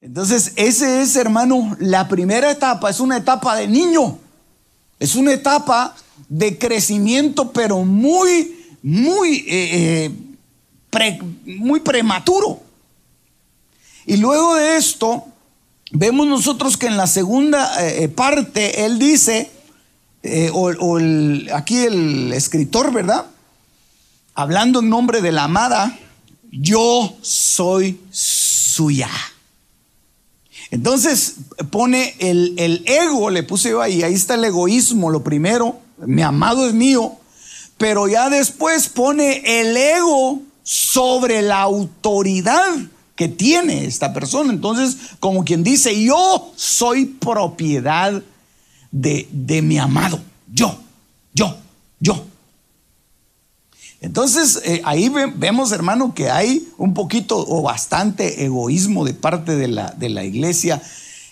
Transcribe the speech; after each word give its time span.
Entonces, 0.00 0.54
ese 0.56 1.02
es, 1.02 1.14
hermano, 1.14 1.76
la 1.78 2.08
primera 2.08 2.50
etapa, 2.50 2.90
es 2.90 2.98
una 2.98 3.18
etapa 3.18 3.54
de 3.54 3.68
niño. 3.68 4.18
Es 5.02 5.16
una 5.16 5.32
etapa 5.32 5.96
de 6.28 6.58
crecimiento, 6.58 7.50
pero 7.50 7.84
muy, 7.84 8.76
muy, 8.84 9.44
eh, 9.48 10.12
eh, 10.94 11.20
muy 11.58 11.80
prematuro. 11.80 12.62
Y 14.06 14.18
luego 14.18 14.54
de 14.54 14.76
esto, 14.76 15.24
vemos 15.90 16.28
nosotros 16.28 16.76
que 16.76 16.86
en 16.86 16.96
la 16.96 17.08
segunda 17.08 17.84
eh, 17.84 18.08
parte, 18.10 18.84
él 18.84 19.00
dice, 19.00 19.50
o, 20.52 21.00
aquí 21.52 21.78
el 21.78 22.32
escritor, 22.32 22.92
¿verdad? 22.92 23.26
Hablando 24.34 24.78
en 24.78 24.88
nombre 24.88 25.20
de 25.20 25.32
la 25.32 25.44
amada, 25.44 25.98
yo 26.52 27.12
soy 27.22 27.98
suya. 28.12 29.10
Entonces 30.72 31.34
pone 31.70 32.14
el, 32.18 32.82
ego, 32.86 33.28
le 33.28 33.42
puse 33.42 33.68
yo 33.68 33.82
ahí, 33.82 34.02
ahí 34.02 34.14
está 34.14 34.36
el 34.36 34.44
egoísmo, 34.44 35.10
lo 35.10 35.22
primero, 35.22 35.78
mi 35.98 36.22
amado 36.22 36.66
es 36.66 36.72
mío, 36.72 37.12
pero 37.76 38.08
ya 38.08 38.30
después 38.30 38.88
pone 38.88 39.42
el 39.60 39.76
ego 39.76 40.40
sobre 40.62 41.42
la 41.42 41.60
autoridad 41.60 42.72
que 43.16 43.28
tiene 43.28 43.84
esta 43.84 44.14
persona. 44.14 44.50
Entonces, 44.50 44.96
como 45.20 45.44
quien 45.44 45.62
dice, 45.62 46.02
yo 46.02 46.54
soy 46.56 47.04
propiedad 47.04 48.22
de, 48.90 49.28
de 49.30 49.60
mi 49.60 49.76
amado, 49.76 50.20
yo, 50.50 50.74
yo, 51.34 51.54
yo. 52.00 52.31
Entonces, 54.02 54.60
eh, 54.64 54.82
ahí 54.84 55.10
vemos, 55.36 55.70
hermano, 55.70 56.12
que 56.12 56.28
hay 56.28 56.68
un 56.76 56.92
poquito 56.92 57.38
o 57.38 57.62
bastante 57.62 58.44
egoísmo 58.44 59.04
de 59.04 59.14
parte 59.14 59.54
de 59.54 59.68
la, 59.68 59.92
de 59.92 60.08
la 60.08 60.24
iglesia 60.24 60.82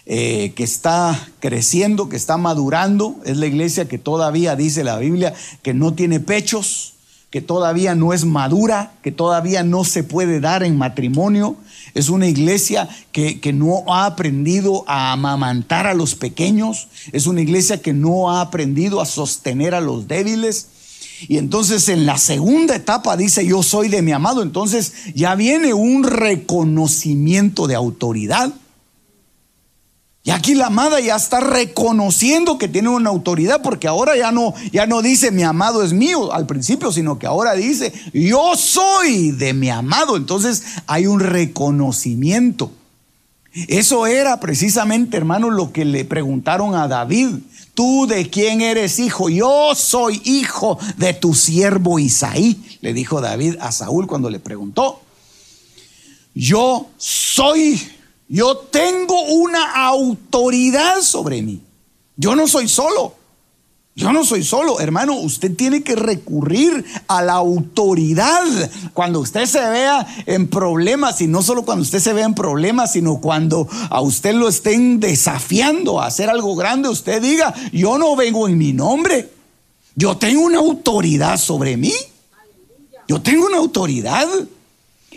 eh, 0.06 0.52
que 0.54 0.62
está 0.62 1.28
creciendo, 1.40 2.08
que 2.08 2.16
está 2.16 2.36
madurando. 2.36 3.16
Es 3.24 3.38
la 3.38 3.46
iglesia 3.46 3.88
que 3.88 3.98
todavía, 3.98 4.54
dice 4.54 4.84
la 4.84 4.98
Biblia, 4.98 5.34
que 5.62 5.74
no 5.74 5.94
tiene 5.94 6.20
pechos, 6.20 6.94
que 7.30 7.40
todavía 7.40 7.96
no 7.96 8.12
es 8.12 8.24
madura, 8.24 8.92
que 9.02 9.10
todavía 9.10 9.64
no 9.64 9.82
se 9.82 10.04
puede 10.04 10.38
dar 10.38 10.62
en 10.62 10.78
matrimonio. 10.78 11.56
Es 11.94 12.08
una 12.08 12.28
iglesia 12.28 12.88
que, 13.10 13.40
que, 13.40 13.52
no 13.52 13.82
ha 13.92 14.06
aprendido 14.06 14.84
a 14.86 15.10
amamantar 15.10 15.88
a 15.88 15.94
los 15.94 16.14
pequeños. 16.14 16.86
Es 17.10 17.26
una 17.26 17.40
iglesia 17.40 17.82
que 17.82 17.92
no 17.92 18.30
ha 18.30 18.42
aprendido 18.42 19.00
a 19.00 19.06
sostener 19.06 19.74
a 19.74 19.80
los 19.80 20.06
débiles. 20.06 20.68
Y 21.28 21.38
entonces 21.38 21.88
en 21.88 22.06
la 22.06 22.18
segunda 22.18 22.74
etapa 22.74 23.16
dice, 23.16 23.46
yo 23.46 23.62
soy 23.62 23.88
de 23.88 24.02
mi 24.02 24.12
amado. 24.12 24.42
Entonces 24.42 24.92
ya 25.14 25.34
viene 25.34 25.74
un 25.74 26.04
reconocimiento 26.04 27.66
de 27.66 27.74
autoridad. 27.74 28.52
Y 30.22 30.30
aquí 30.30 30.54
la 30.54 30.66
amada 30.66 31.00
ya 31.00 31.16
está 31.16 31.40
reconociendo 31.40 32.58
que 32.58 32.68
tiene 32.68 32.90
una 32.90 33.08
autoridad 33.08 33.62
porque 33.62 33.88
ahora 33.88 34.16
ya 34.18 34.32
no, 34.32 34.52
ya 34.70 34.86
no 34.86 35.00
dice 35.00 35.30
mi 35.30 35.42
amado 35.42 35.82
es 35.82 35.94
mío 35.94 36.34
al 36.34 36.46
principio, 36.46 36.92
sino 36.92 37.18
que 37.18 37.26
ahora 37.26 37.54
dice 37.54 37.92
yo 38.12 38.54
soy 38.54 39.30
de 39.30 39.54
mi 39.54 39.70
amado. 39.70 40.16
Entonces 40.16 40.62
hay 40.86 41.06
un 41.06 41.20
reconocimiento. 41.20 42.70
Eso 43.52 44.06
era 44.06 44.38
precisamente, 44.38 45.16
hermano, 45.16 45.50
lo 45.50 45.72
que 45.72 45.84
le 45.84 46.04
preguntaron 46.04 46.74
a 46.74 46.86
David. 46.86 47.38
¿Tú 47.74 48.06
de 48.06 48.28
quién 48.28 48.60
eres 48.60 48.98
hijo? 48.98 49.28
Yo 49.28 49.74
soy 49.74 50.20
hijo 50.24 50.78
de 50.96 51.14
tu 51.14 51.34
siervo 51.34 51.98
Isaí, 51.98 52.78
le 52.80 52.92
dijo 52.92 53.20
David 53.20 53.56
a 53.60 53.72
Saúl 53.72 54.06
cuando 54.06 54.30
le 54.30 54.40
preguntó. 54.40 55.00
Yo 56.34 56.88
soy, 56.96 57.80
yo 58.28 58.56
tengo 58.56 59.20
una 59.22 59.86
autoridad 59.86 61.00
sobre 61.02 61.42
mí. 61.42 61.60
Yo 62.16 62.36
no 62.36 62.46
soy 62.46 62.68
solo. 62.68 63.14
Yo 63.96 64.12
no 64.12 64.24
soy 64.24 64.44
solo, 64.44 64.80
hermano, 64.80 65.14
usted 65.14 65.54
tiene 65.56 65.82
que 65.82 65.96
recurrir 65.96 66.84
a 67.08 67.22
la 67.22 67.34
autoridad 67.34 68.70
cuando 68.94 69.18
usted 69.20 69.46
se 69.46 69.58
vea 69.58 70.06
en 70.26 70.48
problemas 70.48 71.20
y 71.20 71.26
no 71.26 71.42
solo 71.42 71.64
cuando 71.64 71.82
usted 71.82 71.98
se 71.98 72.12
vea 72.12 72.24
en 72.24 72.34
problemas, 72.34 72.92
sino 72.92 73.20
cuando 73.20 73.68
a 73.90 74.00
usted 74.00 74.34
lo 74.34 74.48
estén 74.48 75.00
desafiando 75.00 76.00
a 76.00 76.06
hacer 76.06 76.30
algo 76.30 76.54
grande, 76.54 76.88
usted 76.88 77.20
diga, 77.20 77.52
yo 77.72 77.98
no 77.98 78.14
vengo 78.14 78.46
en 78.46 78.58
mi 78.58 78.72
nombre, 78.72 79.28
yo 79.96 80.16
tengo 80.16 80.42
una 80.42 80.58
autoridad 80.58 81.36
sobre 81.36 81.76
mí, 81.76 81.92
yo 83.08 83.20
tengo 83.20 83.46
una 83.46 83.58
autoridad. 83.58 84.26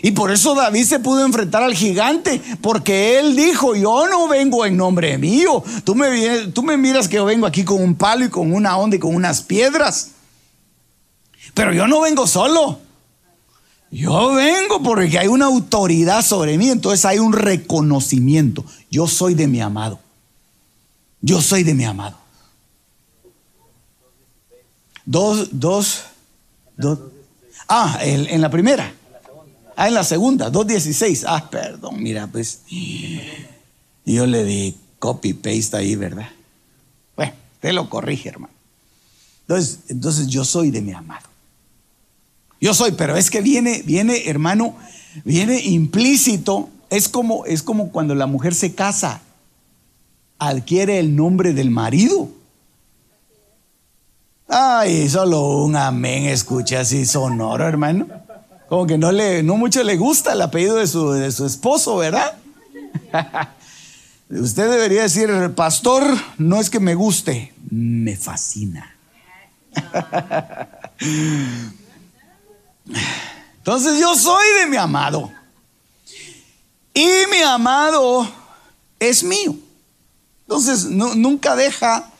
Y 0.04 0.10
por 0.10 0.30
eso 0.30 0.54
David 0.54 0.84
se 0.84 0.98
pudo 0.98 1.24
enfrentar 1.24 1.62
al 1.62 1.72
gigante, 1.72 2.38
porque 2.60 3.18
él 3.18 3.34
dijo, 3.34 3.74
yo 3.74 4.06
no 4.06 4.28
vengo 4.28 4.66
en 4.66 4.76
nombre 4.76 5.16
mío. 5.16 5.64
Tú 5.82 5.94
me, 5.94 6.76
miras 6.76 7.08
que 7.08 7.16
yo 7.16 7.24
vengo 7.24 7.46
aquí 7.46 7.64
con 7.64 7.82
un 7.82 7.94
palo 7.94 8.26
y 8.26 8.28
con 8.28 8.52
una 8.52 8.76
onda 8.76 8.96
y 8.96 8.98
con 8.98 9.14
unas 9.14 9.40
piedras. 9.40 10.10
Pero 11.54 11.72
yo 11.72 11.86
no 11.86 12.02
vengo 12.02 12.26
solo. 12.26 12.80
Yo 13.90 14.34
vengo 14.34 14.82
porque 14.82 15.18
hay 15.18 15.28
una 15.28 15.46
autoridad 15.46 16.22
sobre 16.22 16.58
mí, 16.58 16.68
entonces 16.68 17.06
hay 17.06 17.18
un 17.18 17.32
reconocimiento. 17.32 18.62
Yo 18.90 19.08
soy 19.08 19.32
de 19.32 19.46
mi 19.46 19.62
amado. 19.62 20.00
Yo 21.22 21.40
soy 21.40 21.62
de 21.62 21.72
mi 21.72 21.86
amado. 21.86 22.18
Dos, 25.06 25.48
dos, 25.50 26.02
dos. 26.76 26.98
Ah, 27.68 28.00
en 28.02 28.42
la 28.42 28.50
primera. 28.50 28.92
Ah, 29.76 29.88
en 29.88 29.94
la 29.94 30.04
segunda, 30.04 30.50
2.16. 30.50 31.24
Ah, 31.26 31.48
perdón, 31.50 32.02
mira, 32.02 32.26
pues. 32.26 32.60
Yo 34.04 34.26
le 34.26 34.44
di 34.44 34.76
copy 34.98 35.34
paste 35.34 35.76
ahí, 35.76 35.96
¿verdad? 35.96 36.28
Bueno, 37.16 37.32
te 37.60 37.72
lo 37.72 37.88
corrige, 37.88 38.28
hermano. 38.28 38.52
Entonces, 39.42 39.80
entonces 39.88 40.26
yo 40.28 40.44
soy 40.44 40.70
de 40.70 40.80
mi 40.80 40.92
amado. 40.92 41.28
Yo 42.60 42.72
soy, 42.72 42.92
pero 42.92 43.16
es 43.16 43.30
que 43.30 43.42
viene, 43.42 43.82
viene, 43.84 44.28
hermano, 44.28 44.76
viene 45.24 45.60
implícito. 45.60 46.70
Es 46.88 47.08
como, 47.08 47.44
es 47.44 47.62
como 47.62 47.90
cuando 47.90 48.14
la 48.14 48.26
mujer 48.26 48.54
se 48.54 48.74
casa, 48.74 49.20
adquiere 50.38 50.98
el 50.98 51.14
nombre 51.14 51.52
del 51.52 51.70
marido. 51.70 52.28
Ay, 54.48 55.08
solo 55.08 55.64
un 55.64 55.76
amén, 55.76 56.26
escucha 56.26 56.80
así 56.80 57.04
sonoro, 57.06 57.66
hermano. 57.66 58.06
Como 58.68 58.86
que 58.86 58.96
no, 58.98 59.12
le, 59.12 59.42
no 59.42 59.56
mucho 59.56 59.82
le 59.82 59.96
gusta 59.96 60.32
el 60.32 60.42
apellido 60.42 60.76
de 60.76 60.86
su, 60.86 61.10
de 61.12 61.30
su 61.32 61.44
esposo, 61.46 61.96
¿verdad? 61.96 62.36
Usted 64.30 64.70
debería 64.70 65.02
decir, 65.02 65.30
pastor, 65.54 66.02
no 66.38 66.60
es 66.60 66.70
que 66.70 66.80
me 66.80 66.94
guste, 66.94 67.52
me 67.70 68.16
fascina. 68.16 68.96
Entonces 73.58 74.00
yo 74.00 74.14
soy 74.14 74.46
de 74.60 74.66
mi 74.66 74.76
amado. 74.76 75.30
Y 76.94 77.06
mi 77.30 77.42
amado 77.42 78.26
es 78.98 79.22
mío. 79.22 79.56
Entonces 80.42 80.86
nunca 80.86 81.54
deja 81.54 82.10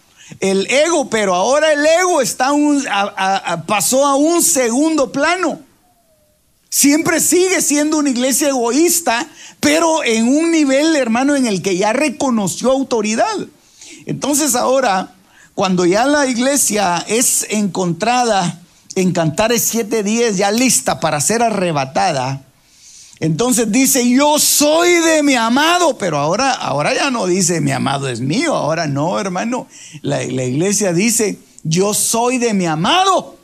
el 0.41 0.67
ego, 0.71 1.09
pero 1.09 1.35
ahora 1.35 1.73
el 1.73 1.85
ego 1.85 2.21
está 2.21 2.51
pasó 3.67 4.07
a 4.07 4.15
un 4.15 4.43
segundo 4.43 5.11
plano 5.11 5.61
siempre 6.75 7.21
sigue 7.21 7.63
siendo 7.63 7.99
una 7.99 8.11
iglesia 8.11 8.49
egoísta, 8.49 9.29
pero 9.61 10.03
en 10.03 10.27
un 10.27 10.51
nivel, 10.51 10.97
hermano, 10.97 11.37
en 11.37 11.47
el 11.47 11.63
que 11.63 11.77
ya 11.77 11.93
reconoció 11.93 12.73
autoridad. 12.73 13.37
Entonces 14.07 14.57
ahora, 14.57 15.15
cuando 15.55 15.87
ya 15.87 16.05
la 16.05 16.27
iglesia 16.27 17.05
es 17.07 17.47
encontrada 17.49 18.61
en 18.97 19.13
Cantares 19.13 19.73
7:10, 19.73 20.35
ya 20.35 20.51
lista 20.51 20.99
para 20.99 21.21
ser 21.21 21.45
arrebatada, 21.45 22.43
entonces 23.21 23.71
dice, 23.71 24.11
yo 24.11 24.41
soy 24.41 24.95
de 24.95 25.23
mi 25.23 25.37
amado, 25.37 25.97
pero 25.97 26.19
ahora, 26.19 26.55
ahora 26.55 26.93
ya 26.93 27.09
no 27.13 27.27
dice 27.27 27.61
mi 27.61 27.71
amado 27.71 28.09
es 28.09 28.21
mío, 28.21 28.53
ahora 28.53 28.89
no, 28.89 29.21
hermano. 29.21 29.69
La, 30.03 30.25
la 30.25 30.43
iglesia 30.43 30.93
dice, 30.93 31.39
yo 31.63 31.95
soy 31.95 32.39
de 32.39 32.53
mi 32.53 32.67
amado 32.67 33.37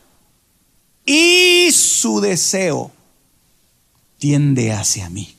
y 1.06 1.70
su 1.70 2.20
deseo 2.20 2.90
tiende 4.20 4.72
hacia 4.72 5.10
mí. 5.10 5.34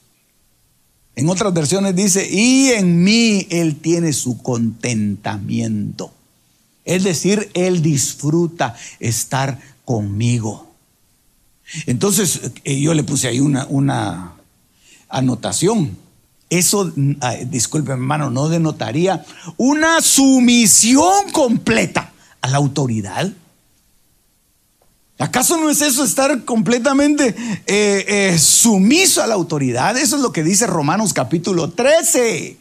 En 1.16 1.30
otras 1.30 1.54
versiones 1.54 1.96
dice, 1.96 2.28
y 2.30 2.72
en 2.72 3.04
mí 3.04 3.48
Él 3.50 3.78
tiene 3.78 4.12
su 4.12 4.42
contentamiento. 4.42 6.12
Es 6.84 7.04
decir, 7.04 7.50
Él 7.54 7.82
disfruta 7.82 8.76
estar 9.00 9.60
conmigo. 9.86 10.68
Entonces, 11.86 12.52
eh, 12.64 12.80
yo 12.80 12.94
le 12.94 13.04
puse 13.04 13.28
ahí 13.28 13.40
una, 13.40 13.66
una 13.68 14.34
anotación. 15.10 15.98
Eso, 16.50 16.92
disculpe 17.48 17.94
hermano, 17.94 18.30
no 18.30 18.50
denotaría 18.50 19.24
una 19.56 20.02
sumisión 20.02 21.32
completa 21.32 22.12
a 22.42 22.50
la 22.50 22.58
autoridad. 22.58 23.32
¿Acaso 25.22 25.56
no 25.58 25.70
es 25.70 25.82
eso 25.84 26.04
estar 26.04 26.46
completamente 26.46 27.36
eh, 27.68 28.06
eh, 28.08 28.40
sumiso 28.40 29.22
a 29.22 29.28
la 29.28 29.36
autoridad? 29.36 29.96
Eso 29.96 30.16
es 30.16 30.22
lo 30.24 30.32
que 30.32 30.42
dice 30.42 30.66
Romanos 30.66 31.14
capítulo 31.14 31.70
13. 31.70 32.58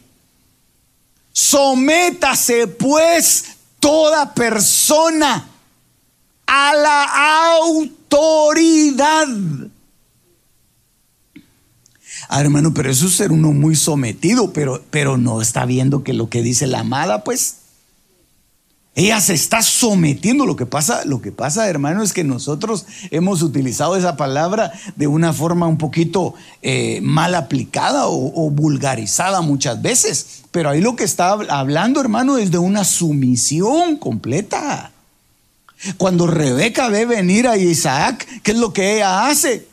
Sométase 1.33 2.67
pues 2.67 3.45
toda 3.79 4.35
persona 4.35 5.47
a 6.45 6.73
la 6.75 7.55
autoridad. 7.55 9.27
Ah, 12.29 12.41
hermano, 12.41 12.75
pero 12.75 12.91
eso 12.91 13.07
es 13.07 13.13
ser 13.13 13.31
uno 13.31 13.53
muy 13.53 13.75
sometido, 13.75 14.53
pero, 14.53 14.83
pero 14.91 15.17
no 15.17 15.41
está 15.41 15.65
viendo 15.65 16.03
que 16.03 16.13
lo 16.13 16.29
que 16.29 16.43
dice 16.43 16.67
la 16.67 16.81
amada, 16.81 17.23
pues 17.23 17.60
ella 18.93 19.21
se 19.21 19.33
está 19.33 19.61
sometiendo. 19.61 20.45
Lo 20.45 20.55
que 20.55 20.65
pasa, 20.65 21.05
lo 21.05 21.21
que 21.21 21.31
pasa, 21.31 21.69
hermano, 21.69 22.03
es 22.03 22.11
que 22.11 22.23
nosotros 22.23 22.85
hemos 23.09 23.41
utilizado 23.41 23.95
esa 23.95 24.17
palabra 24.17 24.71
de 24.95 25.07
una 25.07 25.31
forma 25.31 25.67
un 25.67 25.77
poquito 25.77 26.33
eh, 26.61 26.99
mal 27.01 27.35
aplicada 27.35 28.07
o, 28.07 28.49
vulgarizada 28.49 29.41
muchas 29.41 29.81
veces. 29.81 30.43
Pero 30.51 30.69
ahí 30.69 30.81
lo 30.81 30.95
que 30.95 31.05
está 31.05 31.31
hablando, 31.31 32.01
hermano, 32.01 32.37
es 32.37 32.51
de 32.51 32.57
una 32.57 32.83
sumisión 32.83 33.95
completa. 33.95 34.91
Cuando 35.97 36.27
Rebeca 36.27 36.89
ve 36.89 37.05
venir 37.05 37.47
a 37.47 37.57
Isaac, 37.57 38.27
¿qué 38.43 38.51
es 38.51 38.57
lo 38.57 38.73
que 38.73 38.97
ella 38.97 39.27
hace? 39.27 39.67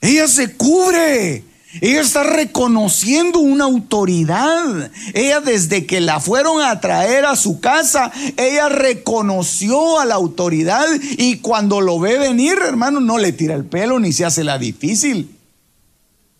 Ella 0.00 0.26
se 0.26 0.56
cubre. 0.56 1.44
Ella 1.80 2.00
está 2.00 2.22
reconociendo 2.22 3.40
una 3.40 3.64
autoridad. 3.64 4.90
Ella 5.12 5.40
desde 5.40 5.84
que 5.86 6.00
la 6.00 6.18
fueron 6.18 6.62
a 6.62 6.80
traer 6.80 7.26
a 7.26 7.36
su 7.36 7.60
casa, 7.60 8.10
ella 8.36 8.68
reconoció 8.68 10.00
a 10.00 10.06
la 10.06 10.14
autoridad 10.14 10.86
y 11.18 11.38
cuando 11.38 11.80
lo 11.80 11.98
ve 12.00 12.18
venir, 12.18 12.58
hermano, 12.64 13.00
no 13.00 13.18
le 13.18 13.32
tira 13.32 13.54
el 13.54 13.64
pelo 13.64 14.00
ni 14.00 14.12
se 14.12 14.24
hace 14.24 14.44
la 14.44 14.58
difícil. 14.58 15.36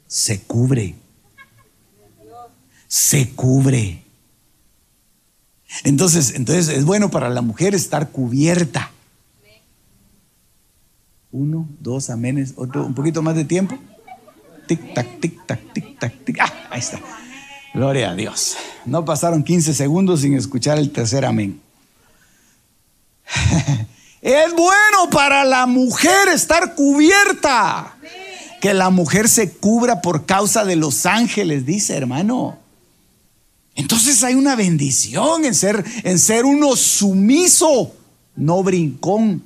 Se 0.07 0.41
cubre. 0.41 0.95
Se 2.87 3.29
cubre. 3.31 4.03
Entonces, 5.85 6.35
entonces 6.35 6.69
es 6.69 6.87
bueno 6.87 7.11
para 7.11 7.29
la 7.29 7.43
mujer 7.43 7.75
estar 7.75 8.11
cubierta. 8.11 8.91
Uno, 11.31 11.69
dos, 11.81 12.09
aménes, 12.09 12.55
otro, 12.57 12.87
un 12.87 12.95
poquito 12.95 13.21
más 13.21 13.37
de 13.37 13.45
tiempo. 13.45 13.79
Tic, 14.69 14.95
tac, 14.95 15.21
tic, 15.21 15.47
tac, 15.47 15.73
tic, 15.73 15.99
tac, 15.99 16.25
tic. 16.25 16.39
Ah, 16.41 16.53
ahí 16.71 16.79
está. 16.79 17.01
Gloria 17.73 18.11
a 18.11 18.15
Dios. 18.15 18.57
No 18.85 19.05
pasaron 19.05 19.43
15 19.43 19.73
segundos 19.73 20.21
sin 20.21 20.35
escuchar 20.35 20.79
el 20.79 20.93
tercer 20.93 21.25
amén. 21.25 21.61
Es 24.21 24.53
bueno 24.53 25.11
para 25.11 25.45
la 25.45 25.67
mujer 25.67 26.29
estar 26.35 26.75
cubierta. 26.75 27.97
Que 28.61 28.75
la 28.75 28.91
mujer 28.91 29.29
se 29.29 29.53
cubra 29.53 30.03
por 30.03 30.27
causa 30.27 30.65
de 30.65 30.77
los 30.77 31.07
ángeles, 31.07 31.65
dice 31.65 31.97
hermano. 31.97 32.59
Entonces 33.77 34.25
hay 34.25 34.35
una 34.35 34.57
bendición 34.57 35.45
en 35.45 35.55
ser, 35.55 35.85
en 36.03 36.19
ser 36.19 36.45
uno 36.45 36.75
sumiso, 36.75 37.95
no 38.35 38.63
brincón. 38.65 39.45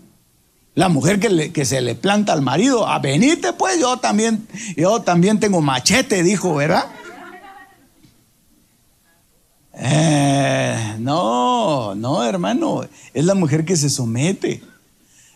La 0.74 0.88
mujer 0.88 1.20
que, 1.20 1.52
que, 1.52 1.64
se 1.64 1.80
le 1.82 1.94
planta 1.94 2.32
al 2.32 2.40
marido, 2.40 2.86
a 2.86 2.98
venite 2.98 3.52
pues, 3.52 3.78
yo 3.78 3.98
también, 3.98 4.46
yo 4.76 5.02
también 5.02 5.38
tengo 5.38 5.60
machete, 5.60 6.22
dijo, 6.22 6.54
¿verdad? 6.54 6.86
Eh, 9.74 10.96
no, 10.98 11.94
no, 11.94 12.24
hermano, 12.24 12.86
es 13.12 13.24
la 13.24 13.34
mujer 13.34 13.64
que 13.64 13.76
se 13.76 13.90
somete, 13.90 14.62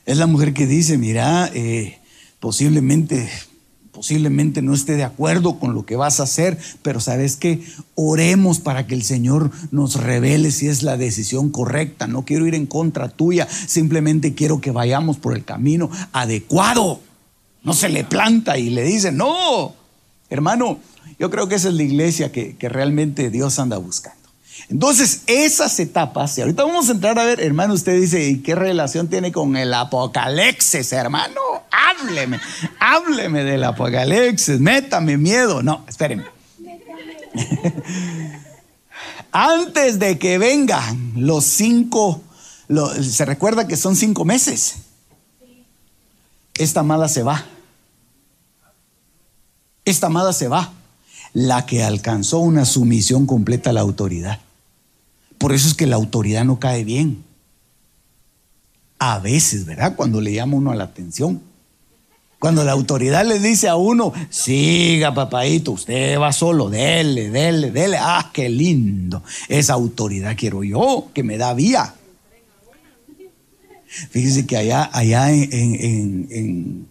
es 0.05 0.17
la 0.19 0.27
mujer 0.27 0.55
que 0.55 0.67
dice, 0.67 0.97
mira, 0.97 1.51
eh, 1.53 1.99
posiblemente 2.41 3.31
posiblemente 3.97 4.61
no 4.61 4.75
esté 4.75 4.95
de 4.95 5.05
acuerdo 5.05 5.59
con 5.59 5.73
lo 5.73 5.87
que 5.87 5.97
vas 5.97 6.21
a 6.21 6.25
hacer, 6.25 6.59
pero 6.83 7.01
sabes 7.01 7.37
que 7.37 7.65
oremos 7.95 8.61
para 8.61 8.87
que 8.87 8.95
el 8.95 9.03
Señor 9.03 9.51
nos 9.71 9.95
revele 9.95 10.51
si 10.51 10.69
es 10.69 10.83
la 10.83 10.99
decisión 10.99 11.49
correcta. 11.49 12.07
No 12.07 12.27
quiero 12.27 12.47
ir 12.47 12.55
en 12.55 12.67
contra 12.67 13.09
tuya, 13.09 13.49
simplemente 13.49 14.35
quiero 14.35 14.61
que 14.61 14.71
vayamos 14.71 15.17
por 15.17 15.35
el 15.35 15.47
camino 15.47 15.91
adecuado. 16.13 17.01
No 17.63 17.73
se 17.73 17.89
le 17.89 18.05
planta 18.05 18.59
y 18.59 18.69
le 18.69 18.83
dice, 18.83 19.13
no, 19.13 19.75
hermano, 20.29 20.79
yo 21.19 21.31
creo 21.31 21.49
que 21.49 21.55
esa 21.55 21.69
es 21.69 21.75
la 21.75 21.83
iglesia 21.83 22.31
que, 22.31 22.55
que 22.55 22.69
realmente 22.69 23.31
Dios 23.31 23.59
anda 23.59 23.79
buscando. 23.79 24.26
Entonces, 24.69 25.23
esas 25.27 25.79
etapas, 25.79 26.37
y 26.37 26.41
ahorita 26.41 26.65
vamos 26.65 26.89
a 26.89 26.93
entrar 26.93 27.19
a 27.19 27.25
ver, 27.25 27.41
hermano, 27.41 27.75
usted 27.75 28.01
dice, 28.01 28.29
¿y 28.29 28.39
qué 28.39 28.55
relación 28.55 29.09
tiene 29.09 29.31
con 29.31 29.57
el 29.57 29.73
apocalipsis, 29.73 30.93
hermano? 30.93 31.41
Hábleme, 31.71 32.41
hábleme 32.81 33.45
del 33.45 33.63
apocalipsis, 33.65 34.59
métame 34.59 35.17
miedo. 35.19 35.63
No, 35.63 35.85
espérenme. 35.89 36.25
Antes 39.33 39.99
de 39.99 40.19
que 40.19 40.39
vengan 40.39 41.13
los 41.17 41.45
cinco, 41.45 42.23
se 43.03 43.25
recuerda 43.25 43.69
que 43.69 43.77
son 43.77 43.95
cinco 43.95 44.25
meses. 44.25 44.77
Esta 46.55 46.81
amada 46.81 47.09
se 47.09 47.23
va. 47.23 47.45
Esta 49.85 50.09
amada 50.09 50.33
se 50.33 50.49
va. 50.49 50.73
La 51.33 51.67
que 51.67 51.85
alcanzó 51.85 52.39
una 52.39 52.65
sumisión 52.65 53.27
completa 53.27 53.71
a 53.71 53.73
la 53.75 53.83
autoridad. 53.83 54.41
Por 55.39 55.53
eso 55.53 55.69
es 55.69 55.75
que 55.75 55.87
la 55.87 55.97
autoridad 55.97 56.45
no 56.45 56.59
cae 56.59 56.85
bien. 56.85 57.25
A 58.99 59.19
veces, 59.19 59.67
¿verdad? 59.67 59.95
Cuando 59.97 60.21
le 60.21 60.33
llama 60.33 60.57
uno 60.57 60.73
a 60.73 60.75
la 60.75 60.85
atención. 60.85 61.43
Cuando 62.39 62.65
la 62.65 62.73
autoridad 62.73 63.27
le 63.27 63.39
dice 63.39 63.69
a 63.69 63.77
uno, 63.77 64.13
siga 64.31 65.15
papadito, 65.15 65.73
usted 65.73 66.19
va 66.19 66.33
solo, 66.33 66.69
dele, 66.69 67.31
dele, 67.31 67.71
dele. 67.71 67.97
Ah, 67.99 68.31
qué 68.33 68.49
lindo. 68.49 69.23
Esa 69.49 69.73
autoridad 69.73 70.37
quiero 70.37 70.63
yo, 70.63 71.11
que 71.15 71.23
me 71.23 71.39
da 71.39 71.55
vía. 71.55 71.95
Fíjese 74.11 74.47
que 74.47 74.57
allá, 74.57 74.91
allá 74.93 75.33
en, 75.33 75.49
en, 75.53 76.87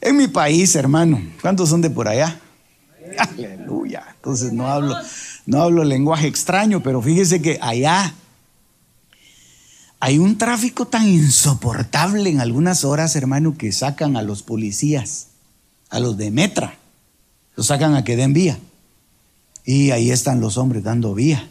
en 0.00 0.16
mi 0.16 0.28
país, 0.28 0.74
hermano, 0.76 1.20
¿cuántos 1.42 1.68
son 1.68 1.82
de 1.82 1.90
por 1.90 2.08
allá? 2.08 2.40
Aleluya. 3.18 4.04
Entonces 4.14 4.52
no 4.52 4.66
hablo, 4.68 4.96
no 5.48 5.62
hablo 5.62 5.82
lenguaje 5.82 6.26
extraño, 6.26 6.82
pero 6.82 7.00
fíjese 7.00 7.40
que 7.40 7.58
allá 7.62 8.12
hay 9.98 10.18
un 10.18 10.36
tráfico 10.36 10.86
tan 10.86 11.08
insoportable 11.08 12.28
en 12.28 12.42
algunas 12.42 12.84
horas, 12.84 13.16
hermano, 13.16 13.56
que 13.56 13.72
sacan 13.72 14.18
a 14.18 14.22
los 14.22 14.42
policías, 14.42 15.28
a 15.88 16.00
los 16.00 16.18
de 16.18 16.30
Metra, 16.30 16.76
los 17.56 17.68
sacan 17.68 17.94
a 17.94 18.04
que 18.04 18.14
den 18.14 18.34
vía. 18.34 18.58
Y 19.64 19.90
ahí 19.90 20.10
están 20.10 20.42
los 20.42 20.58
hombres 20.58 20.82
dando 20.82 21.14
vía. 21.14 21.48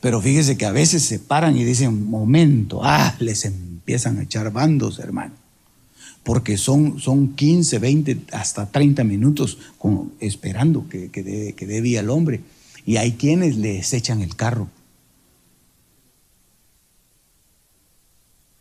Pero 0.00 0.20
fíjese 0.20 0.58
que 0.58 0.66
a 0.66 0.72
veces 0.72 1.04
se 1.04 1.20
paran 1.20 1.56
y 1.56 1.62
dicen, 1.62 2.10
momento, 2.10 2.80
ah, 2.82 3.14
les 3.20 3.44
empiezan 3.44 4.18
a 4.18 4.24
echar 4.24 4.50
bandos, 4.50 4.98
hermano. 4.98 5.34
Porque 6.24 6.58
son, 6.58 6.98
son 6.98 7.36
15, 7.36 7.78
20, 7.78 8.18
hasta 8.32 8.66
30 8.66 9.04
minutos 9.04 9.56
esperando 10.18 10.88
que, 10.88 11.12
que 11.12 11.22
dé 11.22 11.80
vía 11.80 12.00
el 12.00 12.10
hombre. 12.10 12.40
Y 12.84 12.96
hay 12.96 13.12
quienes 13.12 13.56
les 13.56 13.92
echan 13.92 14.22
el 14.22 14.36
carro. 14.36 14.68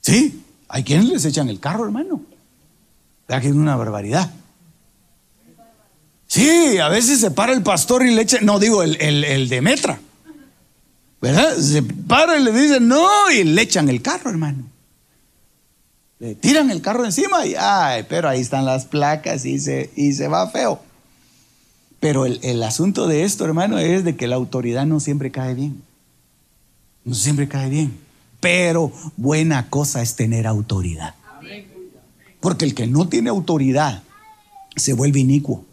Sí, 0.01 0.43
hay 0.67 0.83
quienes 0.83 1.05
les 1.05 1.25
echan 1.25 1.49
el 1.49 1.59
carro, 1.59 1.85
hermano. 1.85 2.21
¿Verdad 3.27 3.41
que 3.41 3.49
es 3.49 3.55
una 3.55 3.75
barbaridad? 3.75 4.31
Sí, 6.27 6.77
a 6.77 6.89
veces 6.89 7.19
se 7.19 7.31
para 7.31 7.53
el 7.53 7.63
pastor 7.63 8.05
y 8.05 8.13
le 8.13 8.21
echa, 8.21 8.39
no 8.41 8.59
digo 8.59 8.83
el, 8.83 8.95
el 8.99 9.49
de 9.49 9.61
Metra, 9.61 9.99
¿verdad? 11.21 11.57
Se 11.57 11.81
para 11.81 12.37
y 12.37 12.43
le 12.43 12.51
dicen 12.51 12.87
no 12.87 13.31
y 13.31 13.43
le 13.43 13.61
echan 13.61 13.89
el 13.89 14.01
carro, 14.01 14.29
hermano. 14.29 14.63
Le 16.19 16.35
tiran 16.35 16.69
el 16.69 16.81
carro 16.81 17.05
encima 17.05 17.45
y, 17.45 17.55
ay, 17.57 18.05
pero 18.09 18.27
ahí 18.29 18.41
están 18.41 18.65
las 18.65 18.85
placas 18.85 19.45
y 19.45 19.57
se, 19.59 19.89
y 19.95 20.13
se 20.13 20.27
va 20.27 20.49
feo. 20.49 20.81
Pero 21.99 22.25
el, 22.25 22.63
asunto 22.63 23.07
de 23.07 23.23
esto, 23.23 23.45
hermano, 23.45 23.77
es 23.77 24.03
de 24.03 24.15
que 24.15 24.27
la 24.27 24.35
autoridad 24.35 24.85
no 24.85 24.99
siempre 24.99 25.31
cae 25.31 25.53
bien. 25.53 25.81
No 27.03 27.13
siempre 27.13 27.47
cae 27.47 27.69
bien. 27.69 27.97
pero 28.39 28.91
buena 29.17 29.69
cosa 29.69 30.01
es 30.01 30.15
tener 30.15 30.47
autoridad. 30.47 31.15
Porque 32.39 32.63
el 32.63 32.73
que 32.73 32.87
no 32.87 33.09
tiene 33.09 33.29
autoridad 33.29 34.03
se 34.75 34.93
vuelve 34.93 35.19
inicuo. 35.19 35.65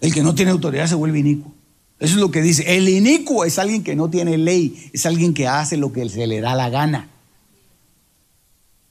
El 0.00 0.14
que 0.14 0.22
no 0.22 0.34
tiene 0.34 0.52
autoridad 0.52 0.86
se 0.86 0.94
vuelve 0.94 1.18
inicuo. 1.18 1.52
Eso 1.98 2.14
es 2.14 2.20
lo 2.20 2.30
que 2.30 2.40
dice. 2.40 2.76
El 2.76 2.88
inicuo 2.88 3.44
es 3.44 3.58
alguien 3.58 3.82
que 3.82 3.96
no 3.96 4.08
tiene 4.08 4.38
ley, 4.38 4.90
es 4.92 5.06
alguien 5.06 5.34
que 5.34 5.48
hace 5.48 5.76
lo 5.76 5.92
que 5.92 6.08
se 6.08 6.26
le 6.28 6.40
da 6.40 6.54
la 6.54 6.70
gana. 6.70 7.08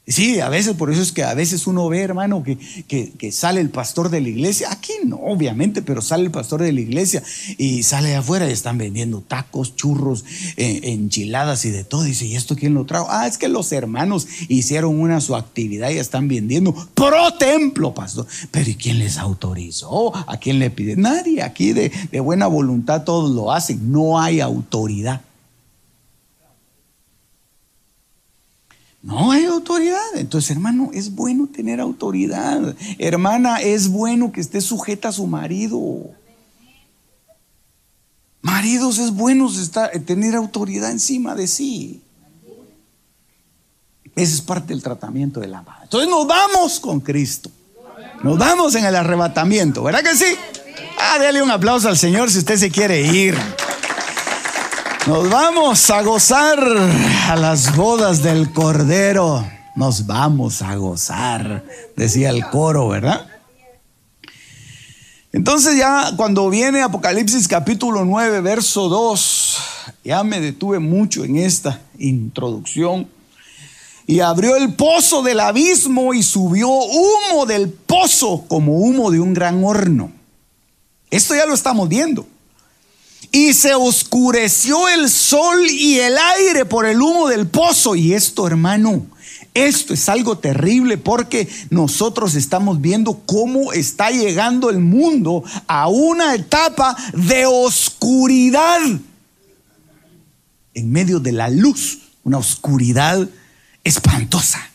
Sí, 0.10 0.40
a 0.40 0.48
veces, 0.48 0.74
por 0.76 0.90
eso 0.90 1.02
es 1.02 1.12
que 1.12 1.24
a 1.24 1.34
veces 1.34 1.68
uno 1.68 1.90
ve, 1.90 2.00
hermano, 2.00 2.42
que, 2.42 2.58
que, 2.88 3.32
sale 3.34 3.60
el 3.60 3.70
pastor 3.70 4.10
de 4.10 4.22
la 4.22 4.30
iglesia. 4.30 4.72
Aquí 4.72 4.94
no, 5.06 5.18
obviamente, 5.18 5.82
pero 5.82 6.02
sale 6.02 6.24
el 6.24 6.32
pastor 6.32 6.62
de 6.62 6.72
la 6.72 6.80
iglesia 6.80 7.22
y 7.58 7.84
sale 7.84 8.16
afuera 8.16 8.48
y 8.48 8.54
están 8.54 8.78
vendiendo 8.78 9.20
tacos, 9.20 9.76
churros, 9.76 10.24
eh, 10.56 10.80
enchiladas 10.84 11.66
y 11.66 11.72
de 11.72 11.84
todo. 11.84 12.04
Dice, 12.04 12.26
¿y 12.26 12.38
esto 12.38 12.56
quién 12.56 12.74
lo 12.74 12.86
trajo? 12.86 13.08
Ah, 13.10 13.28
es 13.28 13.38
que 13.38 13.50
los 13.50 13.74
hermanos 13.74 14.30
hicieron 14.48 14.98
una 14.98 15.20
su 15.20 15.36
actividad 15.36 15.90
y 15.90 15.98
están 15.98 16.30
vendiendo 16.30 16.74
pro 16.94 17.34
templo, 17.34 17.94
pastor. 17.94 18.28
Pero 18.50 18.70
¿y 18.70 18.76
quién 18.76 19.00
les 19.00 19.18
autorizó? 19.18 20.16
¿A 20.16 20.38
quién 20.38 20.60
le 20.60 20.70
pide? 20.70 20.96
Nadie. 20.96 21.44
Aquí 21.44 21.74
de, 21.74 21.92
de 22.10 22.20
buena 22.22 22.48
voluntad 22.48 23.04
todos 23.04 23.32
lo 23.32 23.52
hacen. 23.52 23.92
No 23.92 24.22
hay 24.22 24.40
autoridad. 24.40 25.26
No 29.01 29.32
hay 29.32 29.46
autoridad. 29.46 30.16
Entonces, 30.16 30.51
hermano, 30.51 30.89
es 30.94 31.13
bueno 31.13 31.48
tener 31.48 31.80
autoridad. 31.80 32.75
Hermana, 32.98 33.62
es 33.62 33.88
bueno 33.89 34.32
que 34.32 34.42
esté 34.42 34.62
sujeta 34.62 35.10
a 35.10 35.13
su 35.13 35.27
marido. 35.27 36.12
Maridos, 38.42 38.98
es 38.98 39.12
bueno 39.12 39.50
tener 40.06 40.36
autoridad 40.36 40.92
encima 40.92 41.36
de 41.36 41.48
sí. 41.48 42.01
Ese 44.16 44.34
es 44.34 44.42
parte 44.42 44.70
del 44.70 44.82
tratamiento 44.82 45.39
de 45.39 45.48
la 45.48 45.62
madre. 45.62 45.84
Entonces 45.84 46.10
nos 46.10 46.25
vamos 46.25 46.80
con 46.80 47.00
Cristo. 47.00 47.51
Nos 48.24 48.38
vamos 48.38 48.74
en 48.75 48.86
el 48.86 48.96
arrebatamiento, 48.96 49.84
¿verdad 49.84 50.01
que 50.01 50.16
sí? 50.16 50.36
Ah, 51.00 51.20
dale 51.20 51.44
un 51.44 51.51
aplauso 51.51 51.88
al 51.88 51.98
Señor 51.98 52.32
si 52.32 52.39
usted 52.39 52.58
se 52.58 52.72
quiere 52.72 53.01
ir. 53.01 53.38
Nos 55.08 55.30
vamos 55.30 55.90
a 55.90 56.02
gozar 56.02 56.60
a 56.60 57.36
las 57.38 57.78
bodas 57.78 58.22
del 58.22 58.52
Cordero. 58.52 59.50
Nos 59.78 60.06
vamos 60.06 60.62
a 60.62 60.76
gozar, 60.76 61.64
decía 61.96 62.30
el 62.30 62.46
coro, 62.50 62.90
¿verdad? 62.90 63.26
Entonces 65.32 65.78
ya 65.78 66.12
cuando 66.18 66.50
viene 66.50 66.82
Apocalipsis 66.82 67.48
capítulo 67.48 68.04
9, 68.04 68.42
verso 68.42 68.90
2, 68.90 69.58
ya 70.04 70.26
me 70.26 70.42
detuve 70.42 70.80
mucho 70.80 71.24
en 71.24 71.38
esta 71.38 71.80
introducción. 71.98 73.08
Y 74.08 74.20
abrió 74.20 74.58
el 74.58 74.74
pozo 74.74 75.22
del 75.22 75.40
abismo 75.40 76.14
y 76.14 76.22
subió 76.22 76.68
humo 76.68 77.46
del 77.46 77.70
pozo 77.70 78.44
como 78.50 78.80
humo 78.80 79.10
de 79.10 79.22
un 79.22 79.34
gran 79.34 79.64
horno. 79.64 80.12
Esto 81.10 81.34
ya 81.34 81.46
lo 81.46 81.54
estamos 81.54 81.88
viendo. 81.88 82.28
Y 83.31 83.53
se 83.53 83.75
oscureció 83.75 84.88
el 84.88 85.10
sol 85.10 85.60
y 85.69 86.00
el 86.00 86.17
aire 86.17 86.65
por 86.65 86.86
el 86.86 87.01
humo 87.01 87.27
del 87.27 87.48
pozo. 87.48 87.96
Y 87.96 88.13
esto, 88.13 88.48
hermano, 88.48 89.05
esto 89.53 89.93
es 89.93 90.07
algo 90.07 90.38
terrible 90.38 90.98
porque 90.98 91.48
nosotros 91.69 92.36
estamos 92.36 92.79
viendo 92.79 93.22
cómo 93.25 93.74
está 93.74 94.12
llegando 94.12 94.69
el 94.69 94.79
mundo 94.79 95.43
a 95.67 95.88
una 95.88 96.36
etapa 96.36 96.96
de 97.13 97.46
oscuridad 97.46 98.81
en 100.74 100.91
medio 100.91 101.19
de 101.19 101.31
la 101.31 101.50
luz, 101.50 102.00
una 102.24 102.38
oscuridad 102.38 103.27
espantosa. 103.84 104.69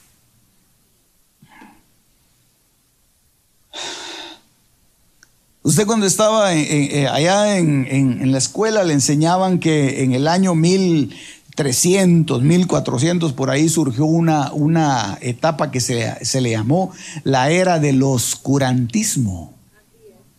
Usted 5.64 5.86
cuando 5.86 6.06
estaba 6.06 6.48
allá 6.48 7.56
en, 7.58 8.32
la 8.32 8.38
escuela 8.38 8.82
le 8.82 8.94
enseñaban 8.94 9.60
que 9.60 10.02
en 10.02 10.12
el 10.12 10.26
año 10.26 10.56
1300, 10.56 12.42
1400, 12.42 13.32
por 13.32 13.48
ahí 13.50 13.68
surgió 13.68 14.04
una, 14.06 15.18
etapa 15.20 15.70
que 15.70 15.80
se, 15.80 16.24
se, 16.24 16.40
le 16.40 16.50
llamó 16.50 16.92
la 17.22 17.50
era 17.50 17.78
del 17.78 18.02
oscurantismo. 18.02 19.54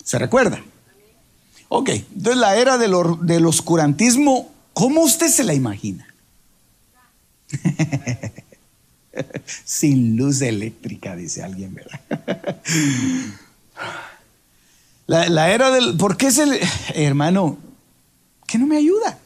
¿Se 0.04 0.20
recuerda? 0.20 0.62
Ok, 1.70 1.90
entonces 1.90 2.38
la 2.38 2.58
era 2.58 2.78
del, 2.78 2.94
del 3.22 3.46
oscurantismo, 3.46 4.52
¿cómo 4.74 5.04
usted 5.04 5.30
se 5.30 5.46
la 5.46 5.54
imagina? 5.54 6.06
Sin 9.64 10.18
luz 10.18 10.42
eléctrica, 10.42 11.16
dice 11.16 11.44
alguien, 11.44 11.76
¿verdad? 11.76 12.02
La, 15.08 15.52
era 15.52 15.72
del... 15.72 15.98
¿Por 15.98 16.18
qué 16.18 16.32
se 16.32 16.46
le... 16.46 16.60
Hermano, 16.96 17.58
¿qué 18.48 18.58
no 18.58 18.68
me 18.68 18.78
ayuda? 18.78 19.20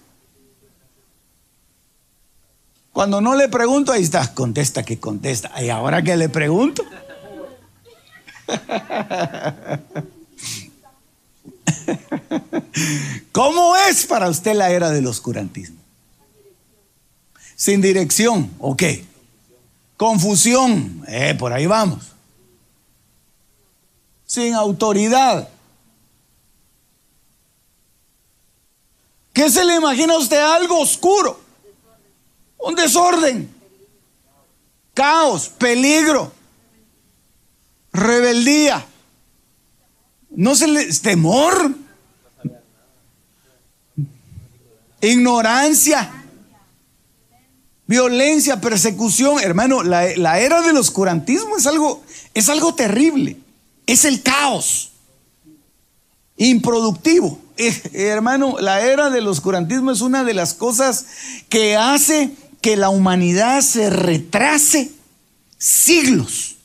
Cuando 2.92 3.22
no 3.22 3.36
le 3.36 3.48
pregunto, 3.48 3.92
ahí 3.92 4.02
está, 4.02 4.34
contesta 4.34 4.82
que 4.84 5.00
contesta. 5.00 5.52
Y 5.62 5.70
ahora 5.70 6.02
que 6.02 6.18
le 6.18 6.30
pregunto. 6.30 6.84
¿Cómo 13.32 13.76
es 13.76 14.08
para 14.08 14.30
usted 14.30 14.56
la 14.56 14.72
era 14.72 14.90
del 14.90 15.06
oscurantismo? 15.06 15.78
Sin 17.56 17.82
dirección, 17.82 18.52
ok. 18.60 18.84
Confusión, 19.96 21.04
eh, 21.08 21.36
por 21.38 21.54
ahí 21.54 21.68
vamos. 21.68 22.14
Sin 24.26 24.54
autoridad, 24.54 25.50
¿Qué 29.38 29.52
se 29.52 29.64
le 29.64 29.76
imagina 29.76 30.16
a 30.16 30.18
usted 30.18 30.40
algo 30.40 30.80
oscuro? 30.80 31.40
Un 32.58 32.74
desorden, 32.74 33.48
caos, 34.96 35.50
peligro, 35.50 36.32
rebeldía. 37.94 38.84
No 40.32 40.56
se 40.56 40.68
le 40.68 40.92
temor, 40.92 41.72
ignorancia, 45.02 46.26
violencia, 47.86 48.60
persecución. 48.60 49.40
Hermano, 49.40 49.84
la, 49.84 50.18
la, 50.18 50.40
era 50.40 50.64
del 50.64 50.78
oscurantismo 50.78 51.58
es 51.58 51.68
algo, 51.68 52.02
es 52.34 52.50
algo 52.50 52.74
terrible. 52.74 53.38
Es 53.86 54.04
el 54.04 54.24
caos 54.24 54.94
improductivo. 56.38 57.47
Eh, 57.58 57.82
hermano, 57.94 58.58
la 58.60 58.82
era 58.82 59.10
del 59.10 59.28
oscurantismo 59.28 59.92
es 59.92 60.02
una 60.02 60.24
de 60.24 60.34
las 60.34 60.54
cosas 60.54 61.06
que 61.50 61.76
hace 61.76 62.32
que 62.62 62.76
la 62.76 62.90
humanidad 62.90 63.62
se 63.62 63.90
retrase 63.90 64.92
siglos 65.58 66.58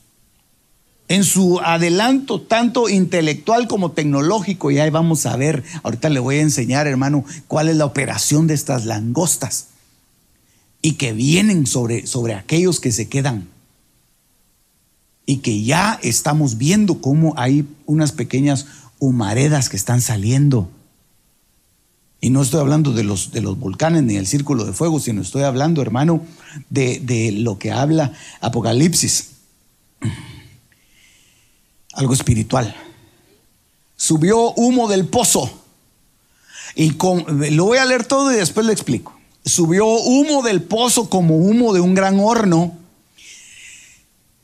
en 1.08 1.24
su 1.24 1.60
adelanto 1.60 2.40
tanto 2.40 2.88
intelectual 2.88 3.68
como 3.68 3.92
tecnológico. 3.92 4.70
Y 4.70 4.78
ahí 4.78 4.90
vamos 4.90 5.26
a 5.26 5.36
ver, 5.36 5.62
ahorita 5.82 6.08
le 6.08 6.20
voy 6.20 6.36
a 6.36 6.42
enseñar, 6.42 6.86
hermano, 6.86 7.24
cuál 7.48 7.68
es 7.68 7.76
la 7.76 7.84
operación 7.84 8.46
de 8.46 8.54
estas 8.54 8.86
langostas 8.86 9.68
y 10.80 10.94
que 10.94 11.12
vienen 11.12 11.66
sobre, 11.66 12.06
sobre 12.06 12.34
aquellos 12.34 12.80
que 12.80 12.92
se 12.92 13.08
quedan. 13.08 13.48
Y 15.24 15.36
que 15.38 15.62
ya 15.62 15.98
estamos 16.02 16.58
viendo 16.58 17.00
cómo 17.00 17.34
hay 17.36 17.66
unas 17.86 18.12
pequeñas 18.12 18.66
humaredas 18.98 19.68
que 19.68 19.76
están 19.76 20.00
saliendo. 20.00 20.70
Y 22.22 22.30
no 22.30 22.40
estoy 22.40 22.60
hablando 22.60 22.92
de 22.92 23.02
los, 23.02 23.32
de 23.32 23.40
los 23.42 23.58
volcanes 23.58 24.04
ni 24.04 24.14
del 24.14 24.28
círculo 24.28 24.64
de 24.64 24.72
fuego, 24.72 25.00
sino 25.00 25.20
estoy 25.20 25.42
hablando, 25.42 25.82
hermano, 25.82 26.24
de, 26.70 27.00
de 27.00 27.32
lo 27.32 27.58
que 27.58 27.72
habla 27.72 28.12
Apocalipsis. 28.40 29.32
Algo 31.92 32.14
espiritual. 32.14 32.74
Subió 33.96 34.52
humo 34.52 34.88
del 34.88 35.06
pozo. 35.06 35.50
Y 36.76 36.92
lo 37.50 37.64
voy 37.64 37.78
a 37.78 37.84
leer 37.84 38.04
todo 38.04 38.32
y 38.32 38.36
después 38.36 38.64
le 38.64 38.72
explico. 38.72 39.18
Subió 39.44 39.84
humo 39.84 40.42
del 40.42 40.62
pozo 40.62 41.10
como 41.10 41.36
humo 41.36 41.74
de 41.74 41.80
un 41.80 41.94
gran 41.94 42.20
horno. 42.20 42.78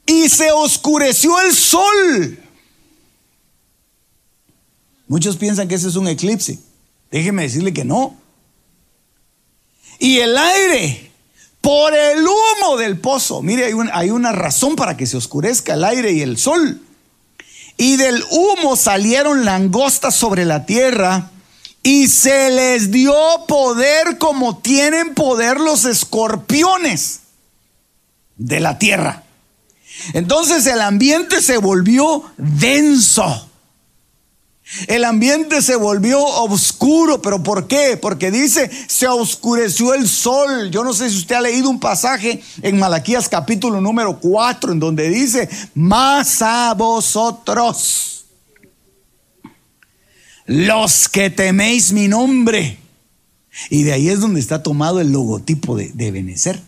Y 0.04 0.28
se 0.28 0.50
oscureció 0.50 1.40
el 1.40 1.54
sol 1.54 2.38
Muchos 5.08 5.36
piensan 5.36 5.66
que 5.66 5.74
ese 5.74 5.88
es 5.88 5.96
un 5.96 6.06
eclipse. 6.06 6.58
Déjeme 7.10 7.42
decirle 7.42 7.72
que 7.72 7.84
no. 7.84 8.16
Y 9.98 10.18
el 10.18 10.36
aire, 10.36 11.10
por 11.60 11.94
el 11.94 12.20
humo 12.20 12.76
del 12.76 12.98
pozo, 12.98 13.42
mire, 13.42 13.66
hay, 13.66 13.72
hay 13.92 14.10
una 14.10 14.32
razón 14.32 14.76
para 14.76 14.96
que 14.96 15.06
se 15.06 15.16
oscurezca 15.16 15.74
el 15.74 15.84
aire 15.84 16.12
y 16.12 16.20
el 16.20 16.38
sol. 16.38 16.80
Y 17.76 17.96
del 17.96 18.22
humo 18.30 18.76
salieron 18.76 19.44
langostas 19.44 20.14
sobre 20.14 20.44
la 20.44 20.66
tierra 20.66 21.30
y 21.82 22.08
se 22.08 22.50
les 22.50 22.90
dio 22.90 23.14
poder 23.46 24.18
como 24.18 24.58
tienen 24.58 25.14
poder 25.14 25.60
los 25.60 25.84
escorpiones 25.84 27.20
de 28.36 28.60
la 28.60 28.78
tierra. 28.78 29.24
Entonces 30.12 30.66
el 30.66 30.80
ambiente 30.80 31.40
se 31.42 31.58
volvió 31.58 32.24
denso. 32.36 33.47
El 34.86 35.04
ambiente 35.04 35.62
se 35.62 35.76
volvió 35.76 36.22
oscuro, 36.22 37.22
pero 37.22 37.42
¿por 37.42 37.66
qué? 37.66 37.96
Porque 38.00 38.30
dice, 38.30 38.70
se 38.86 39.08
oscureció 39.08 39.94
el 39.94 40.06
sol. 40.06 40.70
Yo 40.70 40.84
no 40.84 40.92
sé 40.92 41.08
si 41.08 41.16
usted 41.16 41.36
ha 41.36 41.40
leído 41.40 41.70
un 41.70 41.80
pasaje 41.80 42.42
en 42.62 42.78
Malaquías 42.78 43.28
capítulo 43.28 43.80
número 43.80 44.20
4, 44.20 44.72
en 44.72 44.78
donde 44.78 45.08
dice, 45.08 45.48
más 45.74 46.42
a 46.42 46.74
vosotros, 46.74 48.26
los 50.44 51.08
que 51.08 51.30
teméis 51.30 51.92
mi 51.92 52.06
nombre. 52.06 52.78
Y 53.70 53.84
de 53.84 53.94
ahí 53.94 54.08
es 54.10 54.20
donde 54.20 54.40
está 54.40 54.62
tomado 54.62 55.00
el 55.00 55.10
logotipo 55.12 55.76
de, 55.76 55.90
de 55.94 56.10
Benecer. 56.10 56.60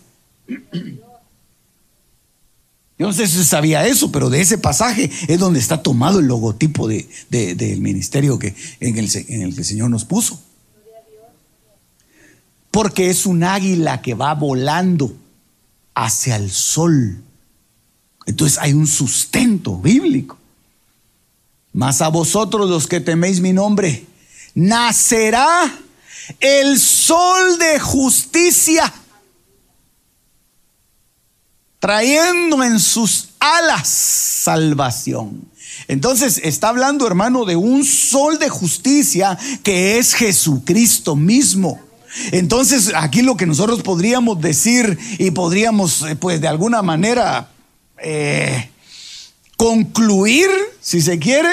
Yo 3.00 3.06
no 3.06 3.14
sé 3.14 3.26
si 3.26 3.42
sabía 3.44 3.86
eso, 3.86 4.12
pero 4.12 4.28
de 4.28 4.42
ese 4.42 4.58
pasaje 4.58 5.10
es 5.26 5.38
donde 5.38 5.58
está 5.58 5.82
tomado 5.82 6.20
el 6.20 6.26
logotipo 6.26 6.86
de, 6.86 7.08
del 7.30 7.80
ministerio 7.80 8.38
que, 8.38 8.54
en, 8.78 8.98
el, 8.98 9.08
en 9.28 9.40
el 9.40 9.54
que 9.54 9.60
el 9.60 9.64
Señor 9.64 9.88
nos 9.88 10.04
puso. 10.04 10.38
Porque 12.70 13.08
es 13.08 13.24
un 13.24 13.42
águila 13.42 14.02
que 14.02 14.12
va 14.12 14.34
volando 14.34 15.16
hacia 15.94 16.36
el 16.36 16.50
sol. 16.50 17.22
Entonces 18.26 18.58
hay 18.58 18.74
un 18.74 18.86
sustento 18.86 19.78
bíblico. 19.78 20.36
Mas 21.72 22.02
a 22.02 22.08
vosotros 22.08 22.68
los 22.68 22.86
que 22.86 23.00
teméis 23.00 23.40
mi 23.40 23.54
nombre, 23.54 24.04
nacerá 24.54 25.74
el 26.38 26.78
sol 26.78 27.58
de 27.58 27.80
justicia 27.80 28.92
trayendo 31.80 32.62
en 32.62 32.78
sus 32.78 33.30
alas 33.40 33.88
salvación. 33.88 35.50
Entonces 35.88 36.40
está 36.44 36.68
hablando, 36.68 37.06
hermano, 37.06 37.44
de 37.44 37.56
un 37.56 37.84
sol 37.84 38.38
de 38.38 38.48
justicia 38.48 39.36
que 39.62 39.98
es 39.98 40.14
Jesucristo 40.14 41.16
mismo. 41.16 41.80
Entonces 42.32 42.92
aquí 42.94 43.22
lo 43.22 43.36
que 43.36 43.46
nosotros 43.46 43.82
podríamos 43.82 44.40
decir 44.40 44.98
y 45.18 45.30
podríamos, 45.30 46.02
eh, 46.02 46.16
pues 46.16 46.40
de 46.40 46.48
alguna 46.48 46.82
manera, 46.82 47.50
eh, 48.02 48.70
concluir, 49.56 50.48
si 50.80 51.00
se 51.00 51.18
quiere, 51.18 51.50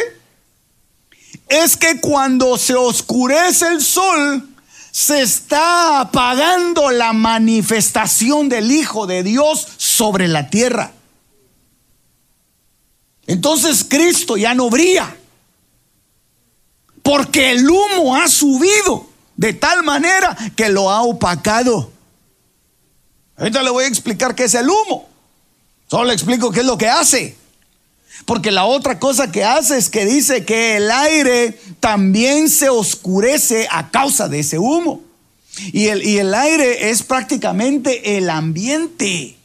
es 1.47 1.77
que 1.77 1.99
cuando 1.99 2.57
se 2.57 2.75
oscurece 2.75 3.67
el 3.67 3.81
sol, 3.81 4.47
se 4.97 5.21
está 5.21 6.01
apagando 6.01 6.89
la 6.89 7.13
manifestación 7.13 8.49
del 8.49 8.71
Hijo 8.71 9.05
de 9.05 9.21
Dios 9.21 9.67
sobre 9.77 10.27
la 10.27 10.49
tierra. 10.49 10.91
Entonces 13.27 13.85
Cristo 13.87 14.37
ya 14.37 14.55
no 14.55 14.71
brilla, 14.71 15.15
porque 17.03 17.51
el 17.51 17.69
humo 17.69 18.15
ha 18.15 18.27
subido 18.27 19.07
de 19.35 19.53
tal 19.53 19.83
manera 19.83 20.35
que 20.55 20.67
lo 20.69 20.89
ha 20.89 21.03
opacado. 21.03 21.91
Ahorita 23.37 23.61
le 23.61 23.69
voy 23.69 23.83
a 23.83 23.89
explicar 23.89 24.33
qué 24.33 24.45
es 24.45 24.55
el 24.55 24.67
humo. 24.67 25.07
Solo 25.87 26.05
le 26.05 26.13
explico 26.13 26.49
qué 26.49 26.61
es 26.61 26.65
lo 26.65 26.75
que 26.75 26.89
hace. 26.89 27.37
Porque 28.27 28.51
la 28.51 28.65
otra 28.65 28.99
cosa 28.99 29.31
que 29.31 29.45
hace 29.45 29.77
es 29.77 29.89
que 29.89 30.05
dice 30.05 30.43
que 30.43 30.75
el 30.75 30.91
aire 30.91 31.57
también 31.79 32.49
se 32.49 32.67
oscurece 32.67 33.69
a 33.71 33.89
causa 33.89 34.27
de 34.27 34.39
ese 34.39 34.59
humo. 34.59 35.01
Y 35.71 35.87
el, 35.87 36.03
y 36.03 36.17
el 36.17 36.33
aire 36.33 36.89
es 36.89 37.03
prácticamente 37.03 38.17
el 38.17 38.29
ambiente. 38.29 39.37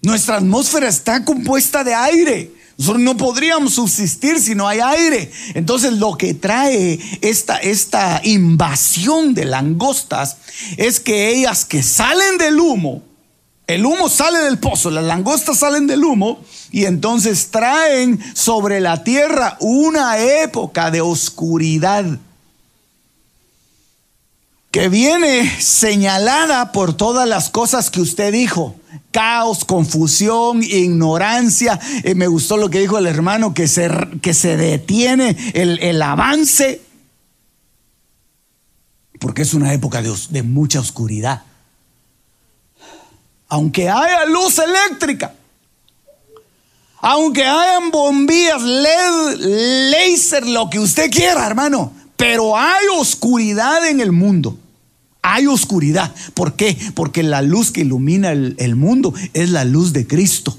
Nuestra 0.00 0.36
atmósfera 0.36 0.88
está 0.88 1.22
compuesta 1.22 1.84
de 1.84 1.94
aire. 1.94 2.50
Nosotros 2.78 3.02
no 3.02 3.18
podríamos 3.18 3.74
subsistir 3.74 4.40
si 4.40 4.54
no 4.54 4.66
hay 4.66 4.80
aire. 4.80 5.30
Entonces 5.52 5.92
lo 5.92 6.16
que 6.16 6.32
trae 6.32 6.98
esta, 7.20 7.58
esta 7.58 8.22
invasión 8.24 9.34
de 9.34 9.44
langostas 9.44 10.38
es 10.78 10.98
que 10.98 11.28
ellas 11.28 11.66
que 11.66 11.82
salen 11.82 12.38
del 12.38 12.58
humo, 12.58 13.02
el 13.66 13.84
humo 13.84 14.08
sale 14.08 14.38
del 14.38 14.58
pozo, 14.58 14.90
las 14.90 15.04
langostas 15.04 15.58
salen 15.58 15.86
del 15.86 16.04
humo 16.04 16.42
y 16.74 16.86
entonces 16.86 17.52
traen 17.52 18.18
sobre 18.34 18.80
la 18.80 19.04
tierra 19.04 19.56
una 19.60 20.18
época 20.18 20.90
de 20.90 21.02
oscuridad 21.02 22.18
que 24.72 24.88
viene 24.88 25.48
señalada 25.60 26.72
por 26.72 26.96
todas 26.96 27.28
las 27.28 27.48
cosas 27.48 27.90
que 27.90 28.00
usted 28.00 28.32
dijo. 28.32 28.74
Caos, 29.12 29.64
confusión, 29.64 30.64
ignorancia. 30.64 31.78
Eh, 32.02 32.16
me 32.16 32.26
gustó 32.26 32.56
lo 32.56 32.68
que 32.70 32.80
dijo 32.80 32.98
el 32.98 33.06
hermano, 33.06 33.54
que 33.54 33.68
se, 33.68 33.88
que 34.20 34.34
se 34.34 34.56
detiene 34.56 35.36
el, 35.54 35.78
el 35.78 36.02
avance. 36.02 36.82
Porque 39.20 39.42
es 39.42 39.54
una 39.54 39.72
época 39.72 40.02
de, 40.02 40.12
de 40.30 40.42
mucha 40.42 40.80
oscuridad 40.80 41.44
aunque 43.54 43.88
haya 43.88 44.24
luz 44.24 44.58
eléctrica, 44.58 45.32
aunque 47.06 47.44
hayan 47.44 47.90
bombillas 47.90 48.62
LED, 48.62 49.90
laser, 49.90 50.46
lo 50.48 50.70
que 50.70 50.78
usted 50.78 51.10
quiera, 51.10 51.46
hermano, 51.46 51.92
pero 52.16 52.56
hay 52.56 52.86
oscuridad 52.98 53.86
en 53.86 54.00
el 54.00 54.10
mundo. 54.10 54.56
Hay 55.20 55.46
oscuridad. 55.46 56.14
¿Por 56.32 56.56
qué? 56.56 56.78
Porque 56.94 57.22
la 57.22 57.42
luz 57.42 57.72
que 57.72 57.82
ilumina 57.82 58.32
el, 58.32 58.54
el 58.58 58.74
mundo 58.74 59.12
es 59.34 59.50
la 59.50 59.66
luz 59.66 59.92
de 59.92 60.06
Cristo. 60.06 60.56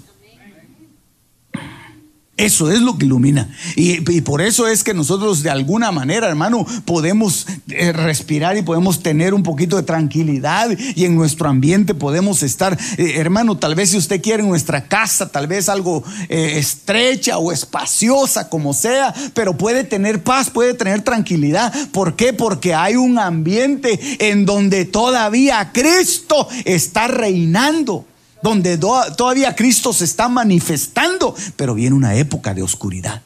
Eso 2.38 2.70
es 2.70 2.82
lo 2.82 2.98
que 2.98 3.06
ilumina. 3.06 3.50
Y, 3.78 4.02
por 4.22 4.42
eso 4.42 4.68
es 4.68 4.84
que 4.84 4.94
nosotros 4.94 5.42
de 5.42 5.50
alguna 5.50 5.94
manera, 5.94 6.28
hermano, 6.28 6.66
podemos 6.84 7.48
eh, 7.70 7.94
respirar 7.94 8.58
y 8.58 8.62
podemos 8.62 9.02
tener 9.02 9.34
un 9.34 9.42
poquito 9.42 9.78
de 9.78 9.84
tranquilidad 9.84 10.70
y 10.78 11.06
en 11.06 11.16
nuestro 11.16 11.48
ambiente 11.48 11.94
podemos 11.94 12.44
estar, 12.44 12.78
eh, 12.98 13.14
hermano, 13.16 13.58
tal 13.58 13.74
vez 13.74 13.92
si 13.92 13.98
usted 13.98 14.22
quiere 14.22 14.44
en 14.44 14.50
nuestra 14.50 14.84
casa, 14.84 15.30
tal 15.30 15.48
vez 15.48 15.70
algo 15.70 16.04
eh, 16.28 16.58
estrecha 16.58 17.38
o 17.38 17.54
espaciosa, 17.54 18.50
como 18.50 18.74
sea, 18.74 19.14
pero 19.34 19.56
puede 19.56 19.86
tener 19.86 20.22
paz, 20.22 20.50
puede 20.50 20.74
tener 20.74 21.04
tranquilidad. 21.04 21.74
¿Por 21.94 22.18
qué? 22.18 22.34
Porque 22.34 22.74
hay 22.74 22.98
un 22.98 23.18
ambiente 23.18 23.98
en 24.28 24.46
donde 24.46 24.84
todavía 24.84 25.72
Cristo 25.72 26.50
está 26.66 27.08
reinando 27.08 28.06
donde 28.46 28.78
todavía 28.78 29.56
Cristo 29.56 29.92
se 29.92 30.06
está 30.06 30.30
manifestando, 30.30 31.36
pero 31.56 31.74
viene 31.74 31.96
una 31.96 32.14
época 32.14 32.54
de 32.54 32.62
oscuridad. 32.62 33.24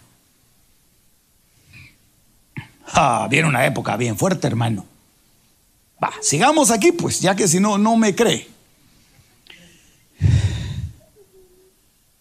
Ah, 2.86 3.28
viene 3.30 3.50
una 3.50 3.66
época 3.66 3.98
bien 3.98 4.18
fuerte, 4.18 4.48
hermano. 4.48 4.86
Va, 6.02 6.14
sigamos 6.22 6.72
aquí, 6.72 6.94
pues, 6.94 7.20
ya 7.20 7.36
que 7.36 7.50
si 7.50 7.60
no, 7.60 7.78
no 7.78 7.98
me 7.98 8.16
cree. 8.16 8.48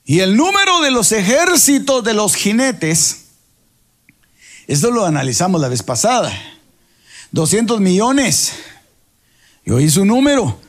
Y 0.05 0.19
el 0.19 0.37
número 0.37 0.81
de 0.81 0.91
los 0.91 1.13
ejércitos 1.13 2.03
de 2.03 2.15
los 2.15 2.35
jinetes, 2.35 3.27
esto 4.67 4.91
lo 4.91 5.07
analizamos 5.07 5.61
la 5.61 5.69
vez 5.69 5.85
pasada, 5.85 6.33
200 7.31 7.81
millones. 7.81 8.55
Yo 9.65 9.79
hice 9.79 10.01
un 10.01 10.09
número. 10.09 10.68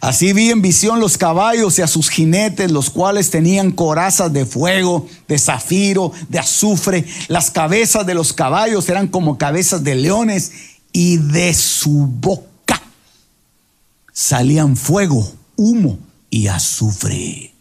Así 0.00 0.32
vi 0.32 0.50
en 0.50 0.62
visión 0.62 0.98
los 0.98 1.18
caballos 1.18 1.78
y 1.78 1.82
a 1.82 1.86
sus 1.86 2.08
jinetes, 2.08 2.70
los 2.70 2.88
cuales 2.88 3.30
tenían 3.30 3.70
corazas 3.70 4.32
de 4.32 4.46
fuego, 4.46 5.06
de 5.28 5.38
zafiro, 5.38 6.12
de 6.28 6.38
azufre. 6.38 7.04
Las 7.28 7.50
cabezas 7.50 8.06
de 8.06 8.14
los 8.14 8.32
caballos 8.32 8.88
eran 8.88 9.08
como 9.08 9.36
cabezas 9.36 9.84
de 9.84 9.96
leones 9.96 10.52
y 10.92 11.18
de 11.18 11.52
su 11.52 12.06
boca 12.06 12.50
salían 14.12 14.76
fuego, 14.76 15.32
humo 15.56 15.98
y 16.28 16.48
azufre. 16.48 17.52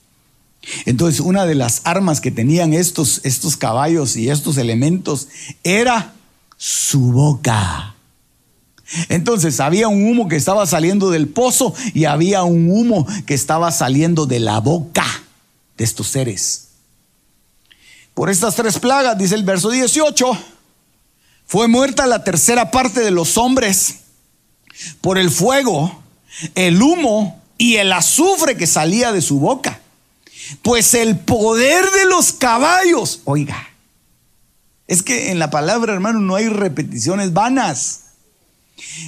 Entonces, 0.85 1.19
una 1.21 1.45
de 1.45 1.55
las 1.55 1.81
armas 1.85 2.21
que 2.21 2.31
tenían 2.31 2.73
estos, 2.73 3.21
estos 3.23 3.57
caballos 3.57 4.15
y 4.17 4.29
estos 4.29 4.57
elementos 4.57 5.29
era 5.63 6.13
su 6.57 7.11
boca. 7.11 7.95
Entonces 9.09 9.59
había 9.59 9.87
un 9.87 10.03
humo 10.07 10.27
que 10.27 10.35
estaba 10.35 10.65
saliendo 10.65 11.11
del 11.11 11.27
pozo 11.27 11.73
y 11.93 12.05
había 12.05 12.43
un 12.43 12.69
humo 12.71 13.05
que 13.25 13.33
estaba 13.33 13.71
saliendo 13.71 14.25
de 14.25 14.39
la 14.39 14.59
boca 14.59 15.05
de 15.77 15.83
estos 15.83 16.07
seres. 16.07 16.69
Por 18.13 18.29
estas 18.29 18.55
tres 18.55 18.79
plagas, 18.79 19.17
dice 19.17 19.35
el 19.35 19.43
verso 19.43 19.69
18, 19.69 20.37
fue 21.45 21.67
muerta 21.67 22.05
la 22.05 22.23
tercera 22.23 22.71
parte 22.71 22.99
de 22.99 23.11
los 23.11 23.37
hombres 23.37 23.99
por 25.01 25.17
el 25.17 25.29
fuego, 25.29 26.01
el 26.55 26.81
humo 26.81 27.41
y 27.57 27.75
el 27.75 27.91
azufre 27.93 28.57
que 28.57 28.67
salía 28.67 29.11
de 29.11 29.21
su 29.21 29.39
boca. 29.39 29.79
Pues 30.63 30.93
el 30.95 31.17
poder 31.19 31.85
de 31.91 32.05
los 32.05 32.33
caballos, 32.33 33.21
oiga, 33.25 33.67
Es 34.87 35.03
que 35.03 35.29
en 35.29 35.37
la 35.37 35.51
palabra, 35.51 35.93
hermano, 35.93 36.19
no 36.19 36.35
hay 36.35 36.49
repeticiones 36.49 37.33
vanas. 37.33 38.08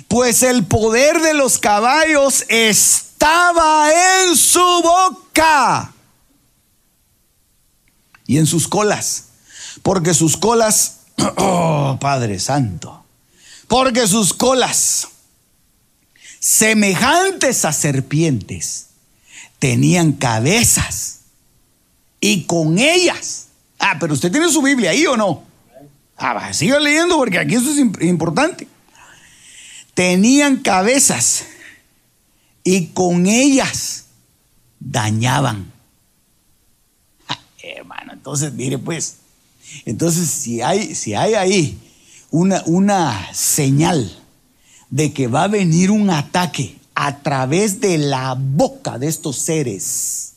Pues 0.08 0.44
el 0.44 0.66
poder 0.66 1.22
de 1.22 1.34
los 1.34 1.58
caballos 1.58 2.46
estaba 2.50 3.90
en 4.24 4.36
su 4.36 4.60
boca 4.60 5.94
y 8.28 8.38
en 8.38 8.48
sus 8.48 8.68
colas. 8.68 9.26
Porque 9.84 10.14
sus 10.14 10.38
colas, 10.38 11.02
oh 11.38 11.98
Padre 12.00 12.40
Santo, 12.40 13.04
porque 13.68 14.08
sus 14.08 14.34
colas, 14.34 15.08
semejantes 16.40 17.66
a 17.66 17.74
serpientes, 17.74 18.88
tenían 19.60 20.14
cabezas 20.14 21.20
y 22.20 22.44
con 22.44 22.80
ellas. 22.80 23.48
Ah, 23.80 23.98
pero 24.00 24.14
usted 24.14 24.32
tiene 24.32 24.50
su 24.50 24.62
Biblia 24.62 24.92
ahí 24.92 25.06
o 25.06 25.18
no? 25.18 25.44
Ah, 26.18 26.54
siga 26.54 26.80
leyendo 26.80 27.18
porque 27.18 27.40
aquí 27.40 27.56
eso 27.56 27.72
es 27.72 27.80
importante. 28.02 28.68
Tenían 30.02 30.58
cabezas 30.64 31.46
y 32.64 32.88
con 32.88 33.28
ellas 33.28 34.06
dañaban. 34.80 35.72
Ah, 37.28 37.38
hermano, 37.62 38.14
entonces 38.14 38.52
mire 38.52 38.80
pues, 38.80 39.18
entonces 39.86 40.28
si 40.28 40.60
hay, 40.60 40.96
si 40.96 41.14
hay 41.14 41.36
ahí 41.36 41.78
una, 42.32 42.64
una 42.66 43.32
señal 43.32 44.12
de 44.90 45.14
que 45.14 45.28
va 45.28 45.44
a 45.44 45.50
venir 45.50 45.92
un 45.92 46.10
ataque 46.10 46.76
a 46.96 47.20
través 47.20 47.80
de 47.80 48.00
la 48.00 48.36
boca 48.36 48.98
de 48.98 49.08
estos 49.08 49.38
seres, 49.38 50.34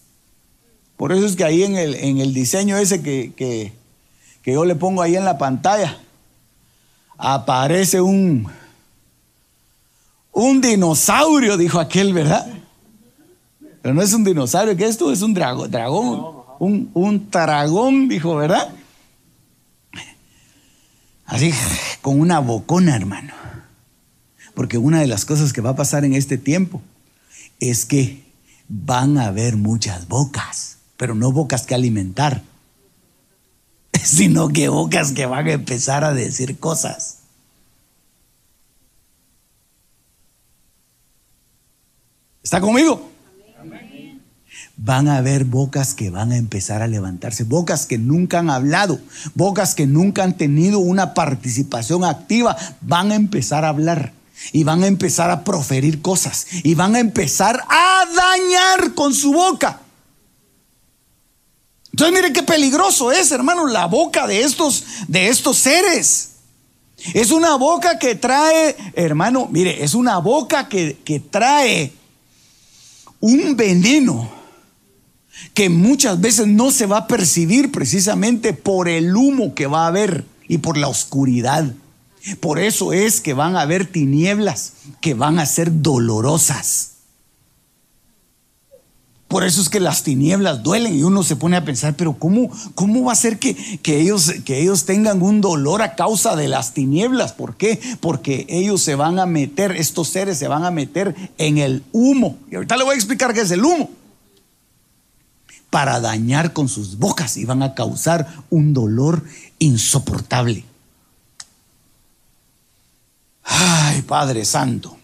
por 0.98 1.10
eso 1.10 1.24
es 1.24 1.36
que 1.36 1.44
ahí 1.44 1.62
en 1.62 1.76
el, 1.76 1.94
en 1.94 2.18
el 2.18 2.34
diseño 2.34 2.76
ese 2.76 3.00
que, 3.00 3.72
yo 4.44 4.66
le 4.66 4.74
pongo 4.74 5.00
ahí 5.00 5.16
en 5.16 5.24
la 5.24 5.38
pantalla, 5.38 5.96
aparece 7.16 8.02
un, 8.02 8.46
un 10.34 10.60
dinosaurio, 10.60 11.56
dijo 11.56 11.80
aquel, 11.80 12.12
¿verdad? 12.12 12.46
Pero 13.80 13.94
no 13.94 14.02
es 14.02 14.12
un 14.12 14.24
dinosaurio, 14.24 14.76
¿qué 14.76 14.84
es 14.84 14.90
esto? 14.90 15.12
Es 15.12 15.22
un 15.22 15.32
dragón, 15.34 15.70
dragón 15.70 16.34
un, 16.58 16.90
un 16.94 17.30
dragón, 17.30 18.08
dijo, 18.08 18.36
¿verdad? 18.36 18.68
Así, 21.26 21.52
con 22.02 22.20
una 22.20 22.38
bocona, 22.38 22.94
hermano. 22.94 23.32
Porque 24.54 24.78
una 24.78 25.00
de 25.00 25.06
las 25.06 25.24
cosas 25.24 25.52
que 25.52 25.60
va 25.60 25.70
a 25.70 25.76
pasar 25.76 26.04
en 26.04 26.14
este 26.14 26.38
tiempo 26.38 26.82
es 27.60 27.84
que 27.84 28.22
van 28.68 29.18
a 29.18 29.26
haber 29.26 29.56
muchas 29.56 30.06
bocas 30.08 30.74
pero 30.96 31.14
no 31.14 31.32
bocas 31.32 31.66
que 31.66 31.74
alimentar, 31.74 32.42
sino 34.02 34.48
que 34.48 34.68
bocas 34.68 35.12
que 35.12 35.26
van 35.26 35.46
a 35.46 35.52
empezar 35.52 36.04
a 36.04 36.14
decir 36.14 36.58
cosas. 36.58 37.18
¿Está 42.44 42.60
conmigo? 42.60 43.10
Van 44.76 45.08
a 45.08 45.16
haber 45.16 45.44
bocas 45.44 45.94
que 45.94 46.10
van 46.10 46.30
a 46.30 46.36
empezar 46.36 46.82
a 46.82 46.86
levantarse, 46.86 47.44
bocas 47.44 47.86
que 47.86 47.96
nunca 47.96 48.40
han 48.40 48.50
hablado, 48.50 49.00
bocas 49.34 49.74
que 49.74 49.86
nunca 49.86 50.24
han 50.24 50.36
tenido 50.36 50.78
una 50.78 51.14
participación 51.14 52.04
activa, 52.04 52.56
van 52.82 53.12
a 53.12 53.14
empezar 53.14 53.64
a 53.64 53.70
hablar 53.70 54.12
y 54.52 54.62
van 54.62 54.82
a 54.82 54.88
empezar 54.88 55.30
a 55.30 55.42
proferir 55.42 56.02
cosas 56.02 56.46
y 56.62 56.74
van 56.74 56.96
a 56.96 57.00
empezar 57.00 57.64
a 57.66 58.04
dañar 58.14 58.94
con 58.94 59.14
su 59.14 59.32
boca. 59.32 59.80
Entonces 61.92 62.14
mire 62.14 62.32
qué 62.32 62.42
peligroso 62.42 63.10
es, 63.10 63.32
hermano, 63.32 63.66
la 63.66 63.86
boca 63.86 64.26
de 64.26 64.42
estos, 64.42 64.84
de 65.08 65.28
estos 65.28 65.56
seres. 65.56 66.32
Es 67.14 67.30
una 67.30 67.54
boca 67.54 67.98
que 67.98 68.16
trae, 68.16 68.76
hermano, 68.94 69.48
mire, 69.50 69.82
es 69.82 69.94
una 69.94 70.18
boca 70.18 70.68
que, 70.68 70.98
que 71.04 71.20
trae 71.20 71.92
un 73.24 73.56
veneno 73.56 74.30
que 75.54 75.70
muchas 75.70 76.20
veces 76.20 76.46
no 76.46 76.70
se 76.70 76.84
va 76.84 76.98
a 76.98 77.06
percibir 77.06 77.72
precisamente 77.72 78.52
por 78.52 78.86
el 78.86 79.16
humo 79.16 79.54
que 79.54 79.66
va 79.66 79.84
a 79.84 79.86
haber 79.86 80.26
y 80.46 80.58
por 80.58 80.76
la 80.76 80.88
oscuridad. 80.88 81.72
Por 82.40 82.58
eso 82.58 82.92
es 82.92 83.22
que 83.22 83.32
van 83.32 83.56
a 83.56 83.62
haber 83.62 83.86
tinieblas 83.86 84.74
que 85.00 85.14
van 85.14 85.38
a 85.38 85.46
ser 85.46 85.80
dolorosas. 85.80 86.93
Por 89.28 89.42
eso 89.42 89.62
es 89.62 89.68
que 89.68 89.80
las 89.80 90.02
tinieblas 90.02 90.62
duelen 90.62 90.94
y 90.94 91.02
uno 91.02 91.22
se 91.22 91.36
pone 91.36 91.56
a 91.56 91.64
pensar, 91.64 91.94
pero 91.94 92.14
¿cómo, 92.18 92.50
cómo 92.74 93.04
va 93.04 93.12
a 93.12 93.16
ser 93.16 93.38
que, 93.38 93.56
ellos, 93.84 94.32
que 94.44 94.60
ellos 94.60 94.84
tengan 94.84 95.22
un 95.22 95.40
dolor 95.40 95.82
a 95.82 95.94
causa 95.96 96.36
de 96.36 96.46
las 96.46 96.74
tinieblas? 96.74 97.32
¿Por 97.32 97.56
qué? 97.56 97.80
Porque 98.00 98.46
ellos 98.48 98.82
se 98.82 98.94
van 98.94 99.18
a 99.18 99.26
meter, 99.26 99.72
estos 99.72 100.08
seres 100.08 100.38
se 100.38 100.46
van 100.46 100.64
a 100.64 100.70
meter 100.70 101.14
en 101.38 101.58
el 101.58 101.82
humo. 101.92 102.36
Y 102.50 102.56
ahorita 102.56 102.76
le 102.76 102.84
voy 102.84 102.92
a 102.92 102.96
explicar 102.96 103.32
qué 103.32 103.40
es 103.40 103.50
el 103.50 103.64
humo. 103.64 103.90
Para 105.70 106.00
dañar 106.00 106.52
con 106.52 106.68
sus 106.68 106.98
bocas 106.98 107.36
y 107.36 107.44
van 107.44 107.62
a 107.62 107.74
causar 107.74 108.28
un 108.50 108.74
dolor 108.74 109.24
insoportable. 109.58 110.64
Ay, 113.42 114.02
Padre 114.02 114.44
Santo. 114.44 114.96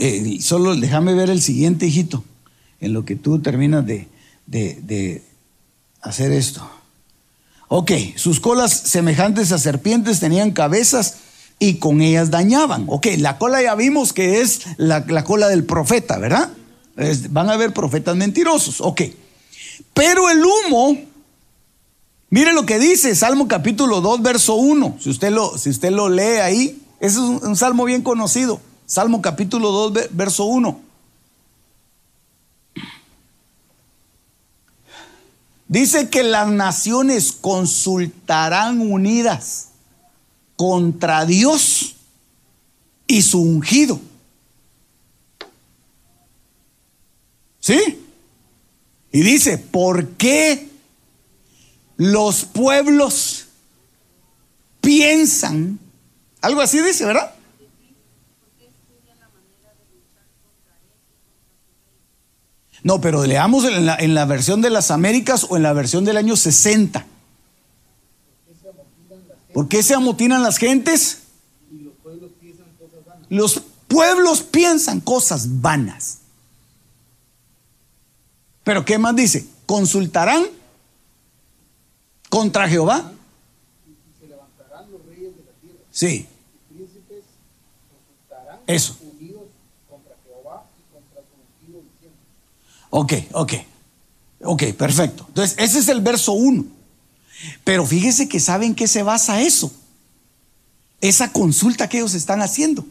Eh, 0.00 0.38
solo 0.40 0.74
déjame 0.74 1.14
ver 1.14 1.30
el 1.30 1.42
siguiente, 1.42 1.86
hijito, 1.86 2.24
en 2.80 2.94
lo 2.94 3.04
que 3.04 3.16
tú 3.16 3.40
terminas 3.40 3.86
de, 3.86 4.08
de 4.46 5.22
hacer 6.00 6.32
esto. 6.32 6.68
Ok, 7.68 7.92
sus 8.16 8.40
colas 8.40 8.72
semejantes 8.72 9.52
a 9.52 9.58
serpientes 9.58 10.18
tenían 10.18 10.50
cabezas 10.50 11.18
y 11.60 11.74
con 11.74 12.00
ellas 12.00 12.30
dañaban. 12.30 12.86
Ok, 12.88 13.06
la 13.18 13.38
cola 13.38 13.62
ya 13.62 13.74
vimos 13.76 14.12
que 14.12 14.40
es 14.40 14.62
la, 14.78 15.04
cola 15.22 15.46
del 15.48 15.64
profeta, 15.64 16.18
¿verdad? 16.18 16.50
van 17.30 17.48
a 17.48 17.52
haber 17.52 17.72
profetas 17.72 18.16
mentirosos. 18.16 18.80
Ok, 18.80 19.02
pero 19.94 20.28
el 20.30 20.42
humo, 20.44 20.98
mire 22.30 22.52
lo 22.52 22.66
que 22.66 22.78
dice 22.78 23.14
Salmo 23.14 23.46
capítulo 23.46 24.00
2, 24.00 24.22
verso 24.22 24.54
1. 24.54 24.96
Si 24.98 25.10
usted 25.10 25.30
lo, 25.30 25.56
si 25.56 25.70
usted 25.70 25.90
lo 25.90 26.08
lee 26.08 26.40
ahí, 26.42 26.82
ese 26.98 27.18
es 27.18 27.42
un 27.42 27.56
salmo 27.56 27.84
bien 27.84 28.02
conocido. 28.02 28.60
Salmo 28.90 29.22
capítulo 29.22 29.70
2, 29.70 30.08
verso 30.10 30.46
1. 30.46 30.80
Dice 35.68 36.10
que 36.10 36.24
las 36.24 36.48
naciones 36.48 37.30
consultarán 37.30 38.80
unidas 38.80 39.68
contra 40.56 41.24
Dios 41.24 41.94
y 43.06 43.22
su 43.22 43.40
ungido. 43.40 44.00
¿Sí? 47.60 48.04
Y 49.12 49.20
dice, 49.20 49.56
¿por 49.56 50.08
qué 50.14 50.68
los 51.96 52.44
pueblos 52.44 53.46
piensan? 54.80 55.78
Algo 56.40 56.60
así 56.60 56.82
dice, 56.82 57.04
¿verdad? 57.04 57.36
No, 62.82 63.00
pero 63.00 63.24
leamos 63.26 63.64
en 63.64 64.14
la, 64.14 64.24
versión 64.24 64.62
de 64.62 64.70
las 64.70 64.90
Américas 64.90 65.46
o 65.48 65.56
en 65.56 65.62
la 65.62 65.72
versión 65.72 66.04
del 66.04 66.16
año 66.16 66.36
60. 66.36 67.06
¿Por 69.52 69.68
qué 69.68 69.82
se 69.82 69.94
amotinan 69.94 70.42
las 70.42 70.56
gentes? 70.56 71.22
Los 73.28 73.62
pueblos 73.86 74.42
piensan 74.42 75.00
cosas 75.00 75.60
vanas. 75.60 76.18
Pero 78.64 78.84
¿qué 78.84 78.98
más 78.98 79.14
dice? 79.14 79.46
Consultarán 79.66 80.46
contra 82.28 82.68
Jehová. 82.68 83.12
Sí. 85.90 86.26
Eso. 88.66 88.96
Ok, 92.90 93.14
ok. 93.32 93.52
Ok, 94.42 94.64
perfecto. 94.76 95.24
Entonces, 95.28 95.56
ese 95.58 95.78
es 95.78 95.88
el 95.88 96.00
verso 96.00 96.32
1. 96.32 96.64
Pero 97.64 97.86
fíjese 97.86 98.28
que 98.28 98.40
saben 98.40 98.74
qué 98.74 98.86
se 98.88 99.02
basa 99.02 99.40
eso. 99.40 99.72
Esa 101.00 101.32
consulta 101.32 101.88
que 101.88 101.98
ellos 101.98 102.14
están 102.14 102.42
haciendo. 102.42 102.84